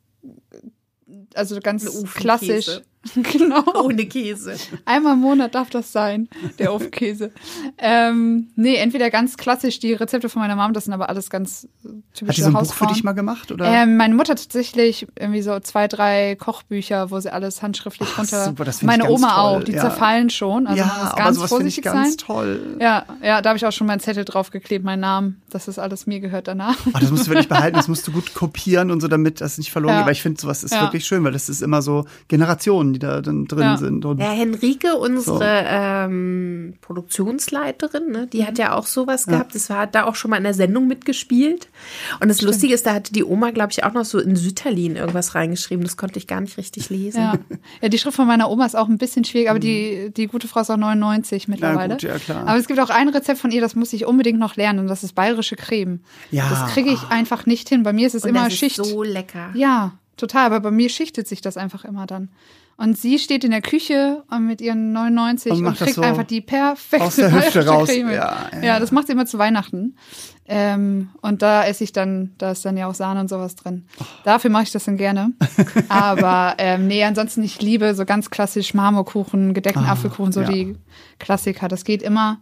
also 1.35 1.61
ganz 1.61 2.05
klassisch. 2.15 2.81
genau. 3.33 3.63
Ohne 3.83 4.07
Käse. 4.07 4.57
Einmal 4.85 5.15
im 5.15 5.21
Monat 5.21 5.55
darf 5.55 5.71
das 5.71 5.93
sein, 5.93 6.29
der 6.59 6.73
Ofenkäse. 6.73 7.33
ähm, 7.79 8.49
nee, 8.57 8.77
entweder 8.77 9.11
ganz 9.11 9.37
klassisch 9.37 9.79
die 9.79 9.93
Rezepte 9.93 10.29
von 10.29 10.43
meiner 10.43 10.57
Mom, 10.57 10.73
das 10.73 10.85
sind 10.85 10.95
aber 10.95 11.09
alles 11.09 11.31
ganz 11.31 11.69
äh, 11.85 11.89
Hat 11.89 11.95
die 11.95 12.19
typische 12.19 12.43
so 12.43 12.49
ein 12.49 12.55
Buch 12.55 12.75
für 12.75 12.87
dich 12.87 13.05
mal 13.05 13.13
gemacht? 13.13 13.53
Oder? 13.53 13.67
Ähm, 13.67 13.97
meine 13.97 14.15
Mutter 14.15 14.33
hat 14.33 14.39
tatsächlich 14.39 15.07
irgendwie 15.19 15.43
so 15.43 15.59
zwei, 15.61 15.89
drei 15.89 16.37
Kochbücher, 16.37 17.11
wo 17.11 17.21
sie 17.21 17.33
alles 17.33 17.63
handschriftlich 17.63 18.09
Ach, 18.13 18.19
runter. 18.19 18.45
super, 18.45 18.65
das 18.65 18.83
meine 18.83 19.05
ich 19.05 19.09
ganz 19.09 19.19
Oma 19.19 19.35
toll, 19.35 19.39
auch, 19.39 19.65
die 19.65 19.73
ja. 19.73 19.81
zerfallen 19.83 20.31
schon. 20.31 20.67
Also 20.67 20.81
man 20.81 20.89
ja, 20.89 21.03
muss 21.03 21.13
aber 21.13 21.23
ganz 21.23 21.37
sowas 21.37 21.51
finde 21.51 21.69
ich 21.69 21.75
vorsichtig 21.75 21.85
ganz 21.85 22.09
sein. 22.09 22.19
toll. 22.19 22.77
Ja, 22.81 23.07
ja, 23.23 23.43
da 23.43 23.51
habe 23.51 23.57
ich 23.57 23.67
auch 23.67 23.73
schon 23.73 23.87
meinen 23.87 24.01
Zettel 24.01 24.25
draufgeklebt, 24.25 24.85
meinen 24.85 25.01
Namen, 25.01 25.43
dass 25.57 25.67
das 25.67 25.79
alles 25.79 26.07
mir 26.07 26.21
gehört 26.21 26.47
danach. 26.49 26.77
Ach, 26.93 27.01
das 27.01 27.11
musst 27.11 27.27
du 27.27 27.31
wirklich 27.31 27.49
behalten, 27.49 27.77
das 27.77 27.89
musst 27.89 28.07
du 28.07 28.13
gut 28.13 28.35
kopieren 28.35 28.91
und 28.91 29.01
so, 29.01 29.09
damit 29.09 29.41
das 29.41 29.59
nicht 29.59 29.71
verloren 29.73 29.95
Ja. 29.95 30.01
geht. 30.01 30.07
Weil 30.07 30.13
ich 30.13 30.23
finde, 30.23 30.41
sowas 30.41 30.63
ist 30.63 30.75
Ja. 30.75 30.83
wirklich 30.83 31.05
schön, 31.05 31.25
weil 31.25 31.33
das 31.33 31.49
ist 31.49 31.63
immer 31.63 31.83
so 31.83 32.05
Generationen, 32.29 32.93
die 32.93 32.99
da 32.99 33.21
dann 33.23 33.47
drin 33.47 33.61
Ja. 33.63 33.77
sind. 33.77 34.05
Und 34.05 34.21
Ja, 34.21 34.31
Henrike, 34.31 34.97
unsere 34.97 35.65
ähm, 35.67 36.75
Produktionsleiterin, 36.83 38.11
ne, 38.13 38.27
die 38.27 38.45
hat 38.47 38.59
ja 38.59 38.75
auch 38.75 38.87
sowas 38.87 39.27
gehabt. 39.27 39.55
Das 39.55 39.71
war 39.71 39.79
hat 39.79 39.95
da 39.95 40.05
auch 40.05 40.15
schon 40.15 40.31
mal 40.31 40.37
in 40.37 40.45
der 40.45 40.55
Sendung 40.55 40.87
mitgespielt. 40.87 41.69
Und 42.21 42.29
das 42.29 42.43
Lustige 42.43 42.75
ist, 42.75 42.87
da 42.87 42.95
hatte 42.95 43.13
die 43.13 43.25
Oma, 43.25 43.51
glaube 43.51 43.73
ich, 43.73 43.85
auch 43.85 43.93
noch 43.93 44.05
so 44.05 44.19
in 44.19 44.37
Sütterlin 44.37 44.97
irgendwas 44.97 45.35
reingeschrieben. 45.35 45.85
Das 45.85 45.97
konnte 45.97 46.19
ich 46.19 46.27
gar 46.27 46.41
nicht 46.41 46.57
richtig 46.59 46.91
lesen. 46.91 47.21
Ja. 47.23 47.35
ja, 47.83 47.89
die 47.89 47.99
Schrift 47.99 48.17
von 48.17 48.27
meiner 48.27 48.51
Oma 48.51 48.67
ist 48.67 48.77
auch 48.77 48.89
ein 48.89 48.99
bisschen 48.99 49.25
schwierig, 49.25 49.51
aber 49.51 49.59
die, 49.59 50.13
die 50.17 50.27
gute 50.27 50.49
Frau 50.49 50.61
ist 50.61 50.71
auch 50.71 50.77
99 50.77 51.49
mittlerweile. 51.49 51.95
gut, 51.95 52.03
ja, 52.03 52.19
klar. 52.19 52.47
Aber 52.47 52.59
es 52.59 52.67
gibt 52.67 52.81
auch 52.81 52.91
ein 52.91 53.09
Rezept 53.09 53.39
von 53.39 53.51
ihr, 53.51 53.61
das 53.61 53.75
muss 53.75 53.93
ich 53.93 54.07
unbedingt 54.07 54.39
noch 54.39 54.57
lernen 54.57 54.81
und 54.81 54.89
das 54.89 55.03
ist 55.05 55.15
bayerische 55.47 55.57
Creme. 55.57 56.01
Ja. 56.31 56.49
Das 56.49 56.73
kriege 56.73 56.91
ich 56.91 57.03
einfach 57.09 57.47
nicht 57.47 57.69
hin. 57.69 57.83
Bei 57.83 57.93
mir 57.93 58.07
ist 58.07 58.15
es 58.15 58.25
Und 58.25 58.31
immer 58.31 58.45
das 58.45 58.53
ist 58.55 58.59
Schicht. 58.59 58.77
so 58.77 59.03
lecker. 59.03 59.51
Ja, 59.55 59.93
total. 60.17 60.47
Aber 60.47 60.61
bei 60.61 60.71
mir 60.71 60.89
schichtet 60.89 61.29
sich 61.29 61.41
das 61.41 61.57
einfach 61.57 61.85
immer 61.85 62.07
dann. 62.07 62.29
Und 62.79 62.99
sie 62.99 63.19
steht 63.19 63.43
in 63.43 63.53
der 63.53 63.63
Küche 63.63 64.23
und 64.31 64.47
mit 64.47 64.61
ihren 64.61 64.93
99 64.93 65.51
Und 65.53 65.65
und, 65.65 65.79
kriegt 65.79 65.95
so 65.95 66.03
einfach 66.03 66.25
die 66.25 66.43
perfekte 66.43 67.07
aus 67.07 67.17
der 67.17 67.33
Hüfte 67.33 67.67
raus. 67.67 67.89
Creme. 67.89 68.11
Ja, 68.11 68.51
ja. 68.53 68.63
ja, 68.63 68.81
das 68.81 68.93
macht 68.93 69.07
sie 69.07 69.15
immer 69.15 69.25
zu 69.25 69.39
Weihnachten. 69.39 69.97
Ähm, 70.49 71.09
und 71.23 71.41
da 71.41 71.65
esse 71.65 71.85
ich 71.85 71.93
dann, 71.93 72.35
da 72.37 72.51
ist 72.51 72.67
dann 72.67 72.77
ja 72.77 72.87
auch 72.87 72.95
Sahne 72.95 73.21
und 73.21 73.29
sowas 73.29 73.57
drin. 73.57 73.87
Dafür 74.25 74.51
mache 74.51 74.65
ich 74.65 74.73
das 74.73 74.85
dann 74.85 74.99
gerne. 74.99 75.33
Aber 75.89 76.55
ähm, 76.59 76.87
nee, 76.87 77.03
ansonsten 77.03 77.43
ich 77.43 77.63
liebe 77.63 77.95
so 77.95 78.05
ganz 78.05 78.29
klassisch 78.29 78.75
Marmorkuchen, 78.75 79.55
gedeckten 79.55 79.85
Ah, 79.87 79.93
Apfelkuchen, 79.93 80.33
so 80.33 80.43
ja. 80.43 80.49
die 80.49 80.77
Klassiker. 81.19 81.69
Das 81.69 81.83
geht 81.83 82.03
immer. 82.03 82.41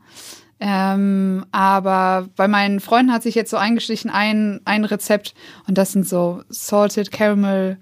Ähm, 0.61 1.45
aber 1.53 2.29
bei 2.37 2.49
meinen 2.49 2.81
Freunden 2.81 3.13
hat 3.13 3.23
sich 3.23 3.35
jetzt 3.35 3.51
so 3.51 3.57
eingeschlichen 3.57 4.11
ein, 4.11 4.61
ein 4.65 4.85
Rezept 4.85 5.35
und 5.67 5.77
das 5.79 5.93
sind 5.93 6.09
so 6.09 6.43
Salted 6.49 7.11
Caramel 7.11 7.79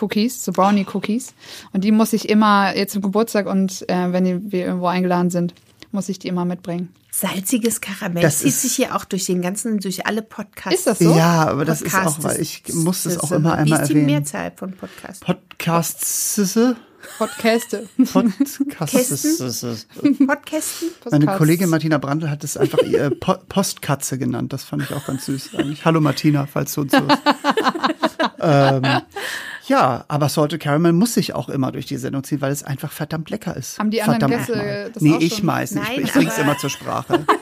Cookies, 0.00 0.44
so 0.44 0.52
Brownie 0.52 0.86
Cookies. 0.92 1.34
Und 1.72 1.84
die 1.84 1.92
muss 1.92 2.12
ich 2.12 2.28
immer 2.28 2.74
jetzt 2.76 2.92
zum 2.92 3.02
Geburtstag 3.02 3.46
und 3.46 3.88
äh, 3.88 4.12
wenn 4.12 4.24
die, 4.24 4.52
wir 4.52 4.66
irgendwo 4.66 4.86
eingeladen 4.86 5.30
sind, 5.30 5.54
muss 5.92 6.08
ich 6.08 6.18
die 6.18 6.28
immer 6.28 6.44
mitbringen. 6.44 6.88
Salziges 7.12 7.80
Karamell 7.80 8.22
Das 8.22 8.38
zieht 8.38 8.48
ist- 8.48 8.62
sich 8.62 8.72
hier 8.72 8.96
auch 8.96 9.04
durch 9.04 9.24
den 9.26 9.40
ganzen, 9.40 9.78
durch 9.78 10.04
alle 10.06 10.22
Podcasts. 10.22 10.78
Ist 10.80 10.86
das 10.88 10.98
so? 10.98 11.14
Ja, 11.14 11.46
aber 11.48 11.64
das 11.64 11.80
ist 11.82 11.94
auch, 11.94 12.16
weil 12.24 12.40
ich 12.40 12.64
muss 12.74 13.04
das 13.04 13.18
auch 13.18 13.30
immer 13.30 13.50
Wie 13.52 13.58
einmal 13.58 13.80
ist 13.82 13.88
die 13.88 13.92
erwähnen. 13.92 14.06
Mehrzahl 14.06 14.52
von 14.56 14.72
Podcasts? 14.72 15.20
Podcasts. 15.20 16.58
Podcaste. 17.18 17.88
Podcasts. 18.12 18.58
Podcasten? 18.68 19.84
Meine 20.02 20.26
Podcasts. 20.26 21.38
Kollegin 21.38 21.68
Martina 21.68 21.98
Brandl 21.98 22.30
hat 22.30 22.44
es 22.44 22.56
einfach 22.56 22.78
ihr 22.82 23.10
po 23.10 23.34
Postkatze 23.48 24.18
genannt. 24.18 24.52
Das 24.52 24.64
fand 24.64 24.82
ich 24.82 24.92
auch 24.92 25.06
ganz 25.06 25.26
süß 25.26 25.54
eigentlich. 25.56 25.84
Hallo 25.84 26.00
Martina, 26.00 26.46
falls 26.46 26.74
du 26.74 26.82
uns 26.82 26.92
hörst. 26.92 27.22
ähm, 28.40 29.02
Ja, 29.66 30.04
aber 30.08 30.28
Salted 30.28 30.60
Caramel 30.60 30.92
muss 30.92 31.14
sich 31.14 31.34
auch 31.34 31.48
immer 31.48 31.72
durch 31.72 31.86
die 31.86 31.96
Sendung 31.96 32.22
ziehen, 32.24 32.40
weil 32.40 32.52
es 32.52 32.62
einfach 32.62 32.92
verdammt 32.92 33.30
lecker 33.30 33.56
ist. 33.56 33.78
Haben 33.78 33.90
die 33.90 34.02
anderen 34.02 34.20
verdammt 34.20 34.46
Gäste 34.46 34.56
nochmal. 34.58 34.90
das 34.92 35.02
Nee, 35.02 35.14
auch 35.14 35.20
ich 35.20 35.36
schon? 35.36 35.46
meistens. 35.46 35.80
Nein, 35.88 36.00
ich 36.04 36.12
bring's 36.12 36.34
aber- 36.34 36.42
immer 36.42 36.58
zur 36.58 36.70
Sprache. 36.70 37.24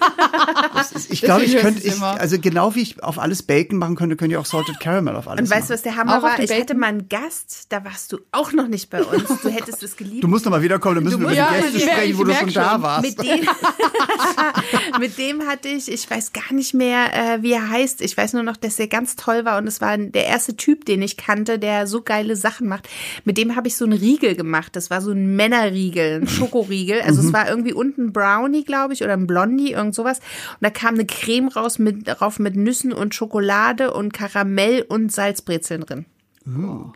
Das 0.75 0.93
ist, 0.93 1.13
ich 1.13 1.21
glaube, 1.23 1.45
ich 1.45 1.57
könnte, 1.59 1.83
ich, 1.87 2.01
also 2.01 2.39
genau 2.39 2.75
wie 2.75 2.81
ich 2.81 3.03
auf 3.03 3.19
alles 3.19 3.43
Bacon 3.43 3.79
machen 3.79 3.95
könnte, 3.97 4.17
könnte 4.17 4.35
ich 4.35 4.39
auch 4.39 4.47
Salted 4.47 4.81
Caramel 4.81 5.15
auf 5.15 5.29
alles 5.29 5.43
Und 5.51 5.55
weißt 5.57 5.69
du, 5.71 5.75
was 5.75 5.83
der 5.83 5.97
Hammer 5.97 6.19
Auch 6.19 6.23
war? 6.23 6.39
Ich 6.41 6.51
hatte 6.51 6.61
Bacon? 6.65 6.79
mal 6.79 6.87
einen 6.87 7.09
Gast, 7.09 7.67
da 7.69 7.85
warst 7.85 8.13
du 8.13 8.19
auch 8.33 8.53
noch 8.53 8.67
nicht 8.67 8.89
bei 8.91 9.03
uns. 9.03 9.25
Du 9.43 9.49
hättest 9.51 9.83
es 9.83 9.97
geliebt. 9.97 10.25
Du 10.25 10.29
musst 10.29 10.45
noch 10.45 10.51
mal 10.51 10.63
wiederkommen, 10.63 10.97
dann 10.97 11.05
müssen 11.05 11.21
wir 11.21 11.29
musst- 11.29 11.39
über 11.39 11.47
die 11.49 11.55
Ja, 11.57 11.61
Gäste 11.61 11.77
ich 11.79 11.85
merk- 11.85 11.97
sprechen, 11.99 12.19
wo 12.19 12.23
ich 12.27 12.29
du 12.39 12.45
schon 12.45 12.53
da 12.55 12.83
warst. 12.83 13.03
Mit 13.03 13.23
dem, 13.23 13.49
mit 15.01 15.19
dem 15.19 15.47
hatte 15.47 15.69
ich, 15.69 15.91
ich 15.91 16.11
weiß 16.11 16.33
gar 16.33 16.53
nicht 16.53 16.75
mehr, 16.75 17.13
äh, 17.15 17.43
wie 17.43 17.53
er 17.53 17.69
heißt. 17.69 18.01
Ich 18.01 18.17
weiß 18.17 18.33
nur 18.33 18.43
noch, 18.43 18.57
dass 18.57 18.79
er 18.79 18.89
ganz 18.89 19.17
toll 19.17 19.45
war 19.45 19.59
und 19.59 19.67
es 19.67 19.81
war 19.81 19.97
der 19.97 20.27
erste 20.27 20.57
Typ, 20.57 20.85
den 20.87 21.03
ich 21.03 21.17
kannte, 21.17 21.59
der 21.59 21.87
so 21.87 22.01
geile 22.13 22.37
Sachen 22.37 22.69
macht. 22.69 22.89
Mit 23.25 23.39
dem 23.39 23.57
habe 23.57 23.69
ich 23.69 23.77
so 23.77 23.85
einen 23.87 23.99
Riegel 23.99 24.35
gemacht. 24.37 24.77
Das 24.77 24.91
war 24.91 25.01
so 25.01 25.13
ein 25.13 25.35
Männerriegel, 25.37 26.21
ein 26.23 26.29
Schokoriegel. 26.37 27.01
Also 27.01 27.23
Mhm. 27.23 27.29
es 27.29 27.33
war 27.33 27.49
irgendwie 27.49 27.73
unten 27.73 28.07
ein 28.07 28.13
Brownie, 28.13 28.65
glaube 28.65 28.93
ich, 28.93 29.03
oder 29.03 29.15
ein 29.15 29.27
Blondie, 29.27 29.73
irgend 29.73 29.95
sowas. 29.95 30.19
Und 30.19 30.59
da 30.63 30.71
kam 30.71 30.95
eine 30.95 31.07
Creme 31.07 31.49
raus 31.49 31.79
mit, 31.79 32.07
drauf 32.07 32.39
mit 32.39 32.55
Nüssen 32.57 32.93
und 32.93 33.15
Schokolade 33.15 33.93
und 33.95 34.13
Karamell 34.13 34.83
und 34.89 35.11
Salzbrezeln 35.11 35.81
drin. 35.83 36.05
Uh. 36.47 36.93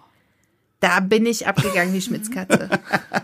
Da 0.80 1.00
bin 1.00 1.24
ich 1.24 1.46
abgegangen 1.48 1.94
wie 1.94 2.02
Schmitzkatze. 2.02 2.68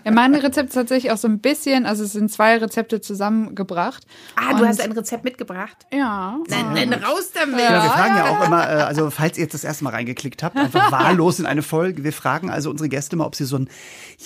Ja, 0.05 0.11
mein 0.11 0.35
Rezept 0.35 0.71
ist 0.71 0.75
tatsächlich 0.75 1.13
auch 1.13 1.19
so 1.19 1.29
ein 1.29 1.39
bisschen, 1.39 1.85
also 1.85 2.03
es 2.03 2.13
sind 2.13 2.33
zwei 2.33 2.57
Rezepte 2.57 3.03
zusammengebracht. 3.03 4.07
Ah, 4.37 4.55
du 4.59 4.67
hast 4.67 4.81
ein 4.81 4.93
Rezept 4.93 5.23
mitgebracht? 5.25 5.77
Ja. 5.93 6.39
Nein, 6.49 6.73
nein, 6.73 6.93
raus 6.95 7.31
damit. 7.35 7.61
Ja, 7.61 7.83
wir 7.85 7.91
fragen 7.91 8.17
ja, 8.17 8.25
auch 8.31 8.47
immer, 8.47 8.63
äh, 8.71 8.73
also 8.83 9.11
falls 9.11 9.37
ihr 9.37 9.43
jetzt 9.45 9.53
das 9.53 9.65
erste 9.65 9.85
Mal 9.85 9.91
reingeklickt 9.91 10.43
habt, 10.43 10.57
einfach 10.57 10.91
wahllos 10.93 11.41
in 11.41 11.47
eine 11.47 11.61
Folge. 11.63 12.05
Wir 12.05 12.15
fragen 12.15 12.49
also 12.51 12.71
unsere 12.71 12.89
Gäste 12.89 13.17
mal, 13.17 13.27
ob 13.27 13.35
sie 13.35 13.45
so 13.45 13.57
ein, 13.59 13.69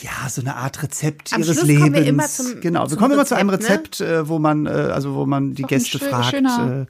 ja, 0.02 0.28
so 0.28 0.40
eine 0.40 0.54
Art 0.54 0.80
Rezept 0.84 1.32
Am 1.32 1.42
ihres 1.42 1.56
Schluss 1.56 1.66
Lebens. 1.66 1.82
kommen 1.82 1.94
wir 1.94 2.04
immer 2.06 2.26
zum- 2.28 2.60
genau, 2.60 2.82
wir 2.82 2.88
zum 2.90 2.98
kommen 2.98 3.14
immer 3.14 3.26
zu 3.26 3.34
einem 3.34 3.50
Rezept, 3.50 4.00
Rezept, 4.00 4.00
äh, 4.02 4.28
wo 4.28 4.38
man, 4.38 4.66
äh, 4.66 4.70
also 4.70 5.14
wo 5.14 5.26
man 5.26 5.52
die 5.54 5.64
Gäste 5.64 5.98
schö- 5.98 6.08
fragt. 6.08 6.26
schöner- 6.30 6.86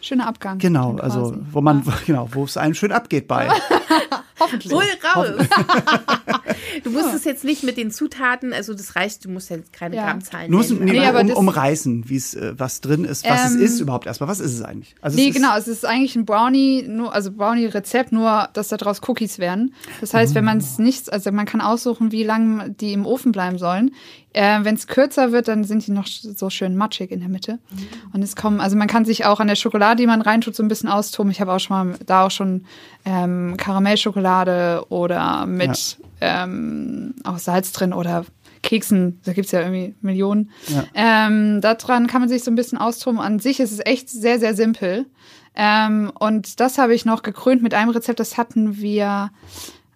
Schöner 0.00 0.26
Abgang. 0.26 0.58
genau, 0.58 0.96
also 0.96 1.36
wo 1.52 1.60
man, 1.60 1.84
genau, 2.06 2.28
wo 2.32 2.44
es 2.44 2.56
einem 2.56 2.74
schön 2.74 2.92
abgeht 2.92 3.28
bei. 3.28 3.48
Hoffentlich. 4.40 4.72
Hol 4.72 4.82
raus. 5.14 5.28
du 6.84 6.90
musst 6.90 7.14
es 7.14 7.24
jetzt 7.24 7.44
nicht 7.44 7.62
mit 7.62 7.76
den 7.76 7.90
Zutaten, 7.90 8.54
also 8.54 8.72
das 8.72 8.96
reicht, 8.96 9.24
du 9.26 9.28
musst 9.28 9.50
ja 9.50 9.58
keine 9.70 9.96
Ja. 9.96 10.06
Grammzahlen 10.06 10.50
Nur 10.50 10.62
so, 10.62 10.74
nennen. 10.74 10.92
nee, 10.92 11.04
aber 11.06 11.20
um, 11.20 11.30
umreißen, 11.48 12.08
wie 12.08 12.16
es, 12.16 12.34
äh, 12.34 12.54
was 12.56 12.80
drin 12.80 13.04
ist, 13.04 13.28
was 13.28 13.50
Ähm, 13.52 13.56
es 13.62 13.72
ist 13.72 13.80
überhaupt 13.80 14.06
erstmal. 14.06 14.30
Was 14.30 14.40
ist 14.40 14.54
es 14.54 14.62
eigentlich? 14.62 14.94
Also 15.02 15.18
Nee, 15.18 15.28
es 15.28 15.34
genau, 15.34 15.54
es 15.58 15.68
ist 15.68 15.84
eigentlich 15.84 16.16
ein 16.16 16.24
Brownie, 16.24 16.84
nur, 16.88 17.12
also 17.14 17.30
Brownie-Rezept, 17.32 18.12
nur 18.12 18.48
dass 18.54 18.68
da 18.68 18.78
draus 18.78 19.00
Cookies 19.06 19.38
werden. 19.38 19.74
Das 20.00 20.14
heißt, 20.14 20.34
wenn 20.34 20.44
man 20.44 20.58
es 20.58 20.78
Mm. 20.78 20.84
nicht, 20.84 21.12
also 21.12 21.30
man 21.32 21.44
kann 21.44 21.60
aussuchen, 21.60 22.10
wie 22.10 22.24
lange 22.24 22.70
die 22.70 22.94
im 22.94 23.04
Ofen 23.04 23.32
bleiben 23.32 23.58
sollen. 23.58 23.90
Äh, 24.32 24.60
wenn 24.62 24.76
es 24.76 24.86
kürzer 24.86 25.32
wird, 25.32 25.48
dann 25.48 25.64
sind 25.64 25.86
die 25.86 25.90
noch 25.90 26.06
so 26.06 26.50
schön 26.50 26.76
matschig 26.76 27.10
in 27.10 27.20
der 27.20 27.28
Mitte. 27.28 27.54
Mm. 27.54 28.14
Und 28.14 28.22
es 28.22 28.36
kommen, 28.36 28.60
also 28.60 28.76
man 28.76 28.86
kann 28.86 29.04
sich 29.04 29.24
auch 29.24 29.40
an 29.40 29.48
der 29.48 29.56
Schokolade, 29.56 29.96
die 29.96 30.06
man 30.06 30.22
reintut, 30.22 30.54
so 30.54 30.62
ein 30.62 30.68
bisschen 30.68 30.88
austoben. 30.88 31.32
Ich 31.32 31.40
habe 31.40 31.52
auch 31.52 31.58
schon 31.58 31.88
mal 31.88 31.98
da 32.06 32.26
auch 32.26 32.30
schon 32.30 32.64
ähm, 33.04 33.56
Karamellschokolade 33.56 34.84
oder 34.88 35.46
mit 35.46 35.98
ähm, 36.20 37.14
auch 37.24 37.38
Salz 37.38 37.72
drin 37.72 37.92
oder 37.92 38.24
Keksen, 38.62 39.20
da 39.24 39.32
gibt's 39.32 39.52
ja 39.52 39.60
irgendwie 39.60 39.94
Millionen. 40.00 40.50
Ja. 40.68 40.84
Ähm, 40.94 41.60
daran 41.60 42.06
kann 42.06 42.20
man 42.20 42.28
sich 42.28 42.44
so 42.44 42.50
ein 42.50 42.56
bisschen 42.56 42.78
austoben. 42.78 43.18
An 43.18 43.38
sich 43.38 43.60
ist 43.60 43.72
es 43.72 43.80
echt 43.84 44.08
sehr, 44.08 44.38
sehr 44.38 44.54
simpel. 44.54 45.06
Ähm, 45.54 46.12
und 46.18 46.60
das 46.60 46.78
habe 46.78 46.94
ich 46.94 47.04
noch 47.04 47.22
gekrönt 47.22 47.62
mit 47.62 47.74
einem 47.74 47.90
Rezept, 47.90 48.20
das 48.20 48.36
hatten 48.36 48.76
wir 48.78 49.30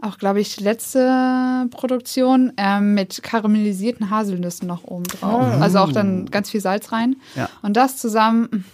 auch, 0.05 0.19
glaube 0.19 0.41
ich, 0.41 0.61
letzte 0.61 1.67
Produktion 1.71 2.53
ähm, 2.57 2.95
mit 2.95 3.23
karamellisierten 3.23 4.11
Haselnüssen 4.11 4.69
noch 4.69 4.85
oben 4.85 5.05
drauf. 5.05 5.61
Also 5.61 5.79
auch 5.79 5.93
dann 5.93 6.27
ganz 6.27 6.51
viel 6.51 6.61
Salz 6.61 6.93
rein. 6.93 7.17
Ja. 7.35 7.49
Und 7.63 7.77
das 7.77 7.97
zusammen, 7.97 8.65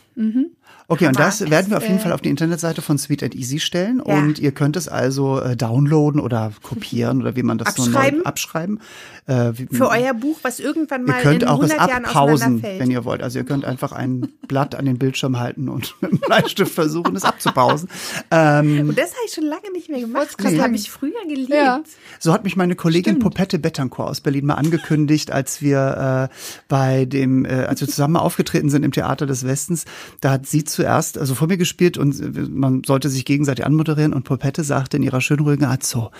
Okay, 0.90 1.06
und 1.06 1.16
das 1.20 1.48
werden 1.48 1.70
wir 1.70 1.76
auf 1.76 1.84
jeden 1.84 1.98
äh, 1.98 2.00
Fall 2.00 2.12
auf 2.12 2.20
die 2.20 2.30
Internetseite 2.30 2.82
von 2.82 2.98
Sweet 2.98 3.22
and 3.22 3.36
Easy 3.36 3.60
stellen. 3.60 4.02
Ja. 4.04 4.18
Und 4.18 4.40
ihr 4.40 4.50
könnt 4.50 4.76
es 4.76 4.88
also 4.88 5.40
äh, 5.40 5.56
downloaden 5.56 6.20
oder 6.20 6.52
kopieren 6.62 7.20
oder 7.20 7.36
wie 7.36 7.44
man 7.44 7.58
das 7.58 7.76
so 7.76 7.84
Abschreiben? 7.84 8.18
neu 8.18 8.24
abschreiben. 8.24 8.80
Äh, 9.26 9.52
wie, 9.54 9.66
Für 9.70 9.88
euer 9.88 10.14
Buch, 10.14 10.38
was 10.42 10.58
irgendwann 10.58 11.02
ihr 11.02 11.12
mal 11.12 11.22
könnt 11.22 11.44
in 11.44 11.48
auch 11.48 11.62
es 11.62 11.70
100 11.70 11.90
Jahren 11.90 12.04
abpausen, 12.06 12.34
auseinanderfällt. 12.34 12.80
wenn 12.80 12.90
ihr 12.90 13.04
wollt. 13.04 13.22
Also 13.22 13.38
ihr 13.38 13.44
könnt 13.44 13.64
einfach 13.64 13.92
ein 13.92 14.32
Blatt 14.48 14.74
an 14.74 14.84
den 14.84 14.98
Bildschirm 14.98 15.38
halten 15.38 15.68
und 15.68 15.94
mit 16.00 16.10
dem 16.10 16.18
Bleistift 16.18 16.74
versuchen, 16.74 17.14
es 17.14 17.22
abzupausen. 17.22 17.88
Ähm, 18.32 18.88
Und 18.88 18.98
das 18.98 19.10
habe 19.10 19.20
ich 19.28 19.32
schon 19.32 19.44
lange 19.44 19.70
nicht 19.72 19.90
mehr 19.90 20.00
gemacht. 20.00 20.34
Das 20.38 20.58
habe 20.58 20.74
ich 20.74 20.90
früher 20.90 21.12
geliebt. 21.28 21.50
Ja. 21.50 21.82
So 22.18 22.32
hat 22.32 22.42
mich 22.42 22.56
meine 22.56 22.74
Kollegin 22.74 23.20
Popette 23.20 23.60
Bettancourt 23.60 24.08
aus 24.08 24.20
Berlin 24.20 24.46
mal 24.46 24.54
angekündigt, 24.54 25.30
als 25.30 25.62
wir 25.62 26.28
äh, 26.32 26.34
bei 26.66 27.04
dem, 27.04 27.44
äh, 27.44 27.66
als 27.66 27.80
wir 27.80 27.86
zusammen 27.86 28.16
aufgetreten 28.16 28.70
sind 28.70 28.82
im 28.82 28.90
Theater 28.90 29.26
des 29.26 29.46
Westens. 29.46 29.84
Da 30.20 30.32
hat 30.32 30.46
sie 30.46 30.64
zuerst, 30.80 31.18
also 31.18 31.34
vor 31.34 31.46
mir 31.46 31.58
gespielt 31.58 31.98
und 31.98 32.50
man 32.50 32.82
sollte 32.84 33.10
sich 33.10 33.26
gegenseitig 33.26 33.66
anmoderieren 33.66 34.14
und 34.14 34.24
Popette 34.24 34.64
sagte 34.64 34.96
in 34.96 35.02
ihrer 35.02 35.20
schönen 35.20 35.44
ruhigen 35.44 35.66
Art 35.66 35.82
so, 35.82 36.10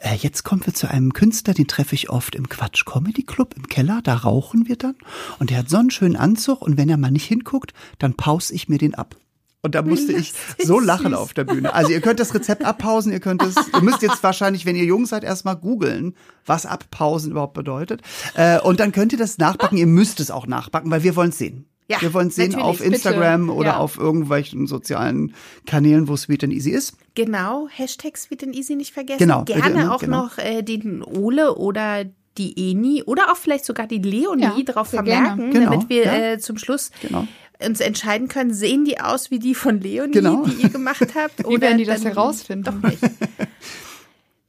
äh, 0.00 0.16
jetzt 0.16 0.42
kommen 0.42 0.66
wir 0.66 0.74
zu 0.74 0.90
einem 0.90 1.12
Künstler, 1.12 1.54
den 1.54 1.68
treffe 1.68 1.94
ich 1.94 2.10
oft 2.10 2.34
im 2.34 2.48
Quatsch 2.48 2.84
Comedy 2.84 3.22
Club 3.22 3.54
im 3.56 3.68
Keller, 3.68 4.00
da 4.02 4.14
rauchen 4.14 4.66
wir 4.66 4.74
dann 4.74 4.96
und 5.38 5.50
der 5.50 5.58
hat 5.58 5.68
so 5.68 5.76
einen 5.76 5.92
schönen 5.92 6.16
Anzug 6.16 6.62
und 6.62 6.76
wenn 6.76 6.88
er 6.88 6.96
mal 6.96 7.12
nicht 7.12 7.26
hinguckt, 7.26 7.74
dann 8.00 8.14
pause 8.14 8.54
ich 8.54 8.68
mir 8.68 8.78
den 8.78 8.96
ab. 8.96 9.14
Und 9.60 9.74
da 9.74 9.82
musste 9.82 10.12
ich 10.12 10.32
so 10.58 10.80
lachen 10.80 11.14
auf 11.14 11.32
der 11.34 11.44
Bühne. 11.44 11.72
Also 11.74 11.92
ihr 11.92 12.00
könnt 12.00 12.18
das 12.18 12.34
Rezept 12.34 12.64
abpausen, 12.64 13.12
ihr 13.12 13.20
könnt 13.20 13.42
es, 13.42 13.54
ihr 13.72 13.82
müsst 13.82 14.02
jetzt 14.02 14.22
wahrscheinlich, 14.22 14.66
wenn 14.66 14.76
ihr 14.76 14.84
jung 14.84 15.06
seid, 15.06 15.22
erstmal 15.22 15.56
googeln, 15.56 16.14
was 16.44 16.66
abpausen 16.66 17.32
überhaupt 17.32 17.54
bedeutet. 17.54 18.02
Äh, 18.34 18.60
und 18.60 18.80
dann 18.80 18.92
könnt 18.92 19.12
ihr 19.12 19.18
das 19.18 19.38
nachbacken, 19.38 19.78
ihr 19.78 19.86
müsst 19.86 20.20
es 20.20 20.30
auch 20.30 20.46
nachbacken, 20.46 20.90
weil 20.90 21.02
wir 21.02 21.14
wollen 21.14 21.30
es 21.30 21.38
sehen. 21.38 21.66
Ja, 21.90 22.00
wir 22.02 22.12
wollen 22.12 22.28
es 22.28 22.34
sehen 22.36 22.54
auf 22.54 22.78
bitte. 22.78 22.90
Instagram 22.94 23.48
oder 23.50 23.70
Ja. 23.70 23.76
auf 23.78 23.96
irgendwelchen 23.98 24.66
sozialen 24.66 25.34
Kanälen, 25.66 26.06
wo 26.06 26.16
Sweet 26.16 26.44
and 26.44 26.52
Easy 26.52 26.70
ist. 26.70 26.94
Genau, 27.14 27.66
Hashtag 27.70 28.16
Sweet 28.18 28.44
and 28.44 28.54
Easy 28.54 28.76
nicht 28.76 28.92
vergessen. 28.92 29.18
Genau, 29.20 29.42
bitte, 29.42 29.60
Gerne 29.60 29.84
ne? 29.84 29.94
auch 29.94 30.00
Genau. 30.00 30.22
noch 30.24 30.38
äh, 30.38 30.62
den 30.62 31.02
Ole 31.02 31.54
oder 31.56 32.04
die 32.36 32.70
Eni 32.70 33.02
oder 33.04 33.32
auch 33.32 33.36
vielleicht 33.36 33.64
sogar 33.64 33.86
die 33.86 33.98
Leonie 33.98 34.42
Ja, 34.42 34.54
darauf 34.64 34.88
vermerken. 34.88 35.50
Genau, 35.50 35.70
damit 35.72 35.88
wir 35.88 36.04
ja. 36.04 36.32
äh, 36.32 36.38
zum 36.38 36.58
Schluss 36.58 36.90
Genau. 37.00 37.26
uns 37.66 37.80
entscheiden 37.80 38.28
können, 38.28 38.52
sehen 38.54 38.84
die 38.84 39.00
aus 39.00 39.30
wie 39.30 39.38
die 39.38 39.54
von 39.54 39.80
Leonie, 39.80 40.12
Genau. 40.12 40.44
die 40.44 40.62
ihr 40.62 40.68
gemacht 40.68 41.06
habt? 41.16 41.38
Wie 41.48 41.60
werden 41.60 41.78
die 41.78 41.84
das 41.84 42.04
herausfinden? 42.04 42.64
Doch 42.64 42.88
nicht. 42.90 42.98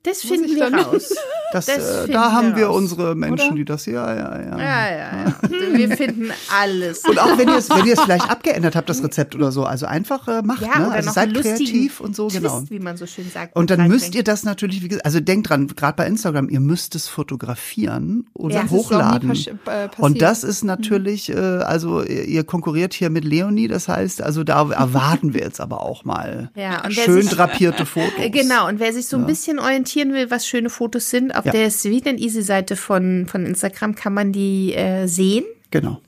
Das 0.04 0.22
finden 0.22 0.46
ich 0.46 0.56
wir 0.56 0.70
dann- 0.70 0.76
raus. 0.80 1.14
Das, 1.52 1.66
Das 1.66 2.06
äh, 2.06 2.12
da 2.12 2.32
haben 2.32 2.56
wir 2.56 2.68
raus, 2.68 2.78
unsere 2.78 3.16
Menschen, 3.16 3.48
oder? 3.48 3.56
die 3.56 3.66
das 3.66 3.86
hier, 3.86 3.94
ja, 3.96 4.14
ja, 4.16 4.40
ja. 4.40 4.58
Ja, 4.60 4.92
ja, 4.92 4.98
ja. 5.26 5.50
Wir 5.74 5.98
finden 5.98 6.30
alles. 6.62 7.00
Und 7.06 7.18
auch 7.18 7.40
wenn 7.40 7.48
ihr 7.48 7.56
es, 7.56 7.72
wenn 7.72 7.86
vielleicht 7.86 8.30
abgeändert 8.30 8.76
habt, 8.76 8.88
das 8.88 9.04
Rezept 9.04 9.34
oder 9.34 9.52
so, 9.52 9.64
also 9.64 9.88
einfach 9.88 10.28
äh, 10.28 10.44
macht, 10.44 10.62
ja, 10.62 10.78
ne? 10.78 10.92
Also 10.92 11.10
seid 11.10 11.34
kreativ 11.34 12.02
und 12.02 12.16
so, 12.16 12.28
Twist, 12.28 12.44
genau. 12.44 12.64
wie 12.70 12.78
man 12.78 12.98
so 12.98 13.08
schön 13.08 13.32
sagt. 13.34 13.56
Und 13.56 13.72
dann 13.72 13.88
müsst 13.88 14.14
ihr 14.14 14.24
das 14.24 14.44
natürlich, 14.44 14.84
wie 14.84 14.90
gesagt, 14.90 15.06
also 15.08 15.20
denkt 15.22 15.50
dran, 15.50 15.66
gerade 15.76 15.96
bei 15.96 16.06
Instagram, 16.06 16.50
ihr 16.50 16.60
müsst 16.60 16.94
es 16.94 17.08
fotografieren 17.50 18.28
oder 18.36 18.56
Ja, 18.56 18.62
das 18.64 18.72
hochladen. 18.72 19.32
pasch- 19.32 19.48
äh. 19.48 19.90
Und 19.98 20.22
das 20.22 20.44
ist 20.44 20.64
natürlich, 20.64 21.30
äh, 21.32 21.36
also 21.36 22.04
ihr 22.04 22.44
konkurriert 22.44 22.94
hier 22.94 23.10
mit 23.10 23.26
Leonie, 23.26 23.68
das 23.68 23.88
heißt, 23.88 24.22
also 24.22 24.44
da 24.44 24.70
erwarten 24.70 25.34
wir 25.34 25.42
jetzt 25.42 25.60
aber 25.60 25.82
auch 25.82 26.06
mal 26.06 26.52
Ja, 26.56 26.84
schön 26.92 27.24
sich- 27.24 27.32
drapierte 27.32 27.88
Fotos. 27.88 28.12
Genau, 28.32 28.68
und 28.68 28.80
wer 28.80 28.94
sich 28.94 29.08
so 29.08 29.18
ein 29.18 29.26
bisschen 29.26 29.58
orientieren 29.90 30.14
will, 30.14 30.30
was 30.32 30.48
schöne 30.48 30.70
Fotos 30.70 31.10
sind, 31.10 31.34
auf 31.36 31.46
Ja. 31.46 31.52
der 31.52 31.72
Sweet 31.72 32.08
and 32.08 32.20
Easy 32.20 32.42
Seite 32.42 32.76
von, 32.76 33.26
von 33.28 33.46
Instagram 33.46 33.96
kann 33.96 34.14
man 34.14 34.32
die 34.32 34.74
äh, 34.74 35.08
sehen. 35.08 35.46
Genau. 35.72 36.02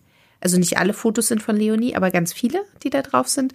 Also 0.43 0.57
nicht 0.57 0.79
alle 0.79 0.93
Fotos 0.93 1.27
sind 1.27 1.43
von 1.43 1.55
Leonie, 1.55 1.95
aber 1.95 2.09
ganz 2.09 2.33
viele, 2.33 2.63
die 2.83 2.89
da 2.89 3.03
drauf 3.03 3.27
sind. 3.27 3.53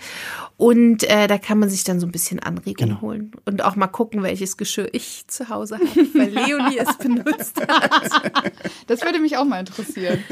Und 0.56 1.02
äh, 1.10 1.26
da 1.26 1.36
kann 1.36 1.58
man 1.58 1.68
sich 1.68 1.82
dann 1.82 1.98
so 1.98 2.06
ein 2.06 2.12
bisschen 2.12 2.38
Anregung 2.38 2.88
Genau. 2.88 3.00
holen 3.00 3.32
und 3.44 3.62
auch 3.64 3.74
mal 3.74 3.88
gucken, 3.88 4.22
welches 4.22 4.56
Geschirr 4.56 4.88
ich 4.92 5.24
zu 5.26 5.48
Hause 5.48 5.78
habe, 5.78 6.06
weil 6.14 6.28
Leonie 6.46 6.78
es 6.78 6.96
benutzt 6.96 7.60
hat. 7.60 8.52
Das 8.86 9.02
würde 9.02 9.18
mich 9.18 9.36
auch 9.36 9.44
mal 9.44 9.58
interessieren. 9.60 10.22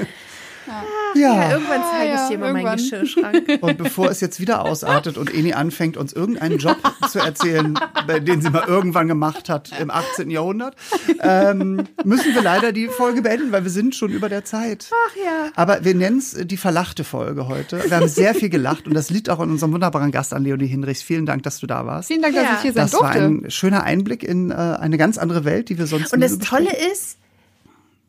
Ja, 1.15 1.51
irgendwann 1.53 1.83
zeige 1.91 2.13
ja, 2.13 2.23
ich 2.25 2.29
dir 2.31 2.39
mal 2.39 2.53
meinen 2.53 2.67
irgendwann. 2.67 2.77
Geschirrschrank. 2.79 3.45
Und 3.63 3.79
bevor 3.79 4.11
es 4.11 4.21
jetzt 4.21 4.41
wieder 4.41 4.63
ausartet 4.63 5.17
und 5.19 5.33
Eni 5.33 5.53
anfängt, 5.53 5.97
uns 5.97 6.13
irgendeinen 6.13 6.59
Job 6.59 6.77
zu 7.11 7.19
erzählen, 7.21 7.79
den 8.23 8.41
sie 8.43 8.51
mal 8.51 8.65
irgendwann 8.67 9.07
gemacht 9.09 9.49
hat 9.49 9.71
im 9.81 9.91
18. 9.91 10.31
Jahrhundert, 10.31 10.75
ähm, 11.21 11.85
müssen 12.05 12.35
wir 12.35 12.43
leider 12.43 12.73
die 12.73 12.89
Folge 12.89 13.23
beenden, 13.23 13.53
weil 13.53 13.63
wir 13.65 13.71
sind 13.71 13.95
schon 13.95 14.11
über 14.11 14.29
der 14.29 14.45
Zeit. 14.45 14.91
Ach 14.93 15.17
ja. 15.17 15.51
Aber 15.55 15.85
wir 15.85 15.95
nennen 15.95 16.19
es 16.19 16.33
die 16.33 16.57
verlachte 16.57 17.05
Folge 17.05 17.47
heute. 17.49 17.83
Wir 17.89 17.97
haben 17.97 18.09
sehr 18.09 18.35
viel 18.35 18.49
gelacht 18.49 18.87
und 18.87 18.95
das 18.95 19.11
liegt 19.11 19.31
auch 19.31 19.39
an 19.41 19.51
unserem 19.51 19.73
wunderbaren 19.73 20.11
Gast 20.11 20.35
an 20.35 20.43
Leonie 20.45 20.67
Hinrichs. 20.67 21.03
Vielen 21.03 21.27
Dank, 21.27 21.43
dass 21.45 21.59
du 21.61 21.67
da 21.67 21.87
warst. 21.87 22.09
Vielen 22.09 22.23
Dank, 22.23 22.35
dass 22.35 22.45
Ja. 22.45 22.55
ich 22.57 22.63
hier 22.63 22.73
sein 22.73 22.85
Das 22.87 22.93
war 22.95 23.13
durfte. 23.13 23.25
ein 23.25 23.51
schöner 23.51 23.85
Einblick 23.85 24.23
in 24.25 24.51
äh, 24.51 24.55
eine 24.55 24.99
ganz 24.99 25.19
andere 25.19 25.45
Welt, 25.45 25.69
die 25.69 25.79
wir 25.79 25.87
sonst 25.87 26.13
Und 26.13 26.21
das 26.21 26.39
Tolle 26.39 26.71
ist, 26.93 27.19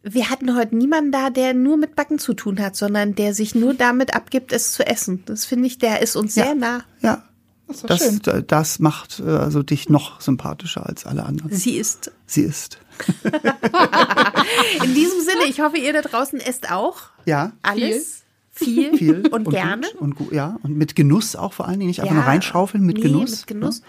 wir 0.07 0.29
hatten 0.29 0.55
heute 0.55 0.75
niemanden 0.75 1.11
da, 1.11 1.29
der 1.29 1.53
nur 1.53 1.77
mit 1.77 1.95
Backen 1.95 2.19
zu 2.19 2.33
tun 2.33 2.59
hat, 2.61 2.75
sondern 2.75 3.15
der 3.15 3.33
sich 3.33 3.55
nur 3.55 3.73
damit 3.73 4.13
abgibt, 4.15 4.53
es 4.53 4.71
zu 4.71 4.85
essen. 4.85 5.23
Das 5.25 5.45
finde 5.45 5.67
ich, 5.67 5.79
der 5.79 6.01
ist 6.01 6.15
uns 6.15 6.33
sehr 6.35 6.45
Ja. 6.47 6.55
nah. 6.55 6.83
Ja. 7.01 7.23
Das 7.67 7.81
Das, 7.81 7.99
schön. 7.99 8.21
das 8.47 8.77
macht 8.77 9.19
äh, 9.19 9.23
also 9.29 9.63
dich 9.63 9.89
noch 9.89 10.21
sympathischer 10.21 10.85
als 10.85 11.07
alle 11.07 11.25
anderen. 11.25 11.51
Sie 11.51 11.77
ist. 11.77 12.11
Sie 12.27 12.41
ist. 12.43 12.77
In 14.83 14.93
diesem 14.93 15.19
Sinne, 15.21 15.45
ich 15.49 15.59
hoffe, 15.61 15.77
ihr 15.77 15.91
da 15.93 16.01
draußen 16.01 16.39
esst 16.39 16.71
auch 16.71 16.97
Ja. 17.25 17.51
alles. 17.63 18.21
Viel, 18.51 18.95
Viel 18.97 19.27
und, 19.31 19.49
gerne. 19.49 19.85
Gut 19.91 20.01
und 20.01 20.15
gut, 20.15 20.31
ja. 20.31 20.57
Und 20.63 20.77
mit 20.77 20.95
Genuss 20.95 21.35
auch 21.35 21.51
vor 21.51 21.67
allen 21.67 21.77
Dingen. 21.79 21.89
Nicht 21.89 21.99
einfach 22.01 22.13
Ja. 22.15 22.21
nur 22.21 22.27
reinschaufeln 22.29 22.85
mit 22.85 22.95
Nee, 22.97 23.01
Genuss. 23.03 23.31
Mit 23.41 23.47
Genuss. 23.47 23.81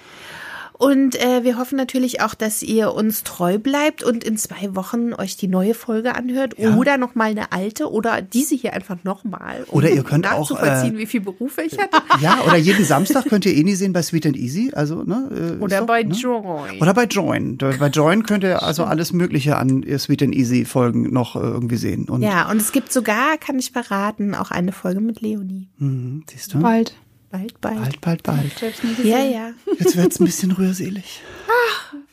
Und 0.78 1.14
äh, 1.22 1.42
wir 1.42 1.56
hoffen 1.58 1.76
natürlich 1.76 2.20
auch, 2.20 2.34
dass 2.34 2.62
ihr 2.62 2.92
uns 2.92 3.22
treu 3.22 3.58
bleibt 3.58 4.02
und 4.02 4.24
in 4.24 4.36
zwei 4.36 4.74
Wochen 4.76 5.14
euch 5.14 5.36
die 5.36 5.48
neue 5.48 5.72
Folge 5.74 6.14
anhört 6.14 6.54
Ja. 6.58 6.76
oder 6.76 6.98
nochmal 6.98 7.30
eine 7.30 7.50
alte 7.52 7.90
oder 7.90 8.20
diese 8.20 8.54
hier 8.54 8.74
einfach 8.74 8.98
nochmal. 9.02 9.64
Um 9.68 9.78
Oder 9.78 9.90
ihr 9.90 10.02
könnt 10.02 10.26
auch, 10.26 10.38
nachzuvollziehen, 10.40 10.96
äh, 10.96 10.98
wie 10.98 11.06
viele 11.06 11.24
Berufe 11.24 11.62
ich 11.62 11.78
hatte. 11.78 11.96
Ja, 12.20 12.40
oder 12.46 12.56
jeden 12.56 12.84
Samstag 12.84 13.24
könnt 13.26 13.46
ihr 13.46 13.54
eh 13.54 13.62
nie 13.64 13.74
sehen 13.74 13.92
bei 13.94 14.02
Sweet 14.02 14.26
and 14.26 14.36
Easy. 14.36 14.70
Also, 14.74 15.02
ne, 15.02 15.56
äh, 15.58 15.62
Oder 15.62 15.78
doch, 15.80 15.86
bei 15.86 16.02
ne? 16.02 16.14
Join. 16.14 16.80
Oder 16.80 16.92
bei 16.94 17.04
Join. 17.04 17.56
Bei 17.56 17.88
Join 17.88 18.22
könnt 18.24 18.44
ihr 18.44 18.62
also 18.62 18.84
alles 18.84 19.12
Mögliche 19.12 19.56
an 19.56 19.82
ihr 19.82 19.98
Sweet 19.98 20.24
and 20.24 20.34
Easy 20.34 20.64
Folgen 20.66 21.12
noch 21.12 21.36
äh, 21.36 21.40
irgendwie 21.40 21.76
sehen. 21.76 22.08
Und 22.08 22.20
Ja, 22.22 22.50
und 22.50 22.58
es 22.58 22.72
gibt 22.72 22.92
sogar, 22.92 23.38
kann 23.38 23.58
ich 23.58 23.72
verraten, 23.72 24.34
auch 24.34 24.50
eine 24.50 24.72
Folge 24.72 25.00
mit 25.00 25.20
Leonie. 25.22 25.68
hm, 25.78 26.24
siehst 26.30 26.52
du? 26.54 26.58
Bald. 26.60 26.94
Bald, 27.36 27.60
bald. 27.60 27.76
bald, 27.76 28.00
bald, 28.00 28.22
bald. 28.22 28.58
Selbst 28.58 28.82
nie 28.84 28.94
gesehen. 28.94 29.10
Ja, 29.10 29.24
ja. 29.24 29.50
Jetzt 29.78 29.96
wird's 29.96 30.20
ein 30.20 30.24
bisschen 30.24 30.52
rührselig. 30.52 31.20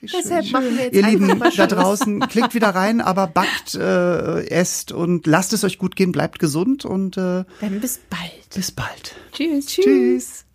Deshalb 0.02 0.52
machen 0.52 0.76
wir 0.76 0.86
jetzt 0.86 0.96
Ihr 0.96 1.04
Lieben 1.04 1.40
da 1.40 1.68
draußen, 1.68 2.20
klickt 2.28 2.54
wieder 2.54 2.70
rein, 2.70 3.00
aber 3.00 3.28
backt, 3.28 3.76
äh, 3.76 4.46
esst 4.48 4.92
und 4.92 5.26
lasst 5.28 5.54
es 5.54 5.64
euch 5.64 5.78
gut 5.78 5.96
gehen, 5.96 6.12
bleibt 6.12 6.40
gesund 6.40 6.84
und 6.84 7.16
äh, 7.16 7.46
Dann 7.62 7.80
bis 7.80 8.00
bald. 8.10 8.50
bis 8.54 8.72
bald. 8.72 9.16
Tschüss. 9.32 9.68
Tschüss. 9.68 10.46